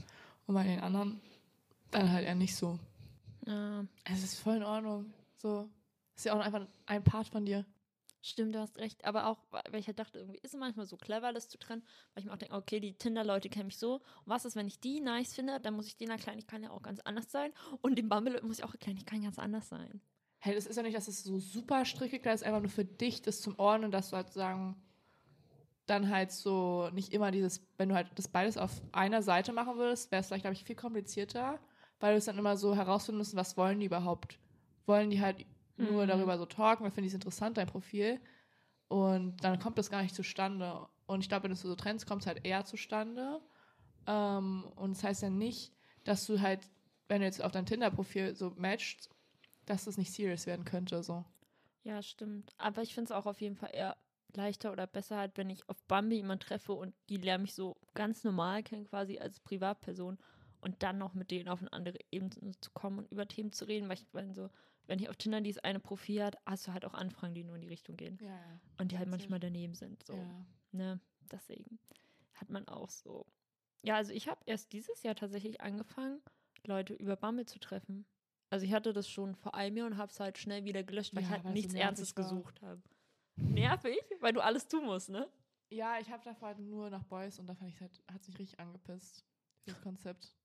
und 0.47 0.53
bei 0.55 0.63
den 0.63 0.79
anderen 0.79 1.19
dann 1.91 2.11
halt 2.11 2.25
eher 2.25 2.35
nicht 2.35 2.55
so. 2.55 2.79
Ja, 3.45 3.85
Es 4.05 4.23
ist 4.23 4.39
voll 4.39 4.57
in 4.57 4.63
Ordnung. 4.63 5.11
So. 5.38 5.67
Ist 6.15 6.25
ja 6.25 6.33
auch 6.33 6.39
einfach 6.39 6.67
ein 6.85 7.03
Part 7.03 7.27
von 7.27 7.45
dir. 7.45 7.65
Stimmt, 8.21 8.55
du 8.55 8.59
hast 8.59 8.77
recht. 8.77 9.05
Aber 9.05 9.27
auch, 9.27 9.39
weil 9.51 9.79
ich 9.79 9.88
halt 9.88 9.99
dachte, 9.99 10.19
irgendwie 10.19 10.39
ist 10.39 10.53
es 10.53 10.59
manchmal 10.59 10.85
so 10.85 10.97
clever, 10.97 11.33
das 11.33 11.49
zu 11.49 11.57
trennen, 11.57 11.83
weil 12.13 12.21
ich 12.21 12.25
mir 12.25 12.33
auch 12.33 12.38
denke, 12.38 12.55
okay, 12.55 12.79
die 12.79 12.93
Tinder-Leute 12.93 13.49
kennen 13.49 13.67
mich 13.67 13.77
so. 13.77 13.95
Und 13.95 14.03
was 14.25 14.45
ist, 14.45 14.55
wenn 14.55 14.67
ich 14.67 14.79
die 14.79 14.99
nice 14.99 15.33
finde, 15.33 15.59
dann 15.59 15.73
muss 15.73 15.88
ich 15.88 15.97
denen 15.97 16.17
kann 16.19 16.63
ja 16.63 16.71
auch 16.71 16.81
ganz 16.81 16.99
anders 17.01 17.31
sein. 17.31 17.51
Und 17.81 17.97
dem 17.97 18.09
Bumble 18.09 18.41
muss 18.43 18.59
ich 18.59 18.63
auch 18.63 18.73
erklären, 18.73 18.97
ich 18.97 19.05
kann 19.05 19.21
ganz 19.21 19.39
anders 19.39 19.69
sein. 19.69 20.01
Hey, 20.39 20.55
das 20.55 20.65
ist 20.65 20.77
ja 20.77 20.83
nicht, 20.83 20.95
dass 20.95 21.07
es 21.07 21.23
so 21.23 21.38
super 21.39 21.83
geklärt 21.83 22.35
ist, 22.35 22.43
einfach 22.43 22.61
nur 22.61 22.69
für 22.69 22.85
dich, 22.85 23.21
das 23.21 23.41
zum 23.41 23.59
Ordnen, 23.59 23.91
dass 23.91 24.09
du 24.09 24.15
halt 24.15 24.31
sagen, 24.31 24.81
dann 25.85 26.09
halt 26.09 26.31
so 26.31 26.89
nicht 26.93 27.13
immer 27.13 27.31
dieses, 27.31 27.67
wenn 27.77 27.89
du 27.89 27.95
halt 27.95 28.07
das 28.15 28.27
beides 28.27 28.57
auf 28.57 28.81
einer 28.91 29.21
Seite 29.21 29.51
machen 29.51 29.77
würdest, 29.77 30.11
wäre 30.11 30.21
es 30.21 30.27
vielleicht, 30.27 30.43
glaube 30.43 30.53
ich, 30.53 30.63
viel 30.63 30.75
komplizierter, 30.75 31.59
weil 31.99 32.13
du 32.13 32.19
es 32.19 32.25
dann 32.25 32.38
immer 32.38 32.55
so 32.57 32.75
herausfinden 32.75 33.17
musst, 33.17 33.35
was 33.35 33.57
wollen 33.57 33.79
die 33.79 33.88
überhaupt? 33.88 34.39
Wollen 34.85 35.09
die 35.09 35.19
halt 35.21 35.45
nur 35.79 36.05
Mhm. 36.05 36.07
darüber 36.07 36.38
so 36.38 36.45
talken, 36.45 36.83
weil 36.83 36.91
finde 36.91 37.07
ich 37.07 37.12
es 37.13 37.15
interessant, 37.15 37.57
dein 37.57 37.67
Profil? 37.67 38.19
Und 38.88 39.43
dann 39.43 39.59
kommt 39.59 39.77
das 39.77 39.89
gar 39.89 40.01
nicht 40.03 40.15
zustande. 40.15 40.88
Und 41.07 41.21
ich 41.21 41.29
glaube, 41.29 41.43
wenn 41.43 41.51
du 41.51 41.55
es 41.55 41.62
so 41.62 41.75
trennst, 41.75 42.07
kommt 42.07 42.24
es 42.24 42.27
halt 42.27 42.45
eher 42.45 42.65
zustande. 42.65 43.41
Ähm, 44.07 44.65
und 44.75 44.95
das 44.95 45.03
heißt 45.03 45.24
ja 45.24 45.29
nicht, 45.29 45.74
dass 46.05 46.25
du 46.25 46.41
halt, 46.41 46.62
wenn 47.07 47.21
du 47.21 47.25
jetzt 47.25 47.43
auf 47.43 47.51
dein 47.51 47.65
Tinder-Profil 47.65 48.36
so 48.36 48.51
matchst, 48.57 49.09
dass 49.65 49.86
das 49.86 49.98
nicht 49.98 50.12
serious 50.13 50.48
werden 50.48 50.65
könnte. 50.65 51.03
So. 51.03 51.25
Ja, 51.83 52.01
stimmt. 52.01 52.53
Aber 52.57 52.81
ich 52.81 52.93
finde 52.93 53.13
es 53.13 53.17
auch 53.17 53.25
auf 53.25 53.41
jeden 53.41 53.55
Fall 53.55 53.71
eher 53.74 53.98
leichter 54.36 54.71
oder 54.71 54.86
besser 54.86 55.17
halt, 55.17 55.38
wenn 55.38 55.50
ich 55.50 55.67
auf 55.69 55.81
Bambi 55.86 56.17
jemanden 56.17 56.41
treffe 56.45 56.74
und 56.74 56.93
die 57.09 57.17
lernen 57.17 57.43
mich 57.43 57.55
so 57.55 57.77
ganz 57.95 58.24
normal 58.24 58.63
kennen, 58.63 58.86
quasi 58.86 59.17
als 59.17 59.39
Privatperson 59.39 60.17
und 60.62 60.83
dann 60.83 60.98
noch 60.98 61.13
mit 61.13 61.31
denen 61.31 61.50
auf 61.50 61.62
eine 61.62 61.74
andere 61.74 61.98
Ebene 62.12 62.51
zu 62.62 62.69
kommen 62.71 63.00
und 63.00 63.12
über 63.12 63.27
Themen 63.27 63.51
zu 63.53 63.65
reden, 63.65 63.88
weil 63.88 63.98
ich 63.98 64.05
wenn 64.13 64.33
so, 64.36 64.50
wenn 64.89 65.00
ich 65.00 65.08
auf 65.10 65.15
Tinder 65.15 65.39
dieses 65.39 65.63
eine 65.63 65.79
Profil 65.79 66.24
hat, 66.24 66.36
hast 66.46 66.67
du 66.67 66.74
halt 66.74 66.84
auch 66.84 66.93
Anfragen, 66.96 67.34
die 67.36 67.43
nur 67.43 67.55
in 67.55 67.62
die 67.62 67.67
Richtung 67.67 67.96
gehen 67.96 68.17
Ja, 68.22 68.39
und 68.79 68.91
die 68.91 68.98
halt 68.98 69.08
manchmal 69.10 69.39
daneben 69.39 69.75
sind. 69.75 70.03
So, 70.05 70.15
ja. 70.15 70.46
ne? 70.72 71.00
Deswegen 71.31 71.79
hat 72.34 72.50
man 72.50 72.67
auch 72.67 72.89
so. 72.89 73.25
Ja, 73.84 73.96
also 73.96 74.12
ich 74.12 74.27
habe 74.27 74.41
erst 74.46 74.74
dieses 74.74 75.03
Jahr 75.03 75.15
tatsächlich 75.15 75.62
angefangen, 75.62 76.22
Leute 76.65 76.93
über 76.96 77.15
Bumble 77.15 77.46
zu 77.46 77.60
treffen. 77.60 78.05
Also 78.50 78.65
ich 78.65 78.74
hatte 78.74 78.91
das 78.93 79.08
schon 79.08 79.36
vor 79.36 79.53
einem 79.53 79.77
Jahr 79.77 79.88
und 79.88 79.98
habe 79.98 80.12
es 80.12 80.19
halt 80.19 80.38
schnell 80.39 80.65
wieder 80.65 80.84
gelöscht, 80.84 81.13
weil 81.15 81.22
ich 81.22 81.29
Ja, 81.29 81.36
halt 81.36 81.43
weil 81.46 81.51
so 81.51 81.55
nichts 81.55 81.74
nervig 81.74 81.86
Ernstes 81.88 82.17
war. 82.17 82.24
gesucht 82.24 82.62
habe. 82.63 82.81
Nervig, 83.38 84.00
weil 84.22 84.34
du 84.34 84.41
alles 84.43 84.67
tun 84.67 84.86
musst, 84.86 85.10
ne? 85.10 85.29
Ja, 85.69 86.00
ich 86.00 86.10
habe 86.10 86.24
davor 86.24 86.48
halt 86.50 86.60
nur 86.60 86.89
nach 86.89 87.03
Boys 87.03 87.38
und 87.38 87.46
da 87.46 87.53
fand 87.53 87.69
ich 87.69 87.79
halt, 87.79 88.01
hat 88.12 88.24
sich 88.24 88.38
richtig 88.39 88.60
angepisst, 88.60 89.24
dieses 89.67 89.79
Konzept. 89.81 90.36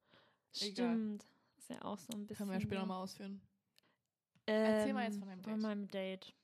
Egal. 0.60 0.70
Stimmt. 0.94 1.26
Ist 1.56 1.70
ja 1.70 1.82
auch 1.82 1.98
so 1.98 2.12
ein 2.12 2.26
bisschen. 2.26 2.36
Können 2.36 2.50
wir 2.50 2.54
ja 2.56 2.60
später 2.60 2.74
so. 2.76 2.86
nochmal 2.86 3.02
ausführen. 3.02 3.40
Ähm, 4.46 4.64
Erzähl 4.64 4.94
mal 4.94 5.04
jetzt 5.04 5.18
von 5.18 5.28
deinem 5.28 5.42
Von 5.42 5.52
Date. 5.54 5.62
meinem 5.62 5.88
Date. 5.88 6.34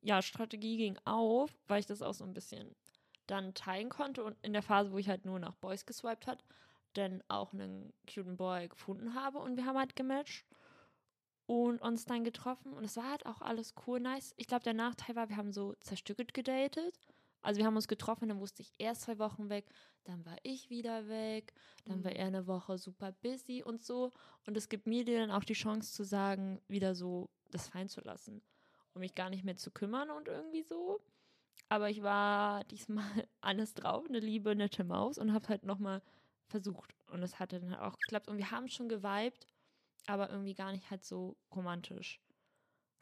Ja, 0.00 0.20
Strategie 0.20 0.76
ging 0.76 0.98
auf, 1.04 1.50
weil 1.68 1.80
ich 1.80 1.86
das 1.86 2.02
auch 2.02 2.14
so 2.14 2.24
ein 2.24 2.34
bisschen 2.34 2.74
dann 3.26 3.54
teilen 3.54 3.88
konnte 3.88 4.24
und 4.24 4.36
in 4.42 4.52
der 4.52 4.62
Phase, 4.62 4.92
wo 4.92 4.98
ich 4.98 5.08
halt 5.08 5.24
nur 5.24 5.38
nach 5.38 5.54
Boys 5.54 5.86
geswiped 5.86 6.26
hat, 6.26 6.44
dann 6.94 7.22
auch 7.28 7.52
einen 7.52 7.92
cuten 8.12 8.36
Boy 8.36 8.68
gefunden 8.68 9.14
habe 9.14 9.38
und 9.38 9.56
wir 9.56 9.64
haben 9.64 9.78
halt 9.78 9.96
gematcht 9.96 10.44
und 11.46 11.80
uns 11.80 12.04
dann 12.04 12.24
getroffen 12.24 12.72
und 12.72 12.84
es 12.84 12.96
war 12.96 13.10
halt 13.10 13.26
auch 13.26 13.40
alles 13.40 13.74
cool, 13.86 14.00
nice. 14.00 14.34
Ich 14.36 14.46
glaube, 14.46 14.64
der 14.64 14.74
Nachteil 14.74 15.16
war, 15.16 15.28
wir 15.28 15.36
haben 15.36 15.52
so 15.52 15.74
zerstückelt 15.80 16.34
gedatet. 16.34 16.98
Also 17.42 17.58
wir 17.58 17.66
haben 17.66 17.76
uns 17.76 17.88
getroffen, 17.88 18.28
dann 18.28 18.40
wusste 18.40 18.62
ich 18.62 18.72
erst 18.78 19.02
zwei 19.02 19.18
Wochen 19.18 19.48
weg, 19.50 19.66
dann 20.04 20.24
war 20.24 20.36
ich 20.44 20.70
wieder 20.70 21.08
weg, 21.08 21.54
dann 21.84 22.04
war 22.04 22.12
Mhm. 22.12 22.16
er 22.16 22.26
eine 22.26 22.46
Woche 22.46 22.78
super 22.78 23.12
busy 23.12 23.62
und 23.64 23.82
so. 23.84 24.12
Und 24.46 24.56
es 24.56 24.68
gibt 24.68 24.86
mir 24.86 25.04
dann 25.04 25.30
auch 25.32 25.44
die 25.44 25.54
Chance 25.54 25.92
zu 25.92 26.04
sagen, 26.04 26.60
wieder 26.68 26.94
so 26.94 27.30
das 27.50 27.68
fallen 27.68 27.88
zu 27.88 28.00
lassen 28.02 28.42
und 28.94 29.00
mich 29.00 29.14
gar 29.14 29.30
nicht 29.30 29.44
mehr 29.44 29.56
zu 29.56 29.70
kümmern 29.72 30.10
und 30.10 30.28
irgendwie 30.28 30.62
so. 30.62 31.00
Aber 31.68 31.90
ich 31.90 32.02
war 32.02 32.64
diesmal 32.66 33.28
alles 33.40 33.74
drauf, 33.74 34.06
eine 34.08 34.20
liebe, 34.20 34.56
nette 34.56 34.84
Maus 34.84 35.18
und 35.18 35.32
habe 35.34 35.48
halt 35.48 35.64
nochmal 35.64 36.02
versucht. 36.48 36.94
Und 37.10 37.22
es 37.24 37.40
hat 37.40 37.52
dann 37.52 37.70
halt 37.70 37.80
auch 37.82 37.98
geklappt. 38.00 38.28
Und 38.28 38.38
wir 38.38 38.50
haben 38.52 38.68
schon 38.68 38.88
geweibt, 38.88 39.46
aber 40.06 40.30
irgendwie 40.30 40.54
gar 40.54 40.72
nicht 40.72 40.90
halt 40.90 41.04
so 41.04 41.38
romantisch. 41.54 42.21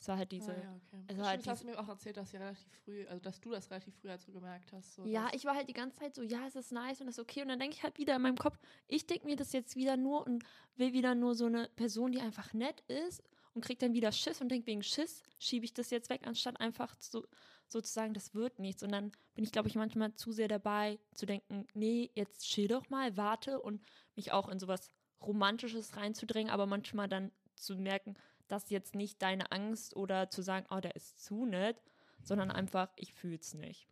Es 0.00 0.08
war 0.08 0.16
halt 0.16 0.32
diese. 0.32 0.52
ah, 0.52 0.54
ja, 0.54 0.74
okay. 0.76 0.96
also 0.96 1.04
Stimmt, 1.04 1.26
halt 1.26 1.40
das 1.40 1.46
hast 1.46 1.62
du 1.62 1.66
mir 1.66 1.78
auch 1.78 1.88
erzählt, 1.88 2.16
dass, 2.16 2.32
ihr 2.32 2.40
relativ 2.40 2.72
früh, 2.84 3.06
also 3.06 3.20
dass 3.20 3.38
du 3.38 3.50
das 3.50 3.70
relativ 3.70 3.94
früh 3.96 4.08
halt 4.08 4.22
so 4.22 4.32
gemerkt 4.32 4.72
hast. 4.72 4.94
So 4.94 5.04
Ja, 5.04 5.28
ich 5.34 5.44
war 5.44 5.54
halt 5.54 5.68
die 5.68 5.74
ganze 5.74 5.98
Zeit 5.98 6.14
so, 6.14 6.22
ja, 6.22 6.46
es 6.46 6.56
ist 6.56 6.72
nice 6.72 7.02
und 7.02 7.08
es 7.08 7.18
ist 7.18 7.22
okay. 7.22 7.42
Und 7.42 7.48
dann 7.48 7.58
denke 7.58 7.76
ich 7.76 7.82
halt 7.82 7.98
wieder 7.98 8.16
in 8.16 8.22
meinem 8.22 8.38
Kopf, 8.38 8.58
ich 8.88 9.06
denke 9.06 9.26
mir 9.26 9.36
das 9.36 9.52
jetzt 9.52 9.76
wieder 9.76 9.98
nur 9.98 10.26
und 10.26 10.42
will 10.76 10.94
wieder 10.94 11.14
nur 11.14 11.34
so 11.34 11.46
eine 11.46 11.68
Person, 11.76 12.12
die 12.12 12.20
einfach 12.20 12.54
nett 12.54 12.80
ist 12.88 13.22
und 13.52 13.62
kriegt 13.62 13.82
dann 13.82 13.92
wieder 13.92 14.10
Schiss 14.10 14.40
und 14.40 14.48
denkt, 14.48 14.66
wegen 14.66 14.82
Schiss 14.82 15.22
schiebe 15.38 15.66
ich 15.66 15.74
das 15.74 15.90
jetzt 15.90 16.08
weg, 16.08 16.22
anstatt 16.24 16.58
einfach 16.60 16.96
so, 16.98 17.26
sozusagen, 17.68 18.14
das 18.14 18.34
wird 18.34 18.58
nichts. 18.58 18.82
Und 18.82 18.92
dann 18.92 19.12
bin 19.34 19.44
ich, 19.44 19.52
glaube 19.52 19.68
ich, 19.68 19.74
manchmal 19.74 20.14
zu 20.14 20.32
sehr 20.32 20.48
dabei 20.48 20.98
zu 21.12 21.26
denken, 21.26 21.66
nee, 21.74 22.10
jetzt 22.14 22.46
chill 22.46 22.68
doch 22.68 22.88
mal, 22.88 23.18
warte 23.18 23.60
und 23.60 23.82
mich 24.16 24.32
auch 24.32 24.48
in 24.48 24.58
sowas 24.58 24.88
Romantisches 25.22 25.94
reinzudrängen, 25.98 26.50
aber 26.50 26.64
manchmal 26.64 27.06
dann 27.06 27.30
zu 27.54 27.76
merken, 27.76 28.16
dass 28.50 28.70
jetzt 28.70 28.94
nicht 28.94 29.22
deine 29.22 29.52
Angst 29.52 29.94
oder 29.94 30.28
zu 30.28 30.42
sagen, 30.42 30.66
oh, 30.70 30.80
der 30.80 30.96
ist 30.96 31.22
zu 31.22 31.44
nett, 31.46 31.80
sondern 32.22 32.50
einfach, 32.50 32.92
ich 32.96 33.12
fühl's 33.14 33.54
nicht. 33.54 33.88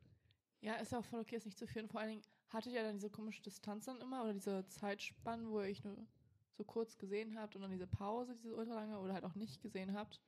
Ja, 0.60 0.74
ist 0.74 0.92
ja 0.92 0.98
auch 0.98 1.04
voll 1.04 1.20
okay, 1.20 1.36
es 1.36 1.44
nicht 1.44 1.58
zu 1.58 1.66
führen. 1.66 1.88
Vor 1.88 2.00
allen 2.00 2.10
Dingen 2.10 2.22
hattet 2.48 2.72
ihr 2.72 2.82
dann 2.82 2.96
diese 2.96 3.10
komische 3.10 3.42
Distanz 3.42 3.84
dann 3.84 4.00
immer 4.00 4.22
oder 4.22 4.34
diese 4.34 4.66
Zeitspannen, 4.66 5.50
wo 5.50 5.60
ihr 5.60 5.68
euch 5.68 5.84
nur 5.84 5.96
so 6.54 6.64
kurz 6.64 6.98
gesehen 6.98 7.38
habt 7.38 7.54
und 7.54 7.62
dann 7.62 7.70
diese 7.70 7.86
Pause, 7.86 8.34
diese 8.34 8.54
ultralange 8.54 8.98
oder 8.98 9.14
halt 9.14 9.24
auch 9.24 9.36
nicht 9.36 9.60
gesehen 9.60 9.94
habt, 9.94 10.20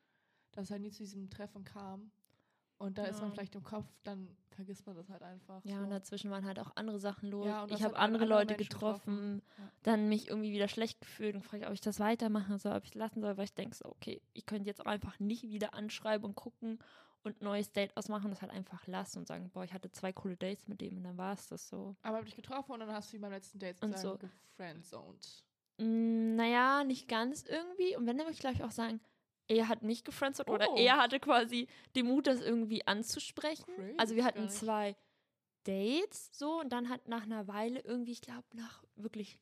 dass 0.53 0.65
es 0.65 0.71
halt 0.71 0.83
nie 0.83 0.93
zu 0.93 1.03
diesem 1.03 1.29
Treffen 1.29 1.65
kam. 1.65 2.13
Und 2.81 2.97
da 2.97 3.05
ist 3.05 3.21
man 3.21 3.29
Ja. 3.29 3.35
vielleicht 3.35 3.55
im 3.55 3.63
Kopf, 3.63 3.85
dann 4.05 4.27
vergisst 4.53 4.87
man 4.87 4.97
das 4.97 5.11
halt 5.11 5.23
einfach. 5.23 5.63
Ja, 5.67 5.77
so. 5.77 5.83
und 5.83 5.91
dazwischen 5.91 6.31
waren 6.31 6.47
halt 6.47 6.59
auch 6.59 6.73
andere 6.77 6.99
Sachen 6.99 7.29
los. 7.31 7.47
Ja, 7.47 7.67
ich 7.67 7.83
habe 7.83 7.95
andere 7.97 8.23
andere 8.23 8.25
Leute 8.25 8.55
Menschen 8.55 8.69
getroffen, 8.71 9.37
getroffen. 9.37 9.43
Ja. 9.59 9.73
dann 9.83 10.09
mich 10.09 10.29
irgendwie 10.29 10.51
wieder 10.53 10.67
schlecht 10.67 10.99
gefühlt 11.03 11.35
und 11.35 11.43
frage, 11.43 11.67
ob 11.67 11.75
ich 11.75 11.83
das 11.83 12.01
weitermachen 12.01 12.59
soll, 12.59 12.73
ob 12.75 12.85
ich 12.85 12.91
es 12.91 12.95
lassen 12.95 13.21
soll, 13.21 13.37
weil 13.37 13.45
ich 13.45 13.53
denke 13.55 13.77
so, 13.77 13.85
okay, 13.85 14.23
ich 14.33 14.47
könnte 14.47 14.67
jetzt 14.67 14.81
auch 14.81 14.87
einfach 14.87 15.19
nicht 15.21 15.43
wieder 15.43 15.75
anschreiben 15.75 16.25
und 16.25 16.37
gucken 16.37 16.79
und 17.23 17.43
ein 17.43 17.45
neues 17.45 17.71
Date 17.71 17.95
ausmachen, 17.99 18.31
das 18.31 18.41
halt 18.41 18.51
einfach 18.51 18.87
lassen 18.87 19.19
und 19.19 19.29
sagen, 19.29 19.51
boah, 19.51 19.63
ich 19.63 19.75
hatte 19.75 19.91
zwei 19.93 20.11
coole 20.15 20.39
Dates 20.39 20.67
mit 20.67 20.81
dem 20.81 20.97
und 20.97 21.05
dann 21.05 21.19
war 21.19 21.35
es 21.35 21.49
das 21.49 21.69
so. 21.69 21.97
Aber 22.01 22.17
hab 22.17 22.25
dich 22.25 22.35
getroffen 22.35 22.73
und 22.73 22.81
dann 22.81 22.91
hast 22.93 23.13
du 23.13 23.17
ihn 23.17 23.21
beim 23.21 23.33
letzten 23.33 23.59
Date 23.59 23.77
Und 23.83 23.91
sozusagen 23.93 24.21
so. 24.23 24.29
gefriendzoned. 24.57 25.45
Mm, 25.79 26.35
naja, 26.37 26.83
nicht 26.85 27.09
ganz 27.09 27.45
irgendwie. 27.47 27.95
Und 27.97 28.07
wenn, 28.07 28.17
dann 28.17 28.27
würde 28.27 28.33
ich 28.35 28.41
gleich 28.41 28.63
auch 28.65 28.71
sagen, 28.71 29.01
er 29.51 29.69
hat 29.69 29.83
mich 29.83 30.05
gefriendzoned 30.05 30.49
oder 30.49 30.71
Oh. 30.71 30.77
er 30.77 30.97
hatte 30.97 31.19
quasi 31.21 31.67
den 31.97 32.07
Mut, 32.07 32.27
das 32.27 32.41
irgendwie 32.41 32.87
anzusprechen. 32.87 33.65
Crazy, 33.75 33.95
also 33.99 34.15
wir 34.15 34.25
hatten 34.25 34.49
zwei 34.49 34.97
Dates 35.65 36.31
so 36.33 36.61
und 36.61 36.71
dann 36.73 36.89
hat 36.89 37.09
nach 37.09 37.25
einer 37.25 37.47
Weile 37.49 37.81
irgendwie, 37.81 38.13
ich 38.13 38.21
glaube 38.23 38.47
nach 38.55 38.83
wirklich 38.97 39.39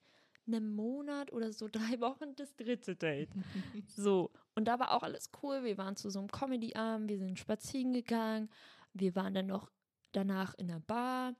einem 0.47 0.75
Monat 0.75 1.33
oder 1.33 1.53
so 1.53 1.69
drei 1.73 2.01
Wochen 2.01 2.35
das 2.37 2.57
dritte 2.57 2.97
Date. 2.97 3.29
so 3.87 4.31
und 4.55 4.65
da 4.67 4.79
war 4.79 4.93
auch 4.95 5.03
alles 5.03 5.31
cool. 5.43 5.63
Wir 5.63 5.79
waren 5.79 5.95
zu 5.97 6.11
so 6.11 6.19
einem 6.19 6.29
Comedy-Abend, 6.29 7.09
wir 7.09 7.19
sind 7.19 7.39
spazieren 7.39 7.93
gegangen, 7.93 8.51
wir 8.95 9.15
waren 9.15 9.35
dann 9.35 9.47
noch 9.47 9.71
danach 10.13 10.55
in 10.55 10.69
der 10.69 10.81
Bar, 10.81 11.35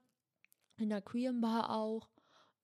in 0.77 0.89
der 0.89 1.01
Queer 1.01 1.33
Bar 1.33 1.71
auch. 1.71 2.07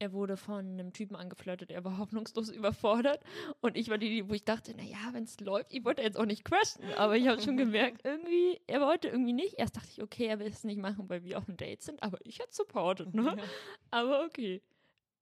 Er 0.05 0.13
wurde 0.13 0.37
von 0.37 0.59
einem 0.59 0.93
Typen 0.93 1.15
angeflirtet, 1.15 1.71
er 1.71 1.83
war 1.83 1.97
hoffnungslos 1.97 2.49
überfordert. 2.51 3.23
Und 3.59 3.75
ich 3.75 3.89
war 3.89 3.97
die, 3.97 4.29
wo 4.29 4.33
ich 4.33 4.43
dachte, 4.43 4.77
naja, 4.77 4.99
wenn 5.13 5.23
es 5.23 5.39
läuft, 5.39 5.73
ich 5.73 5.83
wollte 5.83 6.03
jetzt 6.03 6.15
auch 6.15 6.27
nicht 6.27 6.45
crashen. 6.45 6.83
Aber 6.95 7.17
ich 7.17 7.27
habe 7.27 7.41
schon 7.41 7.57
gemerkt, 7.57 8.01
irgendwie, 8.05 8.61
er 8.67 8.81
wollte 8.81 9.07
irgendwie 9.07 9.33
nicht. 9.33 9.55
Erst 9.57 9.77
dachte 9.77 9.87
ich, 9.91 10.03
okay, 10.03 10.27
er 10.27 10.37
will 10.37 10.45
es 10.45 10.63
nicht 10.63 10.77
machen, 10.77 11.09
weil 11.09 11.23
wir 11.23 11.39
auf 11.39 11.47
einem 11.47 11.57
Date 11.57 11.81
sind. 11.81 12.03
Aber 12.03 12.19
ich 12.23 12.37
hätte 12.37 12.53
supported, 12.53 13.15
ne? 13.15 13.35
Ja. 13.35 13.43
Aber 13.89 14.25
okay. 14.25 14.61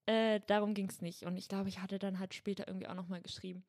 Äh, 0.06 0.42
darum 0.48 0.74
ging 0.74 0.90
es 0.90 1.02
nicht. 1.02 1.24
Und 1.24 1.38
ich 1.38 1.48
glaube, 1.48 1.70
ich 1.70 1.80
hatte 1.80 1.98
dann 1.98 2.20
halt 2.20 2.34
später 2.34 2.68
irgendwie 2.68 2.88
auch 2.88 2.94
nochmal 2.94 3.22
geschrieben, 3.22 3.64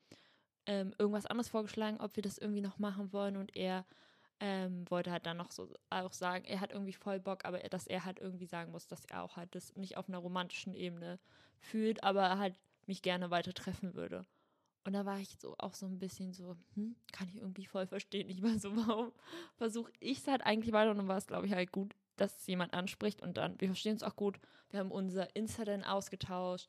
ähm, 0.67 0.93
irgendwas 0.99 1.27
anderes 1.27 1.49
vorgeschlagen, 1.49 2.01
ob 2.01 2.17
wir 2.17 2.25
das 2.25 2.39
irgendwie 2.39 2.61
noch 2.61 2.81
machen 2.81 3.13
wollen. 3.13 3.37
Und 3.37 3.55
er 3.55 3.87
ähm, 4.41 4.89
wollte 4.91 5.11
halt 5.13 5.27
dann 5.27 5.37
noch 5.37 5.51
so 5.53 5.73
auch 5.91 6.13
sagen, 6.13 6.45
er 6.45 6.61
hat 6.61 6.73
irgendwie 6.73 6.93
voll 6.93 7.21
Bock, 7.21 7.45
aber 7.45 7.61
er, 7.63 7.69
dass 7.69 7.87
er 7.87 8.05
halt 8.05 8.19
irgendwie 8.19 8.47
sagen 8.47 8.73
muss, 8.73 8.87
dass 8.87 9.05
er 9.05 9.23
auch 9.23 9.37
halt 9.37 9.55
das 9.55 9.75
nicht 9.77 9.97
auf 9.97 10.09
einer 10.09 10.19
romantischen 10.19 10.75
Ebene 10.75 11.19
fühlt, 11.61 12.03
aber 12.03 12.23
er 12.23 12.39
halt 12.39 12.59
mich 12.87 13.03
gerne 13.03 13.31
weiter 13.31 13.55
treffen 13.55 13.95
würde. 13.95 14.27
Und 14.85 14.93
da 14.93 15.07
war 15.07 15.19
ich 15.19 15.39
so 15.39 15.55
auch 15.59 15.75
so 15.75 15.87
ein 15.87 15.99
bisschen 15.99 16.33
so, 16.33 16.57
hm, 16.75 16.95
kann 17.13 17.29
ich 17.29 17.37
irgendwie 17.37 17.65
voll 17.65 17.87
verstehen. 17.87 18.29
Ich 18.29 18.43
war 18.43 18.59
so, 18.59 18.77
warum 18.89 19.13
versuche 19.57 19.93
ich 19.99 20.19
es 20.19 20.27
halt 20.27 20.43
eigentlich 20.45 20.73
weiter? 20.73 20.91
Und 20.91 20.99
dann 20.99 21.09
war 21.09 21.17
es, 21.17 21.27
glaube 21.27 21.47
ich, 21.47 21.55
halt 21.55 21.73
gut, 21.73 21.95
dass 22.17 22.39
es 22.39 22.47
jemand 22.47 22.75
anspricht 22.75 23.23
und 23.23 23.37
dann, 23.37 23.59
wir 23.61 23.69
verstehen 23.69 23.95
uns 23.95 24.03
auch 24.03 24.17
gut. 24.17 24.39
Wir 24.71 24.81
haben 24.81 24.91
unser 24.91 25.35
Incident 25.35 25.87
ausgetauscht. 25.87 26.69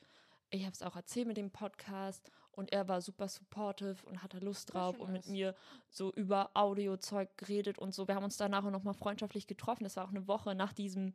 Ich 0.50 0.64
habe 0.64 0.74
es 0.74 0.82
auch 0.82 0.96
erzählt 0.96 1.28
mit 1.28 1.38
dem 1.38 1.52
Podcast 1.52 2.32
und 2.52 2.72
er 2.72 2.88
war 2.88 3.02
super 3.02 3.28
supportive 3.28 4.06
und 4.06 4.24
hatte 4.24 4.40
Lust 4.40 4.70
Das 4.70 4.74
drauf 4.74 5.00
und 5.00 5.12
mit 5.12 5.28
mir 5.28 5.56
so 5.90 6.14
über 6.14 6.52
Audiozeug 6.54 7.38
geredet 7.38 7.78
und 7.78 7.94
so. 7.94 8.08
Wir 8.08 8.16
haben 8.16 8.24
uns 8.24 8.38
danach 8.38 8.64
auch 8.64 8.72
nochmal 8.72 8.94
freundschaftlich 8.94 9.48
getroffen. 9.48 9.84
Das 9.84 9.98
war 9.98 10.06
auch 10.06 10.12
eine 10.12 10.28
Woche 10.28 10.56
nach 10.56 10.72
diesem 10.74 11.14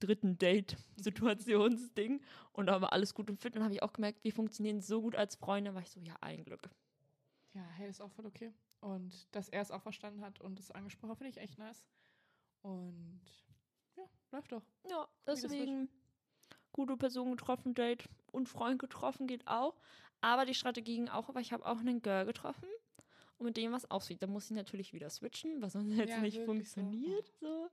dritten 0.00 0.38
Date-Situationsding. 0.38 2.20
Und 2.52 2.66
da 2.66 2.80
war 2.80 2.92
alles 2.92 3.14
gut 3.14 3.30
und 3.30 3.40
fit. 3.40 3.52
Und 3.52 3.56
dann 3.56 3.64
habe 3.64 3.74
ich 3.74 3.82
auch 3.82 3.92
gemerkt, 3.92 4.24
wir 4.24 4.32
funktionieren 4.32 4.80
so 4.80 5.00
gut 5.02 5.14
als 5.14 5.36
Freunde. 5.36 5.74
war 5.74 5.82
ich 5.82 5.90
so, 5.90 6.00
ja, 6.00 6.16
ein 6.20 6.44
Glück. 6.44 6.70
Ja, 7.52 7.62
hey, 7.76 7.88
ist 7.88 8.00
auch 8.00 8.10
voll 8.10 8.26
okay. 8.26 8.52
Und 8.80 9.34
dass 9.34 9.48
er 9.48 9.60
es 9.60 9.70
auch 9.70 9.82
verstanden 9.82 10.22
hat 10.22 10.40
und 10.40 10.58
es 10.58 10.70
angesprochen 10.70 11.10
hat, 11.10 11.18
finde 11.18 11.30
ich 11.30 11.36
echt 11.36 11.58
nice. 11.58 11.84
Und 12.62 13.20
ja, 13.96 14.04
läuft 14.32 14.52
doch. 14.52 14.62
Ja, 14.88 15.06
das 15.24 15.42
deswegen 15.42 15.88
gute 16.72 16.96
Person 16.96 17.30
getroffen, 17.32 17.74
Date 17.74 18.04
und 18.32 18.48
Freund 18.48 18.78
getroffen 18.78 19.26
geht 19.26 19.46
auch. 19.46 19.74
Aber 20.20 20.44
die 20.44 20.54
Strategie 20.54 20.96
ging 20.96 21.08
auch, 21.08 21.34
weil 21.34 21.42
ich 21.42 21.52
habe 21.52 21.64
auch 21.66 21.78
einen 21.78 22.02
Girl 22.02 22.26
getroffen 22.26 22.68
und 23.38 23.46
mit 23.46 23.56
dem 23.56 23.72
was 23.72 23.90
aussieht. 23.90 24.22
Da 24.22 24.26
muss 24.26 24.50
ich 24.50 24.56
natürlich 24.56 24.92
wieder 24.92 25.08
switchen, 25.10 25.62
was 25.62 25.72
sonst 25.72 25.96
jetzt 25.96 26.10
Ja, 26.10 26.18
nicht 26.20 26.36
wirklich 26.36 26.68
so. 26.70 26.80
funktioniert. 26.80 27.32
So. 27.40 27.70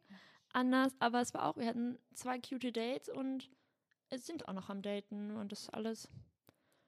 anders. 0.54 0.96
Aber 1.00 1.22
es 1.22 1.34
war 1.34 1.46
auch, 1.46 1.58
wir 1.58 1.68
hatten 1.68 2.00
zwei 2.14 2.40
cute 2.40 2.72
Dates 2.76 3.10
und 3.10 3.50
es 4.10 4.26
sind 4.26 4.48
auch 4.48 4.54
noch 4.54 4.70
am 4.70 4.82
Daten 4.82 5.36
und 5.36 5.52
das 5.52 5.64
ist 5.64 5.74
alles. 5.74 6.10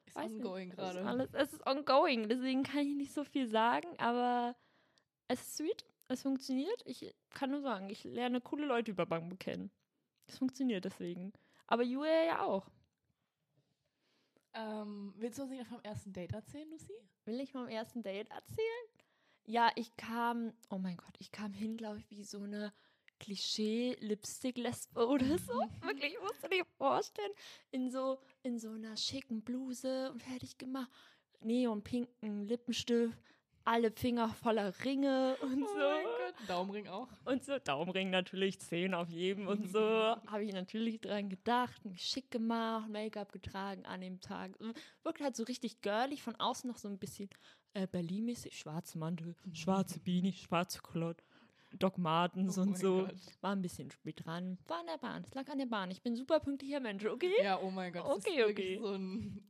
Ist 0.05 0.15
weiß 0.15 0.31
ongoing 0.31 0.69
gerade. 0.71 1.05
alles. 1.05 1.29
Es 1.33 1.53
ist 1.53 1.67
ongoing, 1.67 2.29
deswegen 2.29 2.63
kann 2.63 2.79
ich 2.79 2.95
nicht 2.95 3.13
so 3.13 3.23
viel 3.23 3.47
sagen, 3.47 3.87
aber 3.99 4.55
es 5.27 5.41
ist 5.41 5.57
sweet, 5.57 5.85
es 6.07 6.21
funktioniert. 6.23 6.81
Ich 6.85 7.13
kann 7.31 7.51
nur 7.51 7.61
sagen, 7.61 7.89
ich 7.89 8.03
lerne 8.05 8.39
coole 8.41 8.65
Leute 8.65 8.91
über 8.91 9.05
Bambu 9.05 9.35
kennen. 9.35 9.69
Es 10.25 10.37
funktioniert 10.37 10.85
deswegen. 10.85 11.33
Aber 11.69 11.83
Julia 11.83 12.25
ja 12.25 12.41
auch. 12.41 12.67
Ähm, 14.55 15.13
willst 15.17 15.37
du 15.37 15.43
uns 15.43 15.51
nicht 15.51 15.61
noch 15.61 15.67
vom 15.67 15.83
ersten 15.83 16.11
Date 16.11 16.33
erzählen, 16.33 16.67
Lucy? 16.71 16.93
Will 17.25 17.39
ich 17.39 17.51
vom 17.51 17.67
ersten 17.67 18.01
Date 18.01 18.31
erzählen? 18.31 18.87
Ja, 19.45 19.71
ich 19.75 19.95
kam, 19.95 20.51
oh 20.71 20.79
mein 20.79 20.97
Gott, 20.97 21.15
ich 21.19 21.31
kam 21.31 21.53
hin, 21.53 21.77
glaube 21.77 21.99
ich, 21.99 22.09
wie 22.09 22.23
so 22.23 22.41
eine 22.41 22.73
Klischee-Lipstick-Lesbe 23.19 25.07
oder 25.07 25.37
so. 25.37 25.53
Wirklich, 25.81 26.13
ich 26.13 26.21
musste 26.21 26.49
dir 26.49 26.65
vorstellen, 26.77 27.31
in 27.69 27.91
so, 27.91 28.19
in 28.41 28.57
so 28.57 28.71
einer 28.71 28.97
schicken 28.97 29.43
Bluse 29.43 30.11
und 30.11 30.23
fertig 30.23 30.57
gemacht, 30.57 30.89
neonpinken 31.41 32.47
Lippenstift, 32.47 33.19
alle 33.69 33.91
Finger 33.91 34.29
voller 34.29 34.73
Ringe 34.83 35.37
und 35.41 35.63
Oh 35.63 35.67
so. 35.67 36.45
Daumenring 36.47 36.87
auch. 36.87 37.07
Und 37.25 37.43
so, 37.43 37.59
Daumenring 37.59 38.09
natürlich, 38.09 38.59
10 38.59 38.95
auf 38.95 39.09
jedem 39.09 39.47
und 39.47 39.69
so. 39.69 39.79
Habe 40.27 40.43
ich 40.43 40.53
natürlich 40.53 40.99
dran 41.01 41.29
gedacht, 41.29 41.85
mich 41.85 42.01
schick 42.01 42.31
gemacht, 42.31 42.89
Make-up 42.89 43.31
getragen 43.31 43.85
an 43.85 44.01
dem 44.01 44.21
Tag. 44.21 44.57
Wirkt 45.03 45.21
halt 45.21 45.35
so 45.35 45.43
richtig 45.43 45.81
girlig, 45.81 46.23
von 46.23 46.35
außen 46.35 46.67
noch 46.67 46.77
so 46.77 46.87
ein 46.87 46.97
bisschen 46.97 47.29
äh, 47.73 47.85
Berlin-mäßig. 47.85 48.57
Schwarze 48.57 48.97
Mantel, 48.97 49.35
schwarze 49.53 49.99
Beanie, 49.99 50.33
schwarze 50.33 50.81
Culotte, 50.81 51.23
Doc 51.77 51.99
Martens 51.99 52.57
Oh 52.57 52.61
und 52.61 52.75
so. 52.75 53.05
Gott. 53.05 53.15
War 53.41 53.51
ein 53.55 53.61
bisschen 53.61 53.91
spät 53.91 54.25
dran. 54.25 54.57
War 54.65 54.79
an 54.79 54.87
der 54.87 54.97
Bahn, 54.97 55.23
es 55.23 55.35
lag 55.35 55.47
an 55.47 55.59
der 55.59 55.67
Bahn. 55.67 55.91
Ich 55.91 56.01
bin 56.01 56.13
ein 56.13 56.15
super 56.17 56.39
pünktlicher 56.39 56.79
Mensch, 56.79 57.05
okay? 57.05 57.31
Ja, 57.43 57.59
oh 57.59 57.69
mein 57.69 57.93
Gott. 57.93 58.05
Okay, 58.05 58.45
okay. 58.45 58.79
so 58.81 58.95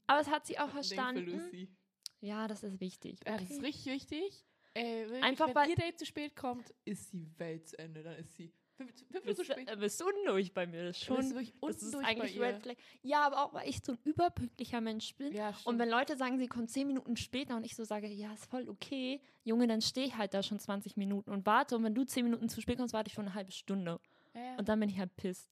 Aber 0.08 0.20
es 0.20 0.30
hat 0.30 0.46
sie 0.46 0.60
auch 0.60 0.70
verstanden. 0.70 1.70
Ja, 2.22 2.48
das 2.48 2.64
ist 2.64 2.80
wichtig. 2.80 3.20
Ja, 3.26 3.38
das 3.38 3.50
ist 3.50 3.58
okay? 3.58 3.66
richtig 3.68 3.86
wichtig. 3.94 4.46
Ey, 4.74 5.06
wirklich, 5.08 5.24
Einfach 5.24 5.48
wenn 5.48 5.56
weil- 5.56 5.70
ihr 5.70 5.76
Date 5.76 5.98
zu 6.00 6.06
spät 6.06 6.36
kommt, 6.36 6.74
ist 6.86 7.12
die 7.14 7.28
Welt 7.38 7.68
zu 7.68 7.78
Ende. 7.80 8.04
Dann 8.04 8.16
ist 8.18 8.36
sie 8.36 8.52
fünf, 8.78 8.92
fünf 8.92 9.10
Minuten 9.10 9.30
zu 9.36 9.36
Bist, 9.42 9.52
spät. 9.52 9.70
äh, 9.70 9.76
bist 9.78 10.00
du 10.00 10.06
unruhig 10.08 10.54
bei 10.54 10.68
mir? 10.68 10.84
Das 10.86 10.98
ist 10.98 11.04
schon. 11.06 11.20
ist 11.20 11.34
wirklich 11.34 11.54
Das 11.60 11.82
ist 11.82 11.94
durch 11.94 12.06
eigentlich. 12.06 12.40
Red 12.40 12.62
Flag. 12.62 12.76
Ja, 13.02 13.26
aber 13.26 13.44
auch, 13.46 13.54
weil 13.54 13.68
ich 13.68 13.80
so 13.84 13.94
ein 13.94 13.98
überpünktlicher 14.04 14.80
Mensch 14.80 15.16
bin. 15.16 15.34
Ja, 15.34 15.54
Und 15.66 15.80
wenn 15.80 15.90
Leute 15.90 16.16
sagen, 16.18 16.38
sie 16.38 16.48
kommen 16.48 16.68
zehn 16.68 16.88
Minuten 16.88 17.18
später 17.18 17.56
und 17.56 17.66
ich 17.66 17.76
so 17.76 17.84
sage, 17.84 18.08
ja, 18.08 18.32
ist 18.34 18.46
voll 18.46 18.70
okay, 18.70 19.20
Junge, 19.44 19.68
dann 19.68 19.82
stehe 19.82 20.06
ich 20.08 20.16
halt 20.18 20.34
da 20.34 20.44
schon 20.44 20.60
20 20.60 20.98
Minuten 20.98 21.32
und 21.32 21.46
warte. 21.46 21.76
Und 21.76 21.84
wenn 21.84 21.96
du 21.96 22.04
zehn 22.06 22.24
Minuten 22.26 22.48
zu 22.48 22.62
spät 22.62 22.78
kommst, 22.78 22.94
warte 22.94 23.08
ich 23.08 23.14
schon 23.14 23.26
eine 23.26 23.34
halbe 23.34 23.52
Stunde. 23.52 24.00
ja. 24.36 24.56
Und 24.58 24.70
dann 24.70 24.80
bin 24.80 24.90
ich 24.90 25.00
halt 25.00 25.16
pisst. 25.16 25.50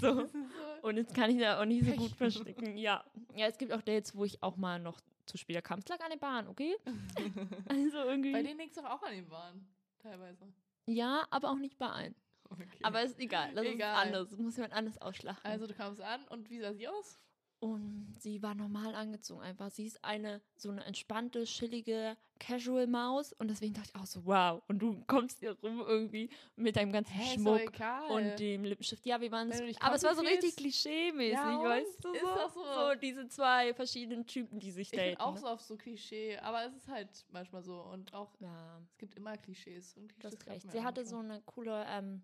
So. 0.00 0.26
So. 0.82 0.88
Und 0.88 0.96
jetzt 0.96 1.14
kann 1.14 1.30
ich 1.30 1.38
da 1.38 1.60
auch 1.60 1.64
nicht 1.66 1.84
so 1.84 1.92
gut 1.96 2.12
verstecken. 2.12 2.76
Ja. 2.76 3.04
Ja, 3.36 3.46
es 3.46 3.58
gibt 3.58 3.70
auch 3.72 3.82
Dates, 3.82 4.14
wo 4.16 4.24
ich 4.24 4.42
auch 4.42 4.56
mal 4.56 4.78
noch 4.78 4.98
zu 5.30 5.38
spät 5.38 5.62
kam. 5.64 5.78
Es 5.78 5.88
lag 5.88 6.00
an 6.00 6.10
der 6.10 6.18
Bahn, 6.18 6.48
okay? 6.48 6.76
Also 7.68 7.98
irgendwie. 7.98 8.32
Bei 8.32 8.42
denen 8.42 8.58
liegt 8.58 8.76
es 8.76 8.82
doch 8.82 8.90
auch 8.90 9.02
an 9.02 9.12
den 9.12 9.28
Bahnen. 9.28 9.66
Teilweise. 10.02 10.52
ja, 10.86 11.26
aber 11.30 11.50
auch 11.50 11.58
nicht 11.58 11.78
bei 11.78 11.88
allen. 11.88 12.14
Okay. 12.48 12.66
Aber 12.82 13.02
ist 13.02 13.18
egal. 13.20 13.54
Das 13.54 13.64
Egal. 13.64 13.94
ist 13.94 14.06
anders. 14.06 14.30
Das 14.30 14.38
muss 14.40 14.56
jemand 14.56 14.72
anders 14.74 14.98
ausschlachten. 14.98 15.48
also 15.48 15.66
du 15.68 15.74
kamst 15.74 16.00
an 16.00 16.26
und 16.28 16.50
wie 16.50 16.58
sah 16.58 16.72
sie 16.74 16.88
aus? 16.88 17.20
Und 17.60 18.16
sie 18.18 18.42
war 18.42 18.54
normal 18.54 18.94
angezogen 18.94 19.42
einfach. 19.42 19.70
Sie 19.70 19.84
ist 19.84 20.02
eine 20.02 20.40
so 20.56 20.70
eine 20.70 20.82
entspannte, 20.84 21.44
chillige 21.44 22.16
Casual-Maus. 22.38 23.34
Und 23.34 23.48
deswegen 23.48 23.74
dachte 23.74 23.90
ich 23.94 24.00
auch 24.00 24.06
so, 24.06 24.24
wow. 24.24 24.62
Und 24.66 24.78
du 24.78 24.98
kommst 25.06 25.40
hier 25.40 25.52
rum 25.60 25.84
irgendwie 25.86 26.30
mit 26.56 26.76
deinem 26.76 26.90
ganzen 26.90 27.18
doch 27.18 27.26
Schmuck 27.34 27.72
und 28.08 28.40
dem 28.40 28.64
Lippenstift. 28.64 29.04
Ja, 29.04 29.20
wir 29.20 29.30
waren 29.30 29.52
so, 29.52 29.62
aber 29.78 29.94
es 29.96 30.02
war 30.02 30.14
so 30.14 30.22
richtig 30.22 30.56
klischee-mäßig, 30.56 31.34
Ja, 31.34 31.62
weißt 31.62 32.02
du? 32.02 32.12
Ist 32.12 32.20
so? 32.22 32.26
doch 32.26 32.54
so. 32.54 32.62
so 32.64 32.94
diese 32.98 33.28
zwei 33.28 33.74
verschiedenen 33.74 34.26
Typen, 34.26 34.58
die 34.58 34.70
sich 34.70 34.90
ich 34.90 34.98
bin 34.98 35.10
daten. 35.10 35.20
auch 35.20 35.34
ne? 35.34 35.40
so 35.40 35.46
auf 35.46 35.60
so 35.60 35.76
Klischee, 35.76 36.38
aber 36.38 36.64
es 36.64 36.74
ist 36.74 36.88
halt 36.88 37.26
manchmal 37.30 37.62
so. 37.62 37.78
Und 37.82 38.14
auch, 38.14 38.30
Ja, 38.40 38.80
es 38.86 38.96
gibt 38.96 39.16
immer 39.16 39.36
Klischees. 39.36 39.94
Und 39.98 40.18
Klischees 40.18 40.38
hast 40.40 40.46
recht. 40.48 40.72
Sie 40.72 40.82
hatte 40.82 41.04
so 41.04 41.18
eine 41.18 41.42
coole 41.42 41.84
ähm, 41.90 42.22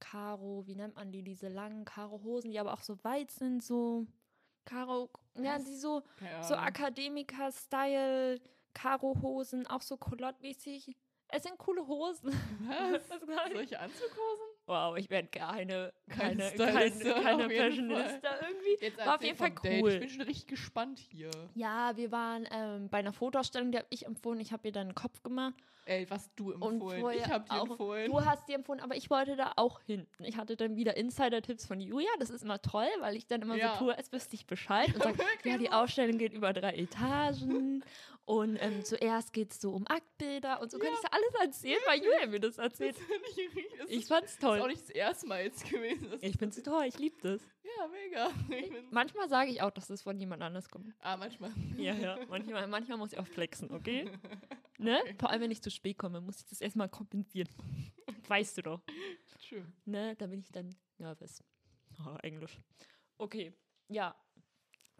Karo, 0.00 0.66
wie 0.66 0.74
nennt 0.74 0.96
man 0.96 1.12
die, 1.12 1.22
diese 1.22 1.48
langen 1.48 1.86
Karo-Hosen, 1.86 2.50
die 2.50 2.58
aber 2.58 2.74
auch 2.74 2.82
so 2.82 3.02
weit 3.04 3.30
sind, 3.30 3.62
so 3.62 4.06
Karo, 4.64 5.10
ja, 5.36 5.56
Was? 5.56 5.64
die 5.64 5.76
so 5.76 6.02
So. 6.42 6.54
Akademiker-Style, 6.54 8.40
Karo-Hosen, 8.74 9.66
auch 9.66 9.82
so 9.82 9.96
Culotte-mäßig. 9.96 10.94
Es 11.28 11.42
sind 11.44 11.58
coole 11.58 11.86
Hosen. 11.86 12.32
Was? 12.66 13.02
Ich. 13.28 13.52
Solche 13.54 13.78
Anzughosen? 13.80 14.46
Wow, 14.70 14.96
ich 14.96 15.10
werde 15.10 15.26
keine, 15.26 15.92
Keine 16.08 16.48
keine, 16.56 16.92
keine, 16.92 17.50
Fashionista 17.50 18.30
irgendwie. 18.40 18.84
Jetzt 18.84 18.98
War 19.04 19.16
auf 19.16 19.22
jeden 19.24 19.36
Fall 19.36 19.50
vom 19.52 19.62
Date. 19.64 19.82
cool. 19.82 19.90
Ich 19.90 19.98
bin 19.98 20.08
schon 20.08 20.20
richtig 20.22 20.46
gespannt 20.46 21.00
hier. 21.00 21.30
Ja, 21.54 21.96
wir 21.96 22.12
waren 22.12 22.46
ähm, 22.52 22.88
bei 22.88 22.98
einer 22.98 23.12
Fotoausstellung, 23.12 23.72
die 23.72 23.78
habe 23.78 23.88
ich 23.90 24.06
empfohlen. 24.06 24.38
Ich 24.38 24.52
habe 24.52 24.68
ihr 24.68 24.72
dann 24.72 24.86
einen 24.86 24.94
Kopf 24.94 25.24
gemacht. 25.24 25.54
Ey, 25.86 26.08
was 26.08 26.32
du 26.36 26.52
empfohlen. 26.52 27.04
ich 27.18 27.26
hab 27.26 27.48
dir 27.48 27.62
empfohlen. 27.62 28.12
Du 28.12 28.24
hast 28.24 28.46
die 28.48 28.52
empfohlen, 28.52 28.78
aber 28.80 28.94
ich 28.94 29.10
wollte 29.10 29.34
da 29.34 29.54
auch 29.56 29.80
hin. 29.80 30.06
Ich 30.20 30.36
hatte 30.36 30.54
dann 30.54 30.76
wieder 30.76 30.96
Insider-Tipps 30.96 31.66
von 31.66 31.80
Julia. 31.80 32.08
Das 32.20 32.30
ist 32.30 32.44
immer 32.44 32.62
toll, 32.62 32.86
weil 33.00 33.16
ich 33.16 33.26
dann 33.26 33.42
immer 33.42 33.56
Ja. 33.56 33.72
so 33.72 33.86
tue, 33.86 33.98
als 33.98 34.12
wüsste 34.12 34.36
ich 34.36 34.46
Bescheid. 34.46 34.94
Und 34.94 35.02
sage, 35.02 35.18
wirklich 35.18 35.44
ja, 35.52 35.58
die 35.58 35.66
so. 35.66 35.72
Ausstellung 35.72 36.16
geht 36.18 36.32
über 36.32 36.52
drei 36.52 36.74
Etagen. 36.76 37.82
und 38.30 38.56
ähm, 38.60 38.84
zuerst 38.84 39.32
geht 39.32 39.50
es 39.52 39.60
so 39.60 39.72
um 39.72 39.86
Aktbilder. 39.88 40.60
Und 40.60 40.70
so 40.70 40.78
kann 40.78 40.92
ich 40.92 41.00
da 41.00 41.08
alles 41.10 41.34
erzählen, 41.42 41.80
weil 41.86 41.98
Julia 42.02 42.26
mir 42.26 42.38
das 42.40 42.56
Das 42.56 42.64
erzählt. 42.66 42.96
finde 42.96 43.28
ich, 43.28 43.78
das 43.78 43.90
Ich 43.90 44.06
fand's 44.06 44.36
das 44.36 44.38
ist 44.38 44.44
auch 44.44 44.56
toll. 44.58 44.68
nicht 44.68 44.82
das 44.82 44.90
erste 44.90 45.26
Mal 45.26 45.42
jetzt 45.44 45.68
gewesen. 45.68 46.08
Das 46.10 46.22
Ich 46.22 46.36
find's 46.36 46.62
toll, 46.62 46.84
ich 46.86 46.98
liebe 46.98 47.16
das. 47.22 47.40
ja, 47.64 47.88
mega. 47.88 48.30
Ich 48.56 48.72
Manchmal 48.92 49.28
sage 49.28 49.50
ich 49.50 49.62
auch, 49.62 49.70
dass 49.70 49.88
das 49.88 50.02
von 50.02 50.18
jemand 50.18 50.42
anders 50.42 50.68
kommt. 50.68 50.94
ah, 51.00 51.16
manchmal. 51.16 51.50
Ja, 51.76 51.94
ja. 51.94 52.18
Manchmal, 52.28 52.66
manchmal 52.68 52.98
muss 52.98 53.12
ich 53.12 53.18
auch 53.18 53.26
flexen, 53.26 53.70
okay? 53.72 54.10
Ne? 54.78 54.98
Vor 55.18 55.28
allem, 55.28 55.42
wenn 55.42 55.50
ich 55.50 55.60
zu 55.60 55.70
spät 55.70 55.98
komme, 55.98 56.22
muss 56.22 56.38
ich 56.38 56.46
das 56.46 56.60
erstmal 56.62 56.88
kompensieren. 56.88 57.48
Weißt 58.28 58.56
du 58.56 58.62
doch. 58.62 58.80
True. 59.46 59.66
Ne? 59.84 60.16
Da 60.16 60.26
bin 60.26 60.40
ich 60.40 60.50
dann 60.52 60.74
nervös. 60.96 61.44
Oh, 62.06 62.16
Englisch. 62.22 62.58
Okay, 63.18 63.52
ja. 63.88 64.14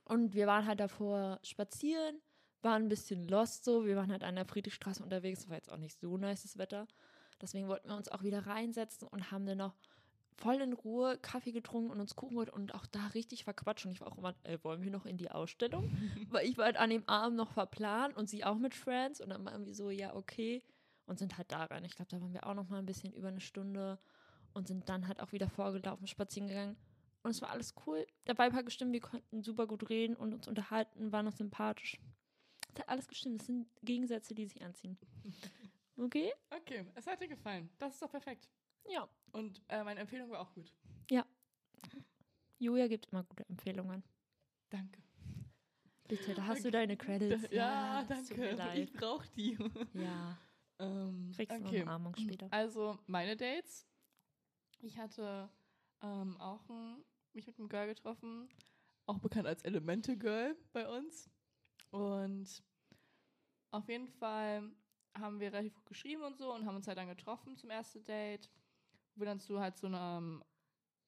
Und 0.04 0.34
wir 0.34 0.46
waren 0.46 0.66
halt 0.66 0.80
davor 0.80 1.38
spazieren, 1.42 2.20
waren 2.62 2.82
ein 2.84 2.88
bisschen 2.88 3.26
lost 3.28 3.64
so. 3.64 3.86
Wir 3.86 3.96
waren 3.96 4.10
halt 4.10 4.24
an 4.24 4.36
der 4.36 4.44
Friedrichstraße 4.44 5.02
unterwegs, 5.02 5.48
war 5.48 5.56
jetzt 5.56 5.70
auch 5.70 5.78
nicht 5.78 5.98
so 5.98 6.16
nices 6.16 6.58
Wetter. 6.58 6.86
Deswegen 7.40 7.68
wollten 7.68 7.88
wir 7.88 7.96
uns 7.96 8.08
auch 8.08 8.22
wieder 8.22 8.46
reinsetzen 8.46 9.08
und 9.08 9.30
haben 9.30 9.46
dann 9.46 9.58
noch 9.58 9.74
voll 10.40 10.60
in 10.60 10.72
Ruhe 10.72 11.18
Kaffee 11.18 11.52
getrunken 11.52 11.90
und 11.90 12.00
uns 12.00 12.16
Kuchen 12.16 12.34
geholt 12.34 12.50
und 12.50 12.74
auch 12.74 12.86
da 12.86 13.08
richtig 13.08 13.44
verquatscht. 13.44 13.86
Und 13.86 13.92
ich 13.92 14.00
war 14.00 14.08
auch 14.08 14.18
immer, 14.18 14.34
äh, 14.44 14.58
wollen 14.62 14.82
wir 14.82 14.90
noch 14.90 15.06
in 15.06 15.16
die 15.16 15.30
Ausstellung? 15.30 15.90
Weil 16.30 16.46
ich 16.46 16.56
war 16.56 16.66
halt 16.66 16.76
an 16.76 16.90
dem 16.90 17.08
Abend 17.08 17.36
noch 17.36 17.52
verplant 17.52 18.16
und 18.16 18.28
sie 18.28 18.44
auch 18.44 18.56
mit 18.56 18.74
Friends 18.74 19.20
und 19.20 19.30
dann 19.30 19.44
waren 19.44 19.66
wir 19.66 19.74
so, 19.74 19.90
ja, 19.90 20.14
okay. 20.14 20.62
Und 21.06 21.18
sind 21.18 21.38
halt 21.38 21.50
da 21.50 21.64
rein. 21.64 21.84
Ich 21.84 21.96
glaube, 21.96 22.10
da 22.10 22.20
waren 22.20 22.32
wir 22.32 22.46
auch 22.46 22.54
noch 22.54 22.68
mal 22.68 22.78
ein 22.78 22.86
bisschen 22.86 23.12
über 23.12 23.28
eine 23.28 23.40
Stunde 23.40 23.98
und 24.54 24.68
sind 24.68 24.88
dann 24.88 25.08
halt 25.08 25.20
auch 25.20 25.32
wieder 25.32 25.48
vorgelaufen, 25.48 26.06
spazieren 26.06 26.48
gegangen. 26.48 26.76
Und 27.22 27.32
es 27.32 27.42
war 27.42 27.50
alles 27.50 27.74
cool. 27.86 28.06
Der 28.26 28.38
Vibe 28.38 28.54
hat 28.54 28.64
gestimmt, 28.64 28.92
wir 28.92 29.00
konnten 29.00 29.42
super 29.42 29.66
gut 29.66 29.88
reden 29.90 30.16
und 30.16 30.32
uns 30.32 30.48
unterhalten, 30.48 31.12
waren 31.12 31.26
noch 31.26 31.36
sympathisch. 31.36 31.98
Es 32.74 32.80
hat 32.80 32.88
alles 32.88 33.08
gestimmt. 33.08 33.40
Das 33.40 33.46
sind 33.46 33.66
Gegensätze, 33.82 34.34
die 34.34 34.46
sich 34.46 34.62
anziehen. 34.62 34.96
Okay? 35.96 36.32
Okay, 36.48 36.86
es 36.94 37.06
hat 37.06 37.20
dir 37.20 37.28
gefallen. 37.28 37.68
Das 37.76 37.92
ist 37.92 38.00
doch 38.00 38.10
perfekt. 38.10 38.48
Ja. 38.88 39.06
Und 39.32 39.60
äh, 39.68 39.84
meine 39.84 40.00
Empfehlung 40.00 40.30
war 40.30 40.40
auch 40.40 40.50
gut. 40.54 40.72
Julia 42.60 42.88
gibt 42.88 43.08
immer 43.10 43.24
gute 43.24 43.48
Empfehlungen. 43.48 44.02
Danke. 44.68 45.02
Bitte, 46.06 46.34
da 46.34 46.46
hast 46.46 46.64
du 46.64 46.70
deine 46.70 46.96
Credits. 46.96 47.48
Ja, 47.50 48.04
mir 48.36 48.54
danke. 48.54 48.80
Ich 48.80 48.92
brauche 48.92 49.26
die. 49.30 49.56
Ja, 49.94 50.36
ähm, 50.78 51.32
kriegst 51.34 51.58
du 51.58 51.64
okay. 51.64 51.76
eine 51.76 51.82
Umarmung 51.84 52.16
später. 52.16 52.48
Also, 52.50 52.98
meine 53.06 53.34
Dates. 53.34 53.86
Ich 54.82 54.98
hatte 54.98 55.48
ähm, 56.02 56.36
auch 56.38 56.68
ein, 56.68 57.02
mich 57.32 57.46
mit 57.46 57.58
einem 57.58 57.68
Girl 57.68 57.86
getroffen, 57.86 58.48
auch 59.06 59.18
bekannt 59.18 59.46
als 59.46 59.62
Elemente 59.62 60.18
Girl 60.18 60.54
bei 60.72 60.86
uns. 60.86 61.30
Und 61.90 62.62
auf 63.70 63.88
jeden 63.88 64.08
Fall 64.08 64.70
haben 65.18 65.40
wir 65.40 65.52
relativ 65.52 65.74
gut 65.74 65.86
geschrieben 65.86 66.22
und 66.22 66.36
so 66.38 66.54
und 66.54 66.66
haben 66.66 66.76
uns 66.76 66.86
halt 66.86 66.98
dann 66.98 67.08
getroffen 67.08 67.56
zum 67.56 67.70
ersten 67.70 68.04
Date. 68.04 68.50
Wo 69.14 69.20
wir 69.20 69.26
dann 69.26 69.40
zu 69.40 69.60
halt 69.60 69.76
so 69.76 69.86
einem, 69.88 70.42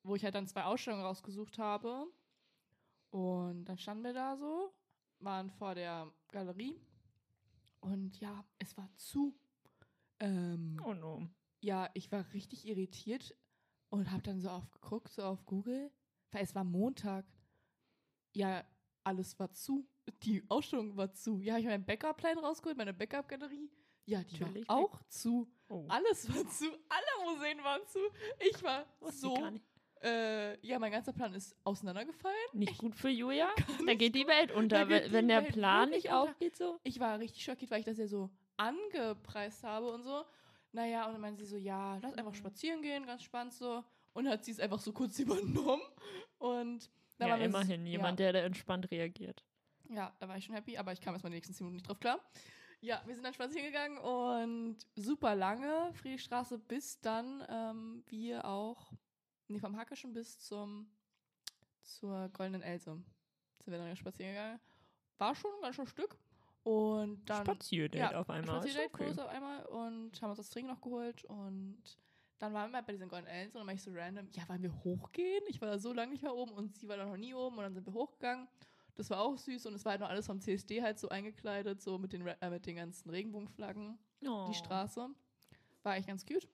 wo 0.03 0.15
ich 0.17 0.25
halt 0.25 0.35
dann 0.35 0.47
zwei 0.47 0.65
Ausstellungen 0.65 1.05
rausgesucht 1.05 1.59
habe. 1.59 2.07
Und 3.11 3.65
dann 3.67 3.79
standen 3.79 4.05
wir 4.05 4.13
da 4.15 4.37
so, 4.37 4.73
waren 5.21 5.51
vor 5.51 5.75
der 5.75 6.13
Galerie. 6.29 6.81
Und 7.81 8.19
ja, 8.21 8.45
es 8.59 8.77
war 8.77 8.89
zu. 8.97 9.35
Ähm, 10.21 10.81
Oh 10.85 10.95
no. 10.95 11.29
ja, 11.61 11.91
ich 11.95 12.11
war 12.13 12.33
richtig 12.33 12.67
irritiert 12.67 13.35
und 13.91 14.11
habe 14.11 14.23
dann 14.23 14.41
so 14.41 14.51
aufgeguckt, 14.51 15.13
so 15.13 15.23
auf 15.25 15.45
Google, 15.47 15.93
weil 16.31 16.45
es 16.45 16.55
war 16.55 16.65
Montag. 16.65 17.27
Ja, 18.35 18.65
alles 19.05 19.39
war 19.39 19.53
zu. 19.53 19.87
Die 20.23 20.43
Ausstellung 20.49 20.97
war 20.97 21.13
zu. 21.13 21.41
Ja, 21.41 21.57
ich 21.59 21.65
habe 21.65 21.75
meinen 21.75 21.85
Backup-Plan 21.85 22.39
rausgeholt, 22.39 22.77
meine 22.77 22.93
Backup-Galerie. 22.95 23.71
Ja, 24.05 24.23
die 24.25 24.39
Natürlich 24.39 24.69
war 24.69 24.77
auch 24.77 25.01
zu. 25.09 25.49
Oh. 25.69 25.87
Alles 25.89 26.29
war 26.29 26.49
zu. 26.49 26.65
Alle 26.89 27.35
Museen 27.35 27.63
waren 27.63 27.87
zu. 27.87 28.01
Ich 28.51 28.63
war 28.63 28.85
ich 29.09 29.15
so. 29.15 29.37
Äh, 30.03 30.59
ja, 30.67 30.81
mein 30.81 30.91
ganzer 30.91 31.13
Plan 31.13 31.33
ist 31.35 31.55
auseinandergefallen. 31.63 32.37
Nicht 32.53 32.77
gut 32.79 32.97
für 32.97 33.09
Julia. 33.09 33.49
Da 33.87 33.95
geht 33.95 34.17
die 34.17 34.27
Welt 34.27 34.51
unter, 34.51 34.89
wenn, 34.89 35.13
wenn 35.13 35.29
der 35.29 35.43
Welt 35.45 35.53
Plan 35.53 35.91
nicht 35.91 36.11
aufgeht 36.11 36.57
so. 36.57 36.81
Ich 36.83 36.99
war 36.99 37.21
richtig 37.21 37.45
schockiert, 37.45 37.71
weil 37.71 37.79
ich 37.81 37.87
das 37.87 37.99
ja 37.99 38.09
so 38.09 38.29
angepreist 38.57 39.63
habe 39.63 39.93
und 39.93 40.03
so. 40.03 40.25
Naja, 40.73 41.07
und 41.07 41.13
dann 41.13 41.21
meinte 41.21 41.45
sie 41.45 41.51
so, 41.51 41.57
ja, 41.57 41.99
lass 41.99 42.15
einfach 42.15 42.33
Mhm. 42.33 42.37
spazieren 42.37 42.83
gehen, 42.83 43.07
ganz 43.07 43.23
spannend 43.23 43.53
so. 43.55 43.85
Und 44.15 44.29
hat 44.29 44.45
sie 44.45 44.51
es 44.51 44.59
einfach 44.61 44.81
so 44.81 44.93
kurz 44.93 45.19
übernommen. 45.21 45.83
Und 46.39 46.91
da 47.23 47.37
Ja, 47.37 47.45
immerhin 47.45 47.87
jemand, 47.87 48.19
der 48.19 48.33
da 48.33 48.41
entspannt 48.41 48.91
reagiert. 48.91 49.45
Ja, 49.89 49.95
ja, 49.95 50.17
da 50.19 50.29
war 50.29 50.37
ich 50.37 50.45
schon 50.45 50.55
happy, 50.55 50.77
aber 50.79 50.93
ich 50.93 51.01
kam 51.01 51.15
erstmal 51.15 51.31
die 51.31 51.37
nächsten 51.37 51.55
zehn 51.55 51.67
Minuten 51.67 51.77
nicht 51.77 51.89
drauf 51.89 52.01
klar. 52.01 52.21
Ja, 52.81 53.01
wir 53.07 53.15
sind 53.15 53.25
dann 53.25 53.35
spazieren 53.35 53.67
gegangen 53.67 53.99
und 53.99 54.77
super 54.97 55.37
lange 55.37 55.93
Friedrichstraße, 55.95 56.59
bis 56.59 57.01
dann 57.01 57.45
ähm, 57.49 58.03
wir 58.09 58.45
auch, 58.45 58.93
nee, 59.47 59.61
vom 59.61 59.77
Hackischen 59.77 60.13
bis 60.13 60.41
zum, 60.41 60.91
zur 61.83 62.29
Goldenen 62.31 62.63
Else 62.63 63.01
sind 63.61 63.73
wir 63.73 63.79
dann 63.79 63.97
spazieren 63.97 64.33
gegangen. 64.33 64.61
War 65.19 65.35
schon 65.37 65.53
ein 65.55 65.63
ganz 65.63 65.77
schön 65.77 65.87
Stück. 65.87 66.19
Und 66.65 67.25
dann. 67.27 67.45
Spazierdate 67.45 67.99
ja, 67.99 68.21
auf 68.21 68.31
einmal. 68.31 68.65
ist 68.65 68.73
Spazierdate 68.73 68.95
okay. 68.95 69.21
auf 69.21 69.29
einmal 69.29 69.67
und 69.67 70.21
haben 70.21 70.31
uns 70.31 70.39
das 70.39 70.51
Trinken 70.51 70.71
noch 70.73 70.81
geholt 70.81 71.25
und 71.25 71.83
dann 72.43 72.55
waren 72.55 72.73
wir 72.73 72.79
halt 72.79 72.87
bei 72.87 72.93
diesen 72.93 73.09
Goldenen 73.09 73.33
Else 73.33 73.53
und 73.57 73.61
dann 73.61 73.67
war 73.69 73.75
ich 73.75 73.83
so 73.83 73.93
random, 73.95 74.27
ja, 74.33 74.49
wollen 74.49 74.63
wir 74.63 74.75
hochgehen? 74.83 75.45
Ich 75.47 75.61
war 75.61 75.69
da 75.69 75.79
so 75.79 75.93
lange 75.93 76.11
nicht 76.11 76.23
mehr 76.25 76.35
oben 76.35 76.51
und 76.53 76.77
sie 76.77 76.89
war 76.89 76.97
da 76.97 77.07
noch 77.07 77.17
nie 77.17 77.35
oben 77.35 77.57
und 77.59 77.63
dann 77.63 77.73
sind 77.75 77.87
wir 77.87 77.93
hochgegangen. 77.95 78.49
Das 78.97 79.09
war 79.11 79.21
auch 79.21 79.39
süß 79.39 79.67
und 79.67 79.75
es 79.75 79.85
war 79.85 79.93
halt 79.93 80.01
noch 80.01 80.09
alles 80.09 80.27
vom 80.27 80.41
CSD 80.41 80.83
halt 80.83 80.99
so 80.99 81.09
eingekleidet, 81.09 81.81
so 81.81 81.99
mit 81.99 82.13
den, 82.13 82.27
äh, 82.27 82.51
mit 82.51 82.67
den 82.67 82.75
ganzen 82.77 83.09
Regenbogenflaggen, 83.11 83.97
Oh. 84.27 84.47
die 84.51 84.55
Straße. 84.55 85.09
War 85.85 85.97
echt 85.97 86.09
ganz 86.09 86.27
cute. 86.27 86.49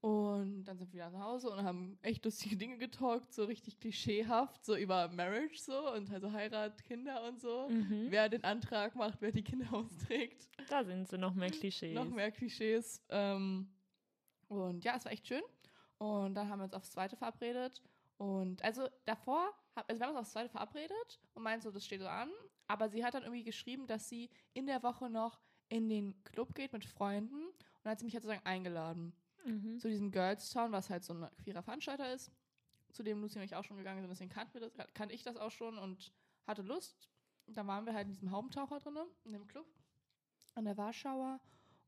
Und 0.00 0.64
dann 0.64 0.78
sind 0.78 0.88
wir 0.92 0.94
wieder 1.00 1.10
nach 1.10 1.24
Hause 1.24 1.50
und 1.50 1.64
haben 1.64 1.98
echt 2.02 2.24
lustige 2.24 2.56
Dinge 2.56 2.78
getalkt, 2.78 3.32
so 3.32 3.44
richtig 3.44 3.80
klischeehaft, 3.80 4.64
so 4.64 4.76
über 4.76 5.08
Marriage 5.08 5.58
so 5.58 5.92
und 5.94 6.12
also 6.12 6.30
Heirat, 6.30 6.84
Kinder 6.84 7.26
und 7.26 7.40
so. 7.40 7.68
Mhm. 7.70 8.06
Wer 8.10 8.28
den 8.28 8.44
Antrag 8.44 8.94
macht, 8.94 9.20
wer 9.20 9.32
die 9.32 9.42
Kinder 9.42 9.66
austrägt. 9.72 10.48
Da 10.68 10.84
sind 10.84 11.08
sie 11.08 11.18
noch 11.18 11.34
mehr 11.34 11.50
Klischees. 11.50 11.94
Noch 11.94 12.08
mehr 12.08 12.30
Klischees. 12.30 13.02
Ähm, 13.08 13.68
und 14.62 14.84
ja, 14.84 14.96
es 14.96 15.04
war 15.04 15.12
echt 15.12 15.26
schön. 15.26 15.42
Und 15.98 16.34
dann 16.34 16.48
haben 16.48 16.58
wir 16.60 16.64
uns 16.64 16.74
aufs 16.74 16.90
zweite 16.90 17.16
verabredet. 17.16 17.82
Und 18.16 18.62
also 18.62 18.88
davor, 19.04 19.52
also 19.74 20.00
wir 20.00 20.06
haben 20.06 20.12
uns 20.12 20.20
aufs 20.20 20.32
zweite 20.32 20.48
verabredet 20.48 21.20
und 21.34 21.42
meint 21.42 21.62
so, 21.62 21.70
das 21.70 21.84
steht 21.84 22.00
so 22.00 22.08
an. 22.08 22.30
Aber 22.66 22.88
sie 22.88 23.04
hat 23.04 23.14
dann 23.14 23.22
irgendwie 23.22 23.44
geschrieben, 23.44 23.86
dass 23.86 24.08
sie 24.08 24.30
in 24.52 24.66
der 24.66 24.82
Woche 24.82 25.10
noch 25.10 25.40
in 25.68 25.88
den 25.88 26.22
Club 26.24 26.54
geht 26.54 26.72
mit 26.72 26.84
Freunden. 26.84 27.46
Und 27.46 27.54
dann 27.82 27.92
hat 27.92 27.98
sie 27.98 28.04
mich 28.04 28.14
halt 28.14 28.22
sozusagen 28.22 28.46
eingeladen 28.46 29.14
Mhm. 29.44 29.78
zu 29.78 29.88
diesem 29.88 30.10
Girls 30.10 30.50
Town, 30.50 30.72
was 30.72 30.88
halt 30.90 31.04
so 31.04 31.12
ein 31.12 31.28
queerer 31.42 31.62
Veranstalter 31.62 32.12
ist, 32.12 32.30
zu 32.92 33.02
dem 33.02 33.20
Lucy 33.20 33.38
und 33.38 33.44
ich 33.44 33.54
auch 33.54 33.64
schon 33.64 33.76
gegangen 33.76 34.00
sind. 34.00 34.08
Deswegen 34.10 34.30
kannten 34.30 34.54
wir 34.54 34.60
das, 34.62 34.72
kannte 34.94 35.14
ich 35.14 35.22
das 35.22 35.36
auch 35.36 35.50
schon 35.50 35.76
und 35.78 36.12
hatte 36.46 36.62
Lust. 36.62 37.10
Da 37.46 37.66
waren 37.66 37.84
wir 37.84 37.92
halt 37.92 38.06
in 38.06 38.12
diesem 38.14 38.30
Haubentaucher 38.30 38.78
drin, 38.78 38.96
in 39.24 39.32
dem 39.32 39.46
Club, 39.46 39.66
an 40.54 40.64
der 40.64 40.76
Warschauer. 40.78 41.40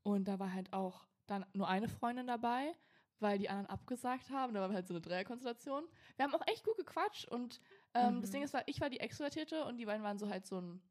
Und 0.03 0.27
da 0.27 0.37
war 0.37 0.53
halt 0.53 0.71
auch 0.71 1.07
dann 1.27 1.45
nur 1.53 1.67
eine 1.67 1.87
Freundin 1.87 2.27
dabei, 2.27 2.73
weil 3.19 3.37
die 3.39 3.49
anderen 3.49 3.67
abgesagt 3.67 4.29
haben. 4.29 4.53
Da 4.53 4.61
war 4.61 4.73
halt 4.73 4.87
so 4.87 4.93
eine 4.93 5.01
Dreierkonstellation. 5.01 5.83
Wir 6.15 6.23
haben 6.25 6.33
auch 6.35 6.45
echt 6.47 6.63
gut 6.63 6.77
gequatscht 6.77 7.27
und 7.27 7.59
ähm, 7.93 8.21
das 8.21 8.29
Mhm. 8.29 8.33
Ding 8.33 8.43
ist, 8.43 8.55
ich 8.65 8.81
war 8.81 8.89
die 8.89 8.99
Extrovertierte 8.99 9.65
und 9.65 9.77
die 9.77 9.85
beiden 9.85 10.03
waren 10.03 10.17
so 10.17 10.29
halt 10.29 10.45
so 10.45 10.59
ein, 10.61 10.81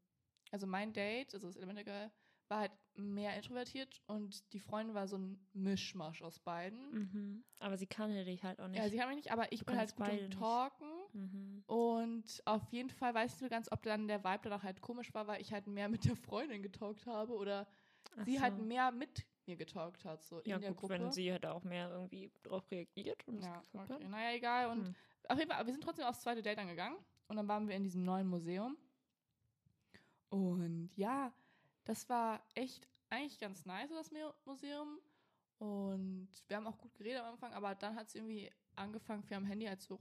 also 0.51 0.67
mein 0.67 0.93
Date, 0.93 1.33
also 1.33 1.47
das 1.47 1.55
Elemental 1.57 1.83
Girl, 1.83 2.11
war 2.49 2.59
halt 2.59 2.71
mehr 2.95 3.35
introvertiert 3.35 4.01
und 4.07 4.53
die 4.53 4.59
Freundin 4.59 4.95
war 4.95 5.07
so 5.07 5.17
ein 5.17 5.45
Mischmasch 5.53 6.21
aus 6.21 6.39
beiden. 6.39 6.91
Mhm. 6.91 7.43
Aber 7.59 7.77
sie 7.77 7.87
kannte 7.87 8.23
dich 8.23 8.43
halt 8.43 8.59
auch 8.61 8.67
nicht. 8.69 8.77
Ja, 8.79 8.89
sie 8.89 9.01
haben 9.01 9.09
mich 9.09 9.17
nicht, 9.17 9.31
aber 9.31 9.51
ich 9.51 9.59
Du 9.59 9.65
bin 9.65 9.77
halt 9.77 9.93
gut 9.95 10.07
im. 10.07 10.31
Talken. 10.31 10.87
mhm. 11.13 11.63
Und 11.67 12.41
auf 12.45 12.63
jeden 12.71 12.89
Fall 12.89 13.13
weiß 13.13 13.25
ich 13.35 13.41
nicht 13.41 13.49
so 13.49 13.53
ganz, 13.53 13.71
ob 13.71 13.83
dann 13.83 14.07
der 14.07 14.23
Vibe 14.23 14.39
danach 14.43 14.63
halt 14.63 14.79
komisch 14.81 15.13
war, 15.13 15.27
weil 15.27 15.41
ich 15.41 15.51
halt 15.51 15.67
mehr 15.67 15.89
mit 15.89 16.05
der 16.05 16.15
Freundin 16.15 16.63
getalkt 16.63 17.05
habe 17.05 17.33
oder 17.33 17.67
Ach 18.17 18.25
sie 18.25 18.35
so. 18.35 18.41
halt 18.41 18.57
mehr 18.59 18.91
mit 18.91 19.25
mir 19.47 19.55
getalkt 19.57 20.05
hat, 20.05 20.23
so 20.23 20.41
ja, 20.45 20.55
in 20.55 20.61
der 20.61 20.71
gut, 20.71 20.79
Gruppe. 20.81 20.93
wenn 20.95 21.11
sie 21.11 21.31
hätte 21.31 21.51
auch 21.53 21.63
mehr 21.63 21.89
irgendwie 21.89 22.31
drauf 22.43 22.69
reagiert. 22.71 23.27
Und 23.27 23.41
ja, 23.41 23.61
okay. 23.73 24.07
Naja, 24.07 24.35
egal. 24.35 24.69
Und 24.69 24.87
Hm. 24.87 24.95
auf 25.29 25.37
jeden 25.39 25.51
Fall, 25.51 25.65
wir 25.65 25.73
sind 25.73 25.83
trotzdem 25.83 26.05
aufs 26.05 26.21
zweite 26.21 26.41
Date 26.41 26.57
dann 26.57 26.67
gegangen 26.67 26.97
und 27.27 27.37
dann 27.37 27.47
waren 27.47 27.67
wir 27.67 27.75
in 27.75 27.83
diesem 27.83 28.03
neuen 28.03 28.27
Museum. 28.27 28.77
Und 30.29 30.91
ja, 30.95 31.33
das 31.85 32.07
war 32.09 32.43
echt 32.53 32.87
eigentlich 33.09 33.39
ganz 33.39 33.65
nice, 33.65 33.89
das 33.89 34.11
Mu- 34.11 34.33
Museum. 34.45 34.99
Und 35.59 36.29
wir 36.47 36.57
haben 36.57 36.67
auch 36.67 36.77
gut 36.77 36.93
geredet 36.95 37.21
am 37.21 37.33
Anfang, 37.33 37.53
aber 37.53 37.73
dann 37.75 37.95
hat 37.95 38.09
sie 38.09 38.19
irgendwie 38.19 38.51
angefangen, 38.75 39.23
für 39.23 39.35
am 39.35 39.45
Handy 39.45 39.65
halt 39.65 39.81
so 39.81 39.97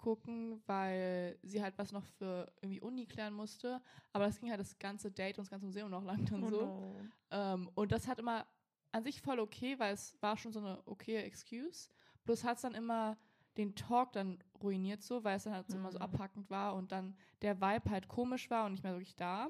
rumzugucken, 0.00 0.62
weil 0.66 1.38
sie 1.42 1.62
halt 1.62 1.76
was 1.78 1.92
noch 1.92 2.04
für 2.04 2.50
irgendwie 2.60 2.80
Uni 2.80 3.06
klären 3.06 3.34
musste. 3.34 3.80
Aber 4.12 4.26
das 4.26 4.38
ging 4.40 4.50
halt 4.50 4.60
das 4.60 4.78
ganze 4.78 5.10
Date 5.10 5.38
und 5.38 5.44
das 5.44 5.50
ganze 5.50 5.66
Museum 5.66 5.90
noch 5.90 6.04
lang 6.04 6.24
dann 6.26 6.44
Oh 6.44 6.50
so. 6.50 6.60
no. 6.62 7.10
Ähm, 7.30 7.70
und 7.74 7.92
das 7.92 8.06
hat 8.08 8.18
immer 8.18 8.46
an 8.92 9.04
sich 9.04 9.20
voll 9.20 9.38
okay, 9.38 9.78
weil 9.78 9.94
es 9.94 10.16
war 10.20 10.36
schon 10.36 10.52
so 10.52 10.58
eine 10.60 10.82
okay 10.86 11.16
Excuse. 11.18 11.88
Bloß 12.24 12.44
hat 12.44 12.56
es 12.56 12.62
dann 12.62 12.74
immer 12.74 13.16
den 13.56 13.74
Talk 13.74 14.12
dann 14.12 14.42
ruiniert 14.62 15.02
so, 15.02 15.22
weil 15.24 15.36
es 15.36 15.44
dann 15.44 15.54
halt 15.54 15.68
so 15.70 15.76
immer 15.76 15.92
so 15.92 15.98
Mhm. 15.98 16.02
abhackend 16.02 16.50
war 16.50 16.74
und 16.74 16.92
dann 16.92 17.16
der 17.42 17.60
Vibe 17.60 17.90
halt 17.90 18.08
komisch 18.08 18.50
war 18.50 18.66
und 18.66 18.72
nicht 18.72 18.82
mehr 18.84 18.92
wirklich 18.92 19.16
da. 19.16 19.48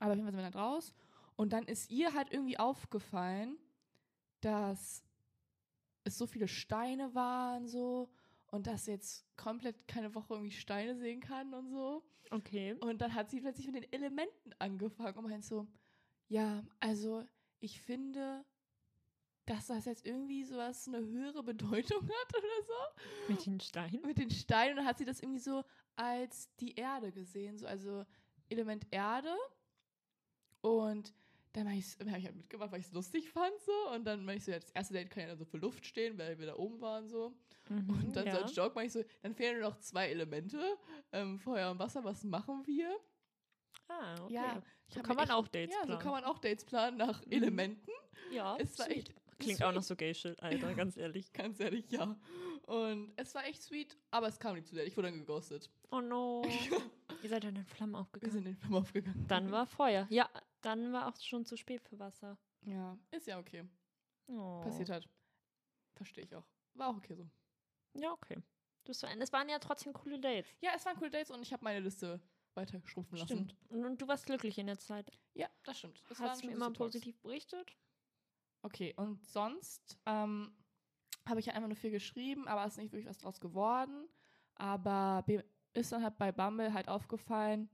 Aber 0.00 0.10
auf 0.12 0.16
jeden 0.16 0.24
Fall 0.26 0.32
sind 0.32 0.42
wir 0.42 0.50
dann 0.50 0.60
raus. 0.60 0.94
Und 1.36 1.52
dann 1.52 1.64
ist 1.64 1.90
ihr 1.90 2.14
halt 2.14 2.32
irgendwie 2.32 2.58
aufgefallen, 2.58 3.58
dass 4.40 5.04
es 6.04 6.18
so 6.18 6.26
viele 6.26 6.46
Steine 6.48 7.14
waren 7.14 7.66
so 7.66 8.10
und 8.54 8.68
dass 8.68 8.84
sie 8.84 8.92
jetzt 8.92 9.26
komplett 9.36 9.88
keine 9.88 10.14
Woche 10.14 10.34
irgendwie 10.34 10.52
Steine 10.52 10.94
sehen 10.94 11.20
kann 11.20 11.52
und 11.54 11.70
so. 11.70 12.04
Okay. 12.30 12.74
Und 12.74 13.00
dann 13.00 13.12
hat 13.12 13.28
sie 13.28 13.40
plötzlich 13.40 13.66
mit 13.66 13.82
den 13.82 13.92
Elementen 13.92 14.54
angefangen 14.60 15.18
und 15.18 15.28
meint 15.28 15.44
so, 15.44 15.66
ja, 16.28 16.62
also 16.78 17.24
ich 17.58 17.80
finde, 17.80 18.44
dass 19.46 19.66
das 19.66 19.86
jetzt 19.86 20.06
irgendwie 20.06 20.44
sowas 20.44 20.86
eine 20.86 20.98
höhere 20.98 21.42
Bedeutung 21.42 22.02
hat 22.08 22.36
oder 22.38 22.62
so. 22.64 23.32
Mit 23.32 23.44
den 23.44 23.58
Steinen. 23.58 24.06
Mit 24.06 24.18
den 24.18 24.30
Steinen 24.30 24.74
und 24.74 24.76
dann 24.76 24.86
hat 24.86 24.98
sie 24.98 25.04
das 25.04 25.18
irgendwie 25.18 25.40
so 25.40 25.64
als 25.96 26.48
die 26.60 26.76
Erde 26.76 27.10
gesehen, 27.10 27.58
so 27.58 27.66
also 27.66 28.04
Element 28.50 28.86
Erde. 28.92 29.34
Und 30.60 31.12
dann 31.54 31.66
habe 31.68 31.78
ich 31.78 31.96
hab 31.98 32.18
ich 32.18 32.24
halt 32.26 32.36
mitgemacht, 32.36 32.70
weil 32.72 32.80
ich 32.80 32.86
es 32.86 32.92
lustig 32.92 33.30
fand 33.30 33.58
so. 33.64 33.72
Und 33.94 34.04
dann 34.04 34.24
meine 34.24 34.36
ich 34.38 34.44
so, 34.44 34.50
ja, 34.52 34.58
das 34.58 34.70
erste 34.70 34.92
Date 34.94 35.08
kann 35.10 35.22
ja 35.22 35.28
dann 35.30 35.38
so 35.38 35.44
für 35.46 35.56
Luft 35.56 35.86
stehen, 35.86 36.18
weil 36.18 36.38
wir 36.38 36.46
da 36.46 36.56
oben 36.56 36.80
waren 36.80 37.08
so. 37.08 37.32
Mhm, 37.70 37.88
Und 37.88 38.14
dann 38.16 38.26
ja. 38.26 38.34
so 38.36 38.42
als 38.42 38.54
Joke 38.56 38.74
mache 38.74 38.84
ich 38.86 38.92
so, 38.92 39.02
dann 39.22 39.34
fehlen 39.34 39.58
nur 39.60 39.70
noch 39.70 39.78
zwei 39.78 40.10
Elemente, 40.10 40.60
ähm, 41.12 41.38
Feuer 41.38 41.70
und 41.70 41.78
Wasser, 41.78 42.04
was 42.04 42.22
machen 42.24 42.62
wir? 42.66 42.94
Ah, 43.88 44.14
okay. 44.22 44.34
Ja, 44.34 44.62
so 44.88 45.00
kann 45.02 45.16
man 45.16 45.24
echt- 45.26 45.32
auch 45.34 45.48
Dates 45.48 45.74
Ja, 45.74 45.80
so 45.80 45.86
planen. 45.86 46.00
kann 46.02 46.12
man 46.12 46.24
auch 46.24 46.38
Dates 46.38 46.64
planen 46.64 46.96
nach 46.98 47.24
Mhm. 47.24 47.32
Elementen. 47.32 47.90
Ja, 48.30 48.56
Es 48.58 48.78
war 48.78 48.86
sweet. 48.86 48.96
echt 48.96 49.14
Klingt 49.38 49.58
sweet. 49.58 49.66
auch 49.66 49.72
noch 49.72 49.82
so 49.82 49.96
gay-shit, 49.96 50.40
Alter, 50.42 50.74
ganz 50.74 50.96
ehrlich. 50.96 51.32
Ganz 51.32 51.60
ehrlich, 51.60 51.90
ja. 51.90 52.16
Und 52.66 53.12
es 53.16 53.34
war 53.34 53.44
echt 53.46 53.62
sweet, 53.62 53.96
aber 54.10 54.28
es 54.28 54.38
kam 54.38 54.54
nicht 54.54 54.66
zu 54.66 54.74
sehr. 54.74 54.86
Ich 54.86 54.96
wurde 54.96 55.08
dann 55.08 55.18
geghostet. 55.18 55.70
Oh 55.90 56.00
no. 56.00 56.42
Ihr 57.22 57.28
seid 57.28 57.44
dann 57.44 57.56
in 57.56 57.64
Flammen 57.66 57.92
Wir 57.92 58.00
aufgegangen. 58.00 58.32
sind 58.32 58.46
in 58.46 58.52
den 58.54 58.56
Film 58.56 58.74
aufgegangen. 58.74 59.24
Dann 59.28 59.50
war 59.50 59.66
Feuer. 59.66 60.06
Ja, 60.10 60.28
dann 60.64 60.92
war 60.92 61.08
auch 61.08 61.20
schon 61.20 61.44
zu 61.44 61.56
spät 61.56 61.82
für 61.82 61.98
Wasser. 61.98 62.38
Ja, 62.62 62.98
ist 63.10 63.26
ja 63.26 63.38
okay. 63.38 63.64
Oh. 64.26 64.60
Passiert 64.62 64.90
hat. 64.90 65.08
Verstehe 65.94 66.24
ich 66.24 66.34
auch. 66.34 66.46
War 66.74 66.88
auch 66.88 66.96
okay 66.96 67.14
so. 67.14 67.28
Ja, 67.94 68.12
okay. 68.12 68.42
Das 68.84 69.02
war, 69.02 69.16
es 69.16 69.32
waren 69.32 69.48
ja 69.48 69.58
trotzdem 69.58 69.92
coole 69.92 70.18
Dates. 70.18 70.50
Ja, 70.60 70.72
es 70.74 70.84
waren 70.84 70.96
coole 70.96 71.10
Dates 71.10 71.30
und 71.30 71.42
ich 71.42 71.52
habe 71.52 71.64
meine 71.64 71.80
Liste 71.80 72.20
weiter 72.54 72.80
schrumpfen 72.84 73.18
lassen. 73.18 73.48
Stimmt. 73.48 73.56
Und, 73.68 74.00
du 74.00 74.08
warst 74.08 74.26
glücklich 74.26 74.58
in 74.58 74.66
der 74.66 74.78
Zeit. 74.78 75.10
Ja, 75.34 75.48
das 75.64 75.78
stimmt. 75.78 76.02
Es 76.10 76.20
waren 76.20 76.30
Hast 76.30 76.42
du 76.42 76.46
mir 76.46 76.52
immer 76.52 76.72
positiv 76.72 77.18
berichtet? 77.20 77.76
Okay, 78.62 78.94
und 78.96 79.24
sonst 79.26 79.98
ähm, 80.06 80.56
habe 81.26 81.40
ich 81.40 81.46
ja 81.46 81.54
einfach 81.54 81.68
nur 81.68 81.76
viel 81.76 81.90
geschrieben, 81.90 82.48
aber 82.48 82.64
es 82.64 82.72
ist 82.72 82.78
nicht 82.78 82.92
wirklich 82.92 83.08
was 83.08 83.18
draus 83.18 83.40
geworden. 83.40 84.08
Aber 84.56 85.24
ist 85.72 85.92
dann 85.92 86.02
halt 86.02 86.18
bei 86.18 86.30
Bumble 86.30 86.72
halt 86.72 86.88
aufgefallen, 86.88 87.68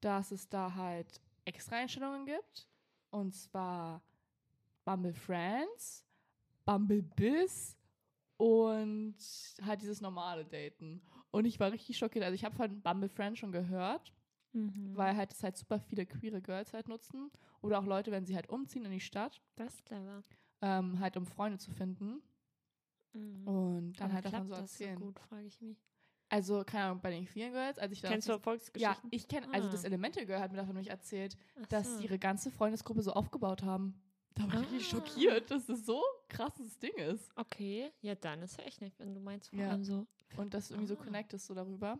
dass 0.00 0.30
es 0.30 0.48
da 0.48 0.74
halt 0.74 1.20
extra 1.46 1.76
Einstellungen 1.76 2.26
gibt. 2.26 2.68
Und 3.10 3.32
zwar 3.34 4.02
Bumble 4.84 5.14
Friends, 5.14 6.04
Bumble 6.64 7.02
Biz 7.02 7.76
und 8.36 9.16
halt 9.62 9.80
dieses 9.80 10.00
normale 10.00 10.44
Daten. 10.44 11.00
Und 11.30 11.44
ich 11.46 11.58
war 11.58 11.72
richtig 11.72 11.96
schockiert. 11.96 12.24
Also 12.24 12.34
ich 12.34 12.44
habe 12.44 12.54
von 12.56 12.80
Bumble 12.82 13.08
Friends 13.08 13.38
schon 13.38 13.52
gehört, 13.52 14.12
Mhm. 14.52 14.96
weil 14.96 15.16
halt 15.16 15.32
es 15.32 15.42
halt 15.42 15.56
super 15.56 15.78
viele 15.80 16.06
queere 16.06 16.40
Girls 16.40 16.72
halt 16.72 16.88
nutzen. 16.88 17.30
Oder 17.60 17.78
auch 17.78 17.84
Leute, 17.86 18.10
wenn 18.10 18.24
sie 18.26 18.34
halt 18.34 18.48
umziehen 18.48 18.84
in 18.84 18.90
die 18.92 19.00
Stadt, 19.00 19.42
das 19.56 19.74
ist 19.74 19.84
clever. 19.86 20.22
ähm, 20.62 20.98
halt 20.98 21.16
um 21.16 21.26
Freunde 21.26 21.58
zu 21.58 21.70
finden. 21.70 22.22
Mhm. 23.12 23.46
Und 23.46 23.92
dann 24.00 24.06
Aber 24.06 24.14
halt 24.14 24.24
davon 24.26 24.48
so 24.48 24.54
das 24.54 24.60
erzählen. 24.72 24.98
so 24.98 25.04
gut, 25.06 25.18
frage 25.20 25.46
ich 25.46 25.60
mich. 25.60 25.78
Also, 26.28 26.64
keine 26.64 26.84
Ahnung, 26.86 27.00
bei 27.00 27.10
den 27.10 27.24
queeren 27.26 27.52
Girls, 27.52 27.78
als 27.78 27.92
ich 27.92 28.00
da. 28.00 28.08
Kennst 28.08 28.26
du 28.26 28.32
ja, 28.32 28.36
Erfolgsgeschichten? 28.36 29.08
ich 29.12 29.28
kenne, 29.28 29.46
also 29.52 29.68
Ah. 29.68 29.70
das 29.70 29.84
Elemental 29.84 30.26
Girl 30.26 30.40
hat 30.40 30.50
mir 30.50 30.56
davon 30.58 30.74
nämlich 30.74 30.90
erzählt, 30.90 31.36
Ach 31.62 31.66
dass 31.68 31.96
so. 31.98 32.02
ihre 32.02 32.18
ganze 32.18 32.50
Freundesgruppe 32.50 33.02
so 33.02 33.12
aufgebaut 33.12 33.62
haben. 33.62 34.00
Da 34.34 34.42
war 34.52 34.60
ich 34.60 34.72
richtig 34.72 34.86
Ah. 34.88 34.90
schockiert, 35.06 35.50
dass 35.50 35.66
das 35.66 35.86
so 35.86 36.02
krasses 36.28 36.78
Ding 36.78 36.94
ist. 36.96 37.30
Okay, 37.36 37.90
ja, 38.02 38.14
dann 38.16 38.42
ist 38.42 38.58
ja 38.58 38.64
echt 38.64 38.80
nicht, 38.80 38.98
wenn 38.98 39.14
du 39.14 39.20
meinst, 39.20 39.50
vor 39.50 39.58
Ja. 39.58 39.70
allem 39.70 39.84
so. 39.84 40.06
Und 40.36 40.52
dass 40.52 40.68
du 40.68 40.74
irgendwie 40.74 40.88
so 40.88 40.98
Ah. 41.00 41.04
connectest 41.04 41.46
so 41.46 41.54
darüber. 41.54 41.98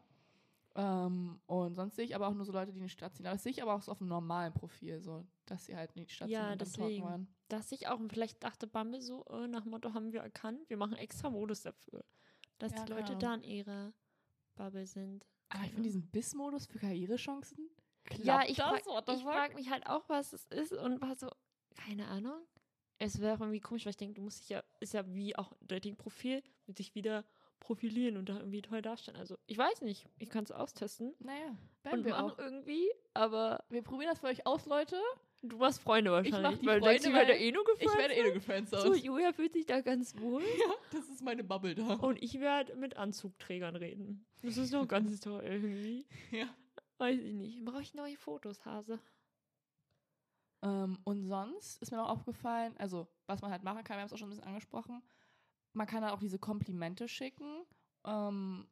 Ähm, 0.75 1.41
und 1.47 1.75
sonst 1.75 1.97
sehe 1.97 2.05
ich 2.05 2.15
aber 2.15 2.27
auch 2.29 2.35
nur 2.35 2.45
so 2.45 2.53
Leute, 2.53 2.71
die 2.73 2.79
in 2.79 2.85
die 2.85 2.91
Stadt 2.91 3.15
ziehen. 3.17 3.27
Aber 3.27 3.35
das 3.37 3.45
sehe 3.45 3.53
ich 3.53 3.63
aber 3.63 3.75
auch 3.75 3.81
so 3.83 3.93
auf 3.93 3.99
dem 3.99 4.09
normalen 4.09 4.53
Profil, 4.53 5.01
so, 5.01 5.25
dass 5.47 5.65
sie 5.67 5.75
halt 5.77 5.93
in 5.93 6.03
die 6.05 6.09
Stadt 6.13 6.29
Ja, 6.29 6.41
ziehen 6.43 6.53
und 6.53 6.61
dann 6.61 6.69
talken 6.73 6.87
deswegen. 6.89 7.05
waren. 7.07 7.35
Dass 7.49 7.73
ich 7.73 7.87
auch, 7.89 7.99
und 7.99 8.13
vielleicht 8.13 8.43
dachte 8.45 8.67
Bumble 8.67 9.01
so, 9.01 9.25
äh, 9.27 9.47
nach 9.49 9.63
dem 9.63 9.71
Motto 9.71 9.95
haben 9.95 10.13
wir 10.13 10.21
erkannt, 10.21 10.69
wir 10.69 10.77
machen 10.77 10.97
extra 10.97 11.31
Modus 11.31 11.63
dafür. 11.63 12.05
Dass 12.59 12.73
Ja, 12.73 12.85
die 12.85 12.91
Leute 12.93 13.07
Ahnung. 13.13 13.19
da 13.21 13.35
in 13.37 13.43
ihrer 13.45 13.93
Bubble 14.57 14.87
sind. 14.87 15.25
Aber 15.49 15.65
ich 15.65 15.71
finde 15.71 15.85
diesen 15.85 16.11
Biss-Modus 16.11 16.67
für 16.67 16.79
Karrierechancen 16.79 17.71
Klappt 18.07 18.25
ja, 18.25 18.43
ich 18.47 18.57
frage 18.57 19.19
frag 19.23 19.55
mich 19.55 19.71
halt 19.71 19.87
auch, 19.87 20.09
was 20.09 20.33
es 20.33 20.47
ist 20.47 20.73
und 20.73 21.01
war 21.01 21.17
so, 21.17 21.29
keine 21.75 22.07
Ahnung. 22.07 22.41
Es 22.99 23.21
wäre 23.21 23.37
irgendwie 23.41 23.61
komisch, 23.61 23.85
weil 23.85 23.91
ich 23.91 23.97
denke, 23.97 24.15
du 24.15 24.23
musst 24.23 24.41
dich 24.43 24.51
ja, 24.51 24.63
ist 24.81 24.95
ja 24.95 25.05
wie 25.13 25.37
auch 25.37 25.53
ein 25.53 25.67
Dating-Profil, 25.67 26.43
mit 26.67 26.79
dich 26.79 26.95
wieder 26.95 27.25
profilieren 27.61 28.17
und 28.17 28.29
da 28.29 28.39
irgendwie 28.39 28.63
toll 28.63 28.81
darstellen. 28.81 29.17
Also, 29.19 29.37
ich 29.47 29.59
weiß 29.59 29.83
nicht, 29.83 30.07
ich 30.19 30.31
kann 30.31 30.45
es 30.45 30.53
austesten 30.53 31.15
Naja, 31.19 31.57
werden 31.83 31.99
und 31.99 32.05
wir 32.05 32.23
auch. 32.23 32.39
irgendwie, 32.39 32.89
aber 33.13 33.65
Wir 33.69 33.83
probieren 33.83 34.11
das 34.11 34.21
für 34.21 34.27
euch 34.27 34.47
aus, 34.47 34.67
Leute. 34.67 35.01
Du 35.43 35.57
machst 35.59 35.81
Freunde 35.81 36.11
wahrscheinlich. 36.11 36.43
mach 36.43 36.59
die 36.59 36.67
weil 36.67 36.81
du 36.81 36.87
denkst, 36.87 37.05
Freunde, 37.05 37.21
ich 37.23 37.29
werde 37.29 37.41
eh 37.45 37.53
nur 37.53 37.63
Ich 37.63 37.79
gefreundet. 37.81 37.99
werde 37.99 38.15
eh 38.15 38.23
nur 38.25 38.33
gefans 38.33 38.75
aus. 38.75 38.83
So, 38.83 38.95
Julia 38.95 39.33
fühlt 39.33 39.53
sich 39.53 39.67
da 39.67 39.81
ganz 39.81 40.19
wohl. 40.19 40.43
ja, 40.59 40.75
das 40.93 41.09
ist 41.09 41.23
meine 41.23 41.45
Bubble 41.45 41.75
da. 41.75 41.95
Und 41.95 42.23
ich 42.23 42.41
werde 42.41 42.75
mit 42.77 42.97
Anzugträgern 42.97 43.77
reden. 43.77 44.27
Das 44.43 44.57
ist 44.57 44.73
doch 44.75 44.87
ganz 44.89 45.21
toll 45.21 45.43
irgendwie. 45.45 46.07
Ja. 46.31 46.47
Weiß 46.99 47.21
ich 47.21 47.35
nicht. 47.35 47.65
Brauche 47.65 47.83
ich 47.83 47.95
neue 47.95 48.17
Fotos, 48.17 48.65
Hase? 48.65 48.99
Ähm, 50.63 50.99
und 51.05 51.23
sonst 51.27 51.81
ist 51.83 51.91
mir 51.91 51.99
noch 51.99 52.09
aufgefallen, 52.09 52.75
also 52.79 53.07
was 53.27 53.43
man 53.43 53.51
halt 53.51 53.63
machen 53.63 53.85
kann, 53.85 53.97
wir 53.97 54.01
haben 54.01 54.07
es 54.07 54.13
auch 54.13 54.19
schon 54.19 54.29
ein 54.29 54.31
bisschen 54.31 54.47
angesprochen, 54.49 55.03
man 55.75 55.87
kann 55.87 56.03
halt 56.03 56.15
auch 56.15 56.19
diese 56.19 56.39
Komplimente 56.39 57.09
schicken. 57.09 57.65
Ähm, 58.05 58.67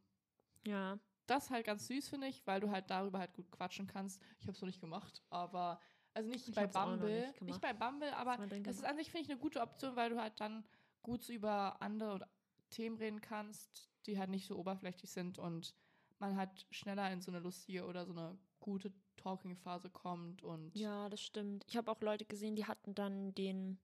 Ja. 0.67 0.99
das 1.27 1.51
halt 1.51 1.67
ganz 1.67 1.87
süß, 1.87 2.09
finde 2.09 2.29
ich, 2.29 2.47
weil 2.47 2.61
du 2.61 2.71
halt 2.71 2.89
darüber 2.91 3.19
halt 3.19 3.35
gut 3.35 3.51
quatschen 3.51 3.87
kannst. 3.87 4.21
Ich 4.41 4.47
habe 4.47 4.53
es 4.57 4.61
noch 4.63 4.67
nicht 4.67 4.81
gemacht, 4.81 5.23
aber 5.29 5.79
also 6.15 6.31
nicht 6.31 6.49
Ich 6.49 6.55
bei 6.55 6.67
Bumble, 6.67 7.27
nicht 7.29 7.43
nicht, 7.43 7.61
bei 7.61 7.73
Bumble, 7.73 8.15
aber 8.15 8.37
das 8.47 8.77
ist 8.77 8.85
an 8.85 8.97
sich, 8.97 9.11
finde 9.11 9.25
ich, 9.25 9.31
eine 9.31 9.41
gute 9.41 9.61
Option, 9.61 9.97
weil 9.97 10.11
du 10.11 10.21
halt 10.21 10.41
dann 10.41 10.65
gut 11.03 11.23
so 11.23 11.33
über 11.33 11.81
andere 11.83 12.15
oder 12.15 12.29
Themen 12.71 12.97
reden 12.97 13.21
kannst, 13.21 13.91
die 14.07 14.19
halt 14.19 14.31
nicht 14.31 14.47
so 14.47 14.57
oberflächlich 14.57 15.11
sind 15.11 15.39
und 15.39 15.75
man 16.19 16.37
halt 16.37 16.67
schneller 16.71 17.11
in 17.13 17.21
so 17.21 17.31
eine 17.31 17.41
lustige 17.41 17.85
oder 17.87 18.07
so 18.07 18.13
eine 18.13 18.39
gute 18.61 18.93
Talking-Phase 19.17 19.91
kommt 19.91 20.43
und 20.43 20.75
Ja, 20.77 21.09
das 21.09 21.21
stimmt. 21.21 21.65
Ich 21.69 21.77
habe 21.77 21.91
auch 21.91 22.01
Leute 22.01 22.25
gesehen, 22.25 22.57
die 22.57 22.67
hatten 22.67 22.95
dann 22.95 23.35
den 23.35 23.79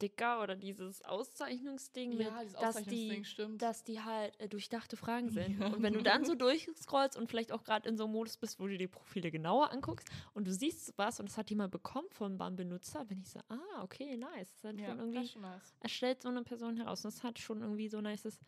Sticker 0.00 0.42
oder 0.42 0.56
dieses 0.56 1.02
Auszeichnungsding 1.04 2.16
mit, 2.16 2.20
ja 2.20 2.40
dieses 2.40 2.54
dass 2.54 2.76
Auszeichnungsding 2.76 3.22
die, 3.22 3.24
stimmt. 3.26 3.62
dass 3.62 3.84
die 3.84 4.00
halt 4.00 4.38
äh, 4.40 4.48
durchdachte 4.48 4.96
Fragen 4.96 5.28
sind. 5.30 5.60
Ja. 5.60 5.66
Und 5.66 5.82
wenn 5.82 5.92
du 5.92 6.02
dann 6.02 6.24
so 6.24 6.34
durchscrollst 6.34 7.18
und 7.18 7.28
vielleicht 7.28 7.52
auch 7.52 7.62
gerade 7.64 7.86
in 7.86 7.98
so 7.98 8.04
einem 8.04 8.14
Modus 8.14 8.38
bist, 8.38 8.58
wo 8.58 8.66
du 8.66 8.78
die 8.78 8.88
Profile 8.88 9.30
genauer 9.30 9.70
anguckst 9.72 10.08
und 10.32 10.46
du 10.46 10.52
siehst 10.52 10.94
was 10.96 11.20
und 11.20 11.28
das 11.28 11.36
hat 11.36 11.50
jemand 11.50 11.70
bekommen 11.70 12.08
von 12.12 12.38
beim 12.38 12.56
Benutzer, 12.56 13.04
bin 13.04 13.20
ich 13.20 13.28
so, 13.28 13.40
ah, 13.50 13.82
okay, 13.82 14.16
nice. 14.16 14.50
Das 14.54 14.72
hat 14.72 14.80
ja, 14.80 14.88
das 14.88 14.98
irgendwie 14.98 15.28
schon 15.28 15.42
nice. 15.42 15.74
er 15.80 15.88
stellt 15.90 16.22
so 16.22 16.30
eine 16.30 16.42
Person 16.44 16.78
heraus. 16.78 17.04
Und 17.04 17.12
das 17.14 17.22
hat 17.22 17.38
schon 17.38 17.60
irgendwie 17.60 17.88
so 17.88 17.98
ein 17.98 18.04
nices 18.04 18.40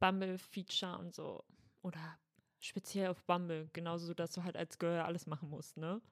Bumble-Feature 0.00 0.98
und 0.98 1.14
so. 1.14 1.42
Oder 1.80 2.18
speziell 2.60 3.08
auf 3.08 3.24
Bumble. 3.24 3.70
Genauso, 3.72 4.12
dass 4.12 4.32
du 4.32 4.44
halt 4.44 4.56
als 4.56 4.78
Girl 4.78 5.00
alles 5.00 5.26
machen 5.26 5.48
musst, 5.48 5.78
ne? 5.78 6.02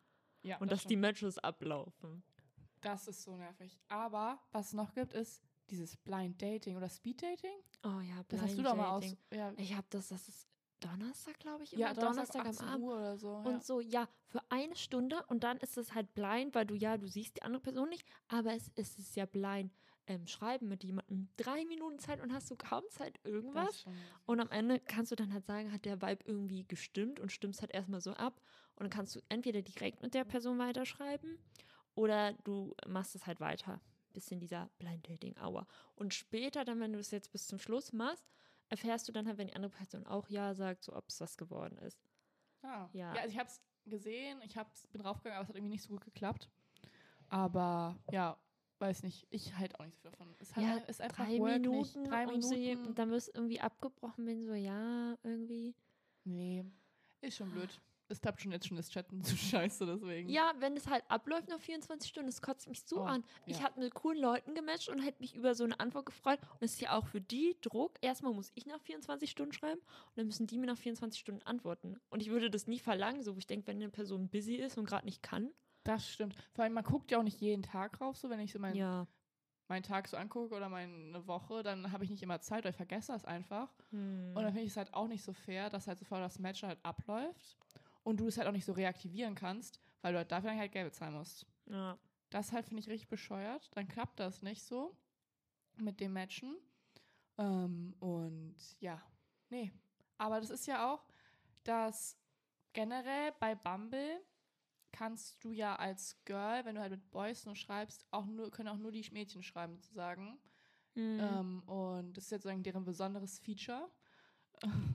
Ja, 0.45 0.57
Und 0.59 0.73
dass 0.73 0.81
stimmt. 0.81 0.91
die 0.93 0.97
Matches 0.97 1.39
ablaufen. 1.39 2.25
Das 2.83 3.09
ist 3.09 3.23
so 3.23 3.37
nervig. 3.37 3.79
Aber 3.89 4.39
was 4.53 4.69
es 4.69 4.73
noch 4.75 4.93
gibt, 4.95 5.15
ist 5.15 5.43
dieses 5.71 5.97
Blind 5.97 6.41
Dating 6.43 6.77
oder 6.77 6.89
Speed 6.89 7.23
Dating. 7.23 7.57
Oh 7.85 8.01
ja, 8.01 8.23
Das 8.29 8.43
hast 8.43 8.59
du 8.59 8.63
doch 8.63 8.77
mal 8.77 8.91
aus. 8.91 9.05
Dating. 9.05 9.19
Ja, 9.33 9.53
Ich 9.57 9.75
habe 9.75 9.87
das, 9.91 10.09
das 10.09 10.29
ist 10.29 10.47
Donnerstag, 10.81 11.39
glaube 11.39 11.63
ich, 11.65 11.73
immer. 11.73 11.83
ja 11.83 11.95
Donnerstag, 11.95 12.43
am 12.45 12.51
18 12.51 12.69
Abend. 12.69 12.85
Uhr 12.85 12.97
oder 12.97 13.17
so. 13.17 13.31
Und 13.37 13.65
so, 13.65 13.81
ja, 13.81 14.09
für 14.29 14.41
eine 14.49 14.75
Stunde 14.77 15.25
und 15.29 15.45
dann 15.45 15.59
ist 15.59 15.79
es 15.79 15.95
halt 15.95 16.13
blind, 16.15 16.55
weil 16.55 16.67
du 16.67 16.75
ja, 16.75 16.99
du 16.99 17.07
siehst 17.07 17.37
die 17.37 17.43
andere 17.43 17.63
Person 17.63 17.89
nicht, 17.89 18.05
aber 18.29 18.55
es, 18.55 18.71
es 18.75 18.99
ist 18.99 19.17
ja 19.17 19.27
blind. 19.27 19.73
Ähm, 20.09 20.27
schreiben 20.27 20.67
mit 20.67 20.83
jemandem 20.83 21.29
drei 21.37 21.65
Minuten 21.65 22.01
Zeit 22.01 22.21
und 22.21 22.33
hast 22.33 22.51
du 22.51 22.57
kaum 22.57 22.83
Zeit 22.91 23.21
irgendwas. 23.23 23.85
Und 24.27 24.41
am 24.41 24.51
Ende 24.51 24.81
kannst 24.81 25.13
du 25.13 25.15
dann 25.17 25.33
halt 25.33 25.47
sagen, 25.47 25.71
hat 25.73 25.85
der 25.85 26.03
Vibe 26.03 26.25
irgendwie 26.27 26.65
gestimmt 26.67 27.21
und 27.21 27.31
stimmst 27.31 27.61
halt 27.61 27.71
erstmal 27.71 28.01
so 28.01 28.11
ab. 28.15 28.41
Und 28.75 28.81
dann 28.81 28.91
kannst 28.91 29.15
du 29.15 29.21
entweder 29.29 29.63
direkt 29.63 30.03
mit 30.03 30.15
der 30.15 30.25
Person 30.25 30.59
weiterschreiben 30.59 31.39
oder 31.95 32.33
du 32.45 32.75
machst 32.87 33.15
es 33.15 33.27
halt 33.27 33.41
weiter. 33.41 33.81
Bis 34.13 34.31
in 34.31 34.41
dieser 34.41 34.69
Blind 34.79 35.09
Dating 35.09 35.35
Hour. 35.39 35.67
Und 35.95 36.13
später, 36.13 36.65
dann, 36.67 36.81
wenn 36.81 36.93
du 36.93 36.99
es 36.99 37.11
jetzt 37.13 37.33
bis 37.33 37.47
zum 37.47 37.59
Schluss 37.59 37.93
machst, 37.95 38.31
erfährst 38.69 39.09
du 39.09 39.13
dann 39.13 39.27
halt, 39.27 39.39
wenn 39.39 39.47
die 39.47 39.55
andere 39.57 39.71
Person 39.73 40.07
auch 40.07 40.29
Ja 40.29 40.55
sagt, 40.55 40.85
so 40.85 40.95
ob 40.95 41.09
es 41.09 41.19
was 41.21 41.39
geworden 41.39 41.79
ist. 41.79 41.99
Ah. 42.63 42.89
Ja. 42.93 43.15
Ja. 43.15 43.21
also 43.23 43.29
ich 43.33 43.39
habe 43.39 43.49
es 43.49 43.63
gesehen, 43.87 44.41
ich 44.45 44.57
hab's, 44.59 44.87
bin 44.89 45.01
draufgegangen, 45.03 45.37
aber 45.39 45.45
es 45.45 45.49
hat 45.49 45.57
irgendwie 45.57 45.73
nicht 45.73 45.83
so 45.85 45.89
gut 45.95 46.05
geklappt. 46.05 46.51
Aber 47.29 47.97
ja, 48.11 48.37
weiß 48.79 49.03
nicht, 49.03 49.27
ich 49.31 49.57
halt 49.57 49.79
auch 49.81 49.85
nicht 49.87 49.97
so 49.97 50.03
viel 50.03 50.11
davon. 50.11 50.35
Es 50.39 50.55
hat, 50.55 50.63
Ja, 50.63 50.77
ist 50.77 51.01
einfach 51.01 51.25
Drei 51.25 51.39
work 51.39 51.53
Minuten, 51.53 52.01
Nicht. 52.03 52.11
Drei 52.11 52.27
Minuten. 52.27 52.87
und 52.87 52.99
dann 52.99 53.11
wirst 53.11 53.29
du 53.29 53.33
irgendwie 53.41 53.61
abgebrochen, 53.61 54.27
wenn 54.27 54.45
so, 54.47 54.53
ja, 54.55 55.17
irgendwie. 55.23 55.75
nee, 56.25 56.65
ist 57.23 57.37
schon 57.39 57.51
blöd. 57.51 57.81
Es 58.13 58.21
klappt 58.21 58.41
schon 58.43 58.53
jetzt 58.53 58.67
schon 58.69 58.77
das 58.77 58.91
Chatten 58.91 59.23
zu 59.25 59.35
scheiße, 59.37 59.87
deswegen. 59.87 60.29
Ja, 60.29 60.53
wenn 60.59 60.77
es 60.77 60.87
halt 60.89 61.03
abläuft 61.09 61.49
nach 61.49 61.61
24 61.61 62.09
Stunden, 62.11 62.29
das 62.29 62.43
kotzt 62.43 62.69
mich 62.69 62.83
so 62.85 63.01
Oh, 63.01 63.05
an. 63.05 63.25
Ich 63.47 63.59
ja. 63.59 63.65
habe 63.65 63.81
mit 63.81 63.95
coolen 63.95 64.19
Leuten 64.21 64.55
gematcht 64.55 64.89
und 64.89 65.01
hätte 65.01 65.21
mich 65.21 65.35
über 65.35 65.55
so 65.55 65.65
eine 65.65 65.81
Antwort 65.81 66.07
gefreut. 66.07 66.39
Und 66.55 66.63
es 66.63 66.75
ist 66.75 66.81
ja 66.81 66.97
auch 66.97 67.07
für 67.07 67.21
die 67.21 67.57
Druck. 67.63 67.95
Erstmal 68.03 68.33
muss 68.33 68.53
ich 68.55 68.67
nach 68.67 68.81
24 68.81 69.31
Stunden 69.31 69.53
schreiben 69.53 69.81
und 69.81 70.17
dann 70.17 70.27
müssen 70.27 70.47
die 70.47 70.59
mir 70.59 70.67
nach 70.67 70.79
24 70.79 71.19
Stunden 71.21 71.43
antworten. 71.43 71.99
Und 72.11 72.21
ich 72.21 72.31
würde 72.31 72.51
das 72.51 72.67
nie 72.67 72.79
verlangen, 72.79 73.23
so 73.23 73.35
wo 73.35 73.39
ich 73.39 73.47
denke, 73.47 73.67
wenn 73.67 73.77
eine 73.77 73.89
Person 73.89 74.29
busy 74.29 74.57
ist 74.57 74.77
und 74.79 74.85
gerade 74.87 75.07
nicht 75.07 75.23
kann. 75.23 75.51
Das 75.85 76.09
stimmt. 76.09 76.37
Vor 76.53 76.63
allem, 76.65 76.75
man 76.75 76.85
guckt 76.85 77.11
ja 77.11 77.19
auch 77.19 77.23
nicht 77.25 77.41
jeden 77.41 77.63
Tag 77.63 77.99
drauf, 77.99 78.17
so 78.17 78.31
wenn 78.31 78.39
ich 78.41 78.53
so 78.53 78.59
meinen 78.61 78.77
Ja. 78.77 79.09
meinen 79.69 79.83
Tag 79.83 80.07
so 80.07 80.17
angucke 80.19 80.55
oder 80.55 80.69
meine 80.69 81.27
Woche, 81.27 81.63
dann 81.63 81.91
habe 81.93 82.05
ich 82.05 82.11
nicht 82.11 82.23
immer 82.23 82.41
Zeit, 82.41 82.63
weil 82.65 82.71
ich 82.73 82.77
vergesse 82.77 83.11
das 83.13 83.25
einfach. 83.25 83.73
Hm. 83.91 84.29
Und 84.35 84.43
dann 84.43 84.53
finde 84.53 84.63
ich 84.63 84.71
es 84.71 84.77
halt 84.77 84.93
auch 84.93 85.09
nicht 85.09 85.25
so 85.25 85.33
fair, 85.33 85.71
dass 85.71 85.87
halt 85.87 85.99
sofort 85.99 86.21
das 86.21 86.39
Match 86.39 86.63
halt 86.63 86.79
abläuft 86.85 87.57
und 88.03 88.21
du 88.21 88.27
es 88.27 88.39
halt 88.39 88.49
auch 88.49 88.53
nicht 88.53 88.65
so 88.65 88.73
reaktivieren 88.73 89.35
kannst, 89.35 89.81
weil 90.01 90.13
du 90.13 90.19
halt 90.19 90.33
dafür 90.33 90.51
dann 90.51 90.59
halt 90.59 90.73
Geld 90.73 90.91
bezahlen 90.91 91.15
musst. 91.15 91.47
ja. 91.67 91.99
Das 92.31 92.51
halt 92.51 92.65
finde 92.65 92.81
ich 92.81 92.89
richtig 92.89 93.11
bescheuert. 93.11 93.69
Dann 93.75 93.87
klappt 93.87 94.19
das 94.19 94.41
nicht 94.41 94.63
so 94.63 94.97
mit 95.77 96.01
dem 96.01 96.15
Matchen. 96.15 96.57
Ähm, 97.37 97.95
und 98.01 98.57
ja, 98.81 99.03
nee. 99.51 99.71
Aber 100.17 100.41
das 100.41 100.49
ist 100.49 100.67
ja 100.67 100.91
auch, 100.91 101.05
dass 101.63 102.17
generell 102.73 103.33
bei 103.39 103.55
Bumble 103.55 104.19
kannst 104.93 105.43
du 105.45 105.53
ja 105.53 105.77
als 105.77 106.17
Girl, 106.25 106.65
wenn 106.65 106.77
du 106.77 106.81
halt 106.81 106.93
mit 106.93 107.11
Boys 107.11 107.45
nur 107.45 107.57
schreibst, 107.57 108.07
auch 108.11 108.25
nur, 108.27 108.51
können 108.51 108.69
auch 108.69 108.79
nur 108.79 108.93
die 108.93 109.07
Mädchen 109.13 109.43
schreiben, 109.43 109.75
sozusagen. 109.75 110.39
Hm. 110.95 111.19
Ähm, 111.21 111.63
und 111.65 112.17
das 112.17 112.25
ist 112.25 112.31
jetzt 112.31 112.43
sozusagen 112.43 112.63
deren 112.63 112.85
besonderes 112.85 113.39
Feature. 113.39 113.91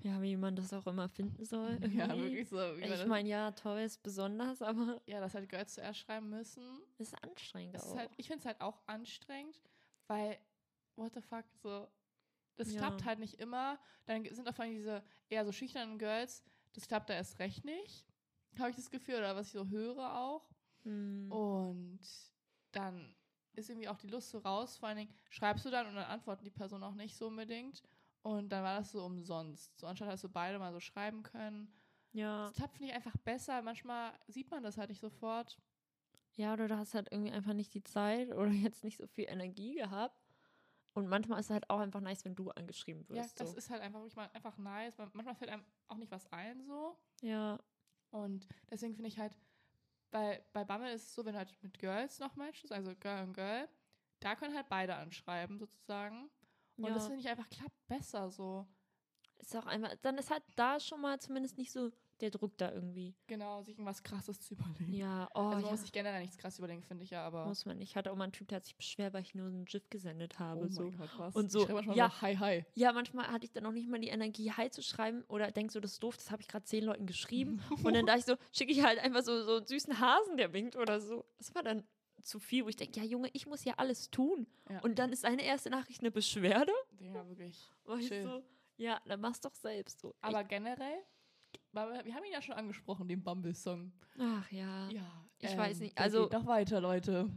Ja, 0.03 0.21
wie 0.21 0.37
man 0.37 0.55
das 0.55 0.71
auch 0.73 0.85
immer 0.87 1.09
finden 1.09 1.43
soll. 1.45 1.77
Ja, 1.93 2.07
irgendwie. 2.07 2.23
wirklich 2.23 2.49
so. 2.49 2.75
Ich 2.75 2.87
das- 2.87 3.05
meine, 3.07 3.27
ja, 3.29 3.51
toll 3.51 3.79
ist 3.81 4.01
besonders, 4.03 4.61
aber 4.61 5.01
ja, 5.05 5.19
dass 5.19 5.33
halt 5.33 5.49
Girls 5.49 5.73
zuerst 5.73 5.99
schreiben 5.99 6.29
müssen. 6.29 6.63
ist 6.97 7.13
anstrengend 7.23 7.75
Das 7.75 7.83
auch. 7.87 7.91
ist 7.93 7.97
halt, 7.99 8.11
ich 8.17 8.27
finde 8.27 8.39
es 8.39 8.45
halt 8.45 8.61
auch 8.61 8.81
anstrengend, 8.87 9.61
weil, 10.07 10.37
what 10.95 11.13
the 11.13 11.21
fuck, 11.21 11.45
so, 11.61 11.87
das 12.55 12.71
Ja. 12.73 12.79
klappt 12.79 13.05
halt 13.05 13.19
nicht 13.19 13.35
immer. 13.39 13.77
Dann 14.05 14.23
sind 14.25 14.47
auch 14.47 14.55
vor 14.55 14.65
allem 14.65 14.73
diese 14.75 15.03
eher 15.29 15.45
so 15.45 15.51
schüchternen 15.51 15.99
Girls, 15.99 16.43
das 16.73 16.87
klappt 16.87 17.09
da 17.09 17.13
erst 17.15 17.39
recht 17.39 17.65
nicht, 17.65 18.05
habe 18.59 18.69
ich 18.69 18.75
das 18.75 18.89
Gefühl, 18.89 19.15
oder 19.15 19.35
was 19.35 19.47
ich 19.47 19.53
so 19.53 19.67
höre 19.67 20.15
auch. 20.17 20.49
Hm. 20.83 21.31
Und 21.31 21.99
dann 22.71 23.13
ist 23.53 23.69
irgendwie 23.69 23.87
auch 23.89 23.97
die 23.97 24.07
Lust 24.07 24.29
so 24.29 24.37
raus. 24.39 24.77
Vor 24.77 24.87
allen 24.89 24.97
Dingen 24.99 25.13
schreibst 25.29 25.65
du 25.65 25.69
dann 25.71 25.87
und 25.87 25.95
dann 25.95 26.05
antworten 26.05 26.43
die 26.45 26.51
Person 26.51 26.83
auch 26.83 26.93
nicht 26.93 27.15
so 27.15 27.27
unbedingt. 27.27 27.81
Und 28.27 28.49
dann 28.49 28.61
war 28.63 28.79
das 28.79 28.91
so 28.91 29.05
umsonst. 29.05 29.77
So 29.79 29.87
anstatt 29.87 30.09
dass 30.09 30.21
du 30.21 30.27
beide 30.27 30.59
mal 30.59 30.73
so 30.73 30.81
schreiben 30.81 31.23
können. 31.23 31.71
ja. 32.11 32.47
Das 32.47 32.55
klappt, 32.57 32.73
finde 32.75 32.89
ich, 32.89 32.93
einfach 32.95 33.15
besser. 33.23 33.61
Manchmal 33.61 34.11
sieht 34.27 34.51
man 34.51 34.63
das 34.63 34.77
halt 34.77 34.89
nicht 34.89 34.99
sofort. 34.99 35.57
Ja, 36.35 36.51
oder 36.53 36.67
du 36.67 36.77
hast 36.77 36.93
halt 36.93 37.07
irgendwie 37.11 37.31
einfach 37.31 37.53
nicht 37.53 37.73
die 37.73 37.83
Zeit 37.83 38.29
oder 38.33 38.49
jetzt 38.51 38.83
nicht 38.83 38.97
so 38.97 39.07
viel 39.07 39.25
Energie 39.29 39.75
gehabt. 39.75 40.21
Und 40.93 41.07
manchmal 41.07 41.39
ist 41.39 41.45
es 41.45 41.51
halt 41.51 41.69
auch 41.69 41.79
einfach 41.79 42.01
nice, 42.01 42.25
wenn 42.25 42.35
du 42.35 42.49
angeschrieben 42.51 43.05
Ja, 43.09 43.15
wirst. 43.23 43.39
das 43.39 43.51
so. 43.51 43.57
ist 43.57 43.69
halt 43.69 43.81
einfach 43.81 43.99
wirklich 43.99 44.15
mal 44.17 44.29
einfach 44.33 44.57
nice. 44.57 44.97
Man- 44.97 45.09
Manchmal 45.13 45.35
fällt 45.35 45.51
einem 45.51 45.63
auch 45.87 45.97
nicht 45.97 46.11
was 46.11 46.29
ein 46.33 46.65
so. 46.65 46.97
ja, 47.21 47.57
Und 48.11 48.45
deswegen 48.69 48.93
finde 48.95 49.07
ich 49.07 49.17
halt, 49.19 49.37
bei, 50.11 50.43
bei 50.53 50.65
Bumble 50.65 50.91
ist 50.91 51.03
es 51.03 51.15
so, 51.15 51.23
wenn 51.23 51.33
du 51.33 51.39
halt 51.39 51.55
mit 51.61 51.79
Girls 51.79 52.19
noch 52.19 52.35
matchst, 52.35 52.71
also 52.73 52.93
Girl 52.95 53.23
und 53.23 53.33
Girl, 53.33 53.69
da 54.19 54.35
können 54.35 54.55
halt 54.55 54.67
beide 54.69 54.95
anschreiben 54.95 55.59
sozusagen. 55.59 56.29
Und 56.77 56.89
ja. 56.89 56.93
das 56.93 57.07
finde 57.07 57.21
ich 57.21 57.27
einfach 57.27 57.49
klappt 57.49 57.87
besser 57.87 58.29
so. 58.29 58.67
ist 59.39 59.55
auch 59.55 59.65
einfach, 59.65 59.93
dann 60.01 60.17
ist 60.17 60.29
halt 60.29 60.43
da 60.55 60.79
schon 60.79 61.01
mal 61.01 61.19
zumindest 61.19 61.57
nicht 61.57 61.71
so 61.71 61.91
der 62.21 62.31
Druck 62.31 62.57
da 62.57 62.71
irgendwie. 62.71 63.15
Genau, 63.27 63.61
sich 63.61 63.75
irgendwas 63.75 64.03
krasses 64.03 64.41
zu 64.41 64.55
überlegen. 64.55 64.93
Ja, 64.93 65.29
oh, 65.33 65.39
also 65.39 65.49
man 65.51 65.63
ja. 65.65 65.71
muss 65.71 65.81
sich 65.81 65.91
generell 65.91 66.21
nichts 66.21 66.37
krass 66.37 66.57
überlegen, 66.57 66.81
finde 66.81 67.03
ich 67.03 67.11
ja, 67.11 67.25
aber. 67.25 67.45
muss 67.45 67.65
man 67.65 67.77
nicht. 67.77 67.91
Ich 67.91 67.95
hatte 67.95 68.11
auch 68.11 68.15
mal 68.15 68.25
einen 68.25 68.33
Typ, 68.33 68.47
der 68.47 68.57
hat 68.57 68.65
sich 68.65 68.75
beschwert, 68.75 69.13
weil 69.13 69.21
ich 69.21 69.35
nur 69.35 69.47
einen 69.47 69.65
GIF 69.65 69.89
gesendet 69.89 70.39
habe. 70.39 70.65
oh 70.65 70.67
so. 70.69 70.83
mein 70.83 70.97
Gott, 70.97 71.09
was? 71.17 71.35
Und 71.35 71.51
so, 71.51 71.59
Ich 71.59 71.65
schreibe 71.65 71.75
manchmal 71.75 71.97
ja. 71.97 72.09
so, 72.09 72.21
hi, 72.21 72.35
hi. 72.35 72.65
Ja, 72.73 72.91
manchmal 72.91 73.27
hatte 73.27 73.45
ich 73.45 73.51
dann 73.51 73.65
auch 73.65 73.71
nicht 73.71 73.89
mal 73.89 73.99
die 73.99 74.09
Energie, 74.09 74.51
Hi 74.51 74.69
zu 74.69 74.81
schreiben 74.81 75.23
oder 75.27 75.51
denk 75.51 75.71
so, 75.71 75.79
das 75.79 75.93
ist 75.93 76.03
doof, 76.03 76.17
das 76.17 76.31
habe 76.31 76.41
ich 76.41 76.47
gerade 76.47 76.65
zehn 76.65 76.83
Leuten 76.83 77.05
geschrieben. 77.05 77.61
Und 77.83 77.93
dann 77.93 78.05
dachte 78.05 78.19
ich 78.19 78.25
so, 78.25 78.35
schicke 78.51 78.71
ich 78.71 78.83
halt 78.83 78.99
einfach 78.99 79.21
so, 79.21 79.43
so 79.43 79.57
einen 79.57 79.67
süßen 79.67 79.99
Hasen, 79.99 80.37
der 80.37 80.53
winkt 80.53 80.75
oder 80.75 80.99
so. 80.99 81.25
Das 81.37 81.53
war 81.53 81.63
dann 81.63 81.83
zu 82.27 82.39
viel, 82.39 82.65
wo 82.65 82.69
ich 82.69 82.75
denke, 82.75 82.99
ja 82.99 83.05
Junge, 83.05 83.29
ich 83.33 83.47
muss 83.47 83.63
ja 83.63 83.73
alles 83.77 84.09
tun. 84.11 84.47
Ja. 84.69 84.79
Und 84.81 84.99
dann 84.99 85.11
ist 85.11 85.21
seine 85.21 85.43
erste 85.43 85.69
Nachricht 85.69 86.01
eine 86.01 86.11
Beschwerde. 86.11 86.71
Ja, 86.99 87.27
wirklich. 87.27 87.57
So, 87.87 88.43
ja, 88.77 88.99
dann 89.05 89.21
mach's 89.21 89.39
doch 89.41 89.55
selbst 89.55 89.99
so. 90.01 90.13
Aber 90.21 90.43
generell, 90.43 90.99
weil 91.71 92.05
wir 92.05 92.13
haben 92.13 92.23
ihn 92.25 92.33
ja 92.33 92.41
schon 92.41 92.55
angesprochen, 92.55 93.07
den 93.07 93.23
Bumble-Song. 93.23 93.91
Ach 94.19 94.51
ja. 94.51 94.89
Ja. 94.89 95.25
Ich 95.39 95.55
weiß 95.57 95.79
nicht, 95.79 95.97
also- 95.97 96.23
Geht 96.23 96.33
noch 96.33 96.45
weiter, 96.45 96.81
Leute. 96.81 97.29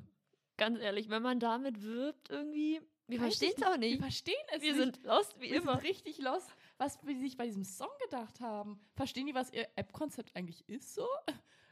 Ganz 0.56 0.78
ehrlich, 0.80 1.08
wenn 1.08 1.22
man 1.22 1.40
damit 1.40 1.80
wirbt 1.82 2.28
irgendwie, 2.28 2.80
wir 3.06 3.18
verstehen 3.18 3.52
es 3.56 3.62
auch 3.62 3.70
Wir 3.72 3.78
nicht. 3.78 4.00
verstehen 4.00 4.34
es 4.54 4.60
Wir 4.60 4.72
nicht. 4.74 4.82
sind 4.96 5.04
lost 5.04 5.36
wie 5.40 5.50
wir 5.50 5.56
immer. 5.62 5.74
sind 5.76 5.84
richtig 5.84 6.18
los, 6.18 6.46
was 6.76 6.98
sie 7.06 7.18
sich 7.20 7.36
bei 7.38 7.46
diesem 7.46 7.64
Song 7.64 7.88
gedacht 8.04 8.40
haben. 8.40 8.78
Verstehen 8.94 9.26
die, 9.26 9.34
was 9.34 9.50
ihr 9.52 9.66
App-Konzept 9.76 10.36
eigentlich 10.36 10.68
ist 10.68 10.94
so? 10.94 11.06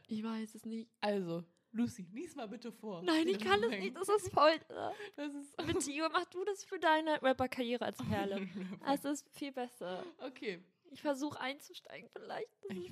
Ich 0.07 0.23
weiß 0.23 0.55
es 0.55 0.65
nicht. 0.65 0.89
Also, 1.01 1.43
Lucy, 1.71 2.07
lies 2.11 2.35
mal 2.35 2.47
bitte 2.47 2.71
vor. 2.71 3.03
Nein, 3.03 3.27
ich 3.27 3.39
kann 3.39 3.61
das 3.61 3.69
nicht. 3.71 3.95
Das 3.95 4.09
ist 4.09 4.31
voll. 4.31 4.59
Das 5.15 5.33
ist 5.33 5.57
Bitte, 5.57 6.09
mach 6.11 6.25
du 6.25 6.43
das 6.45 6.63
für 6.63 6.79
deine 6.79 7.21
Rapper-Karriere 7.21 7.85
als 7.85 7.97
Perle. 8.09 8.47
Es 8.87 9.05
ist 9.05 9.29
viel 9.29 9.51
besser. 9.51 10.03
okay. 10.19 10.59
Ich 10.91 11.01
versuche 11.01 11.39
einzusteigen, 11.39 12.09
vielleicht. 12.11 12.49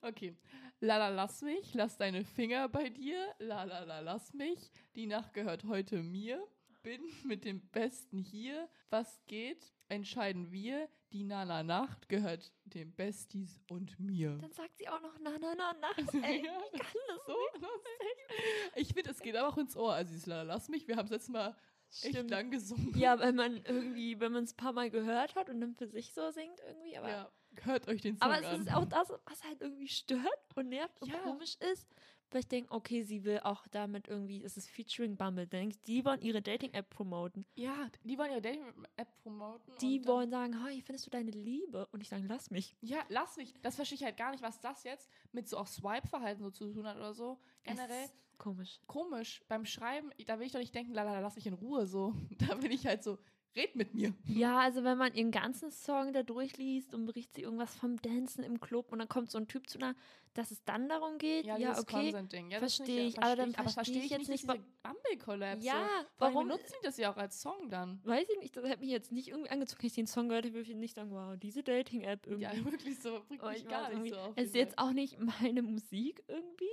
Okay. 0.00 0.36
Lala, 0.80 1.08
lass 1.08 1.42
mich, 1.42 1.74
lass 1.74 1.96
deine 1.96 2.24
Finger 2.24 2.68
bei 2.68 2.88
dir. 2.88 3.34
Lala, 3.40 3.82
la, 3.82 3.98
lass 3.98 4.32
mich. 4.32 4.70
Die 4.94 5.06
Nacht 5.06 5.34
gehört 5.34 5.64
heute 5.64 6.04
mir. 6.04 6.46
Bin 6.84 7.00
mit 7.24 7.44
dem 7.44 7.60
Besten 7.70 8.18
hier. 8.20 8.68
Was 8.90 9.20
geht? 9.26 9.74
Entscheiden 9.88 10.52
wir. 10.52 10.88
Die 11.12 11.24
Nana 11.24 11.62
Nacht 11.62 12.08
gehört 12.10 12.52
dem 12.64 12.94
Besties 12.94 13.60
und 13.70 13.98
mir. 13.98 14.36
Dann 14.42 14.52
sagt 14.52 14.76
sie 14.76 14.88
auch 14.88 15.00
noch 15.00 15.18
na 15.20 15.38
na 15.40 15.54
na 15.54 15.74
na. 15.80 15.88
Ey, 16.22 16.44
Ja, 16.44 16.58
ich 16.72 16.80
kann 16.80 17.00
das 17.08 17.26
so 17.26 17.32
lustig. 17.54 18.72
Ich 18.76 18.88
finde, 18.92 19.10
es 19.10 19.20
geht 19.20 19.34
aber 19.36 19.48
auch 19.48 19.56
ins 19.56 19.74
Ohr. 19.76 19.94
Also 19.94 20.12
Lala, 20.30 20.42
lass 20.42 20.68
mich. 20.68 20.86
Wir 20.86 20.96
haben 20.96 21.06
es 21.06 21.10
letztes 21.10 21.30
Mal 21.30 21.56
echt 22.02 22.14
Stimmt. 22.14 22.30
lang 22.30 22.50
gesungen. 22.50 22.92
Ja, 22.98 23.18
wenn 23.18 23.36
man 23.36 23.56
irgendwie, 23.64 24.20
wenn 24.20 24.32
man 24.32 24.44
es 24.44 24.52
ein 24.52 24.56
paar 24.58 24.72
Mal 24.74 24.90
gehört 24.90 25.34
hat 25.34 25.48
und 25.48 25.60
dann 25.62 25.74
für 25.74 25.88
sich 25.88 26.12
so 26.12 26.30
singt 26.30 26.60
irgendwie, 26.66 26.98
aber. 26.98 27.08
Ja, 27.08 27.32
hört 27.62 27.88
euch 27.88 28.02
den 28.02 28.18
Song 28.18 28.30
Aber 28.30 28.36
an. 28.36 28.44
es 28.44 28.60
ist 28.60 28.74
auch 28.74 28.84
das, 28.84 29.08
was 29.24 29.44
halt 29.44 29.62
irgendwie 29.62 29.88
stört 29.88 30.22
und 30.56 30.68
nervt 30.68 31.00
und 31.00 31.08
Ja. 31.10 31.18
komisch 31.20 31.56
ist. 31.72 31.88
Weil 32.30 32.40
ich 32.40 32.48
denke, 32.48 32.70
okay, 32.72 33.02
sie 33.02 33.24
will 33.24 33.40
auch 33.40 33.66
damit 33.68 34.06
irgendwie, 34.08 34.44
es 34.44 34.56
ist 34.58 34.68
Featuring 34.68 35.16
Bumble, 35.16 35.46
denkst, 35.46 35.78
die 35.86 36.04
wollen 36.04 36.20
ihre 36.20 36.42
Dating-App 36.42 36.90
promoten. 36.90 37.46
ja, 37.54 37.90
die 38.04 38.18
wollen 38.18 38.30
ihre 38.32 38.42
Dating-App 38.42 39.08
promoten. 39.22 39.72
Die 39.80 40.00
dann- 40.00 40.08
wollen 40.12 40.30
sagen, 40.30 40.64
hey, 40.64 40.82
findest 40.82 41.06
du 41.06 41.10
deine 41.10 41.30
Liebe? 41.30 41.86
Und 41.92 42.02
ich 42.02 42.08
sage, 42.10 42.24
lass 42.28 42.50
mich. 42.50 42.76
Ja, 42.82 42.98
lass 43.08 43.36
mich. 43.38 43.54
Das 43.62 43.76
verstehe 43.76 43.96
ich 43.96 44.04
halt 44.04 44.16
gar 44.18 44.30
nicht, 44.32 44.42
was 44.42 44.60
das 44.60 44.84
jetzt 44.84 45.08
mit 45.32 45.48
so 45.48 45.56
auch 45.56 45.66
Swipe-Verhalten 45.66 46.42
so 46.42 46.50
zu 46.50 46.70
tun 46.72 46.86
hat 46.86 46.96
oder 46.96 47.14
so. 47.14 47.38
Generell 47.62 48.04
Es 48.04 48.10
ist 48.10 48.38
komisch. 48.38 48.80
komisch. 48.86 49.40
Beim 49.48 49.64
Schreiben, 49.64 50.10
da 50.26 50.38
will 50.38 50.46
ich 50.46 50.52
doch 50.52 50.60
nicht 50.60 50.74
denken, 50.74 50.92
lala, 50.92 51.20
lass 51.20 51.36
mich 51.36 51.46
in 51.46 51.54
Ruhe 51.54 51.86
so. 51.86 52.14
Da 52.52 52.54
bin 52.56 52.70
ich 52.72 52.86
halt 52.86 53.02
so, 53.02 53.18
red 53.56 53.74
mit 53.74 53.94
mir. 53.94 54.14
Ja, 54.26 54.58
also 54.60 54.84
wenn 54.84 54.98
man 54.98 55.14
ihren 55.14 55.30
ganzen 55.30 55.70
Song 55.70 56.12
da 56.12 56.22
durchliest 56.22 56.94
und 56.94 57.06
berichtet 57.06 57.34
sie 57.36 57.42
irgendwas 57.42 57.74
vom 57.74 57.96
Dancen 58.02 58.44
im 58.44 58.60
Club 58.60 58.92
und 58.92 58.98
dann 59.00 59.08
kommt 59.08 59.30
so 59.30 59.38
ein 59.38 59.48
Typ 59.48 59.68
zu 59.68 59.78
einer, 59.78 59.94
dass 60.34 60.50
es 60.52 60.62
dann 60.64 60.88
darum 60.88 61.18
geht, 61.18 61.44
ja, 61.46 61.56
dieses 61.56 61.80
okay. 61.80 62.12
Ja, 62.50 62.58
verstehe 62.58 63.06
ich, 63.08 63.18
aber 63.18 63.34
dann 63.36 63.52
verstehe 63.52 63.72
verstehe 63.74 64.02
ich 64.04 64.10
jetzt 64.10 64.28
nicht 64.28 64.44
diese 64.44 64.60
Bumble-Collabs. 64.82 65.64
Ja, 65.64 65.88
so. 66.02 66.06
Warum- 66.18 66.48
benutzen 66.48 66.74
die 66.80 66.84
das 66.86 66.96
ja 66.98 67.12
auch 67.12 67.16
als 67.16 67.40
Song 67.40 67.68
dann? 67.70 68.00
Weiß 68.04 68.28
ich 68.28 68.38
nicht, 68.38 68.56
das 68.56 68.64
hätte 68.68 68.80
mich 68.80 68.90
jetzt 68.90 69.10
nicht 69.10 69.28
irgendwie 69.28 69.50
angezogen. 69.50 69.82
Wenn 69.82 69.86
ich 69.88 69.94
den 69.94 70.06
Song 70.06 70.28
gehört 70.28 70.44
hätte, 70.44 70.54
würde 70.54 70.70
ich 70.70 70.76
nicht 70.76 70.94
sagen, 70.94 71.10
wow, 71.10 71.36
diese 71.36 71.62
Dating-App 71.62 72.26
irgendwie. 72.26 72.44
Ja, 72.44 72.52
wirklich 72.64 73.00
so, 73.00 73.22
bringt 73.26 73.42
Oh, 73.42 73.48
mich 73.48 73.58
ich 73.62 73.68
gar 73.68 73.92
nicht 73.92 74.14
so 74.14 74.20
auf. 74.20 74.32
Es 74.36 74.48
ist 74.48 74.54
jetzt 74.54 74.78
auch 74.78 74.92
nicht 74.92 75.18
meine 75.18 75.62
Musik 75.62 76.22
irgendwie 76.28 76.66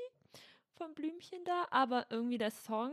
vom 0.76 0.94
Blümchen 0.94 1.44
da, 1.46 1.66
aber 1.72 2.06
irgendwie 2.10 2.38
der 2.38 2.52
Song 2.52 2.92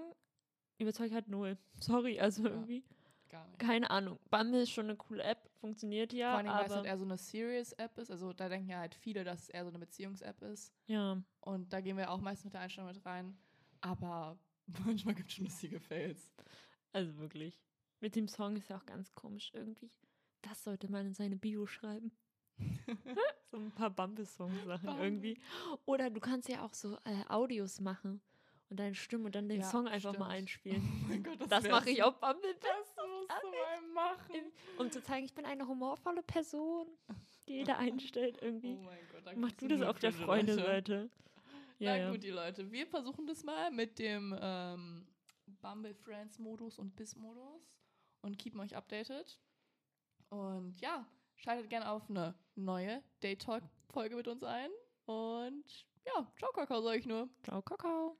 überzeugt 0.79 1.13
halt 1.13 1.29
null. 1.29 1.59
Sorry, 1.81 2.19
also 2.21 2.45
Ja. 2.45 2.51
irgendwie. 2.51 2.85
Gar 3.33 3.47
nicht. 3.49 3.59
keine 3.59 3.91
Ahnung. 3.91 4.19
Bumble 4.31 4.61
ist 4.63 4.71
schon 4.71 4.85
eine 4.87 4.97
coole 4.97 5.23
App, 5.23 5.49
funktioniert 5.59 6.13
ja, 6.13 6.31
Vor 6.33 6.39
allem, 6.39 6.49
weil 6.49 6.67
es 6.67 6.75
halt 6.77 6.87
eher 6.87 6.99
so 6.99 7.05
eine 7.05 7.17
Serious-App 7.19 7.99
ist. 7.99 8.11
Also 8.11 8.33
da 8.33 8.49
denken 8.49 8.69
ja 8.69 8.79
halt 8.79 8.95
viele, 8.95 9.25
dass 9.25 9.43
es 9.45 9.49
eher 9.49 9.65
so 9.65 9.71
eine 9.71 9.79
Beziehungs-App 9.79 10.43
ist. 10.43 10.73
ja. 10.87 11.21
Und 11.41 11.73
da 11.73 11.81
gehen 11.81 11.97
wir 11.97 12.11
auch 12.11 12.21
meist 12.21 12.45
mit 12.45 12.53
der 12.55 12.61
Einstellung 12.61 12.91
mit 12.93 13.05
rein. 13.05 13.37
Aber 13.81 14.39
manchmal 14.87 15.15
gibt 15.15 15.29
es 15.31 15.35
schon 15.37 15.47
lustige 15.47 15.81
Fails. 15.81 16.31
Also 16.93 17.17
wirklich. 17.19 17.59
Mit 18.01 18.15
dem 18.17 18.29
Song 18.29 18.57
ist 18.57 18.69
ja 18.69 18.77
auch 18.77 18.87
ganz 18.87 19.15
komisch 19.15 19.51
irgendwie. 19.55 19.91
Das 20.43 20.63
sollte 20.65 20.91
man 20.91 21.07
in 21.07 21.15
seine 21.15 21.37
Bio 21.37 21.67
schreiben. 21.67 22.13
so 23.51 23.57
ein 23.57 23.71
paar 23.73 23.91
Bumble-Song-Sachen 23.91 24.87
Bumble. 24.87 25.05
irgendwie. 25.05 25.41
Oder 25.87 26.11
du 26.11 26.21
kannst 26.21 26.49
ja 26.49 26.65
auch 26.65 26.75
so 26.75 26.97
äh, 27.05 27.25
Audios 27.29 27.81
machen 27.81 28.21
und 28.69 28.79
deine 28.79 28.95
Stimme 28.95 29.25
und 29.27 29.35
dann 29.35 29.49
den 29.49 29.61
Ja, 29.61 29.67
Song 29.71 29.87
einfach 29.89 30.13
mal 30.19 30.27
stimmt. 30.27 30.31
einspielen. 30.39 30.83
Oh 31.05 31.09
mein 31.09 31.23
Gott, 31.23 31.41
das, 31.41 31.49
Das 31.49 31.69
mache 31.69 31.91
ich 31.91 32.03
auf 32.03 32.19
Bumble, 32.21 32.55
Das 32.61 32.92
musst 33.29 33.43
du 33.43 33.51
mal 33.51 33.81
machen. 33.95 34.53
um 34.79 34.91
zu 34.91 35.03
zeigen, 35.03 35.25
ich 35.27 35.35
bin 35.35 35.45
eine 35.45 35.67
humorvolle 35.67 36.23
Person, 36.23 36.87
die 37.49 37.55
jeder 37.55 37.79
einstellt 37.79 38.39
Oh 38.41 38.45
irgendwie. 38.45 38.77
mein 38.77 38.99
Gott. 39.11 39.27
da 39.27 39.33
Mach 39.37 39.53
du 39.53 39.69
das 39.69 39.83
auf 39.83 39.99
der 39.99 40.13
Freunde-Seite. 40.13 41.11
Ja, 41.79 41.99
Na 41.99 42.11
gut, 42.13 42.23
die 42.23 42.31
Leute. 42.31 42.71
Wir 42.71 42.87
versuchen 42.87 43.27
das 43.27 43.43
mal 43.43 43.71
mit 43.71 43.99
dem 43.99 44.37
ähm, 44.41 45.07
Bumble 45.61 45.95
Friends 45.95 46.39
Modus 46.39 46.79
und 46.79 46.95
Bis 46.95 47.17
Modus 47.17 47.75
und 48.23 48.39
keepen 48.39 48.61
euch 48.61 48.77
updated. 48.77 49.41
Und 50.29 50.81
ja, 50.81 51.07
schaltet 51.35 51.69
gerne 51.71 51.91
auf 51.91 52.09
eine 52.09 52.35
neue 52.55 53.03
Date 53.23 53.43
Talk 53.43 53.65
Folge 53.91 54.15
mit 54.17 54.29
uns 54.29 54.45
ein. 54.45 54.71
Und 55.07 55.65
ja, 56.07 56.27
ciao 56.39 56.53
Kakao, 56.53 56.81
sag 56.83 56.99
ich 56.99 57.07
nur. 57.07 57.29
Ciao, 57.43 57.61
Kakao. 57.63 58.17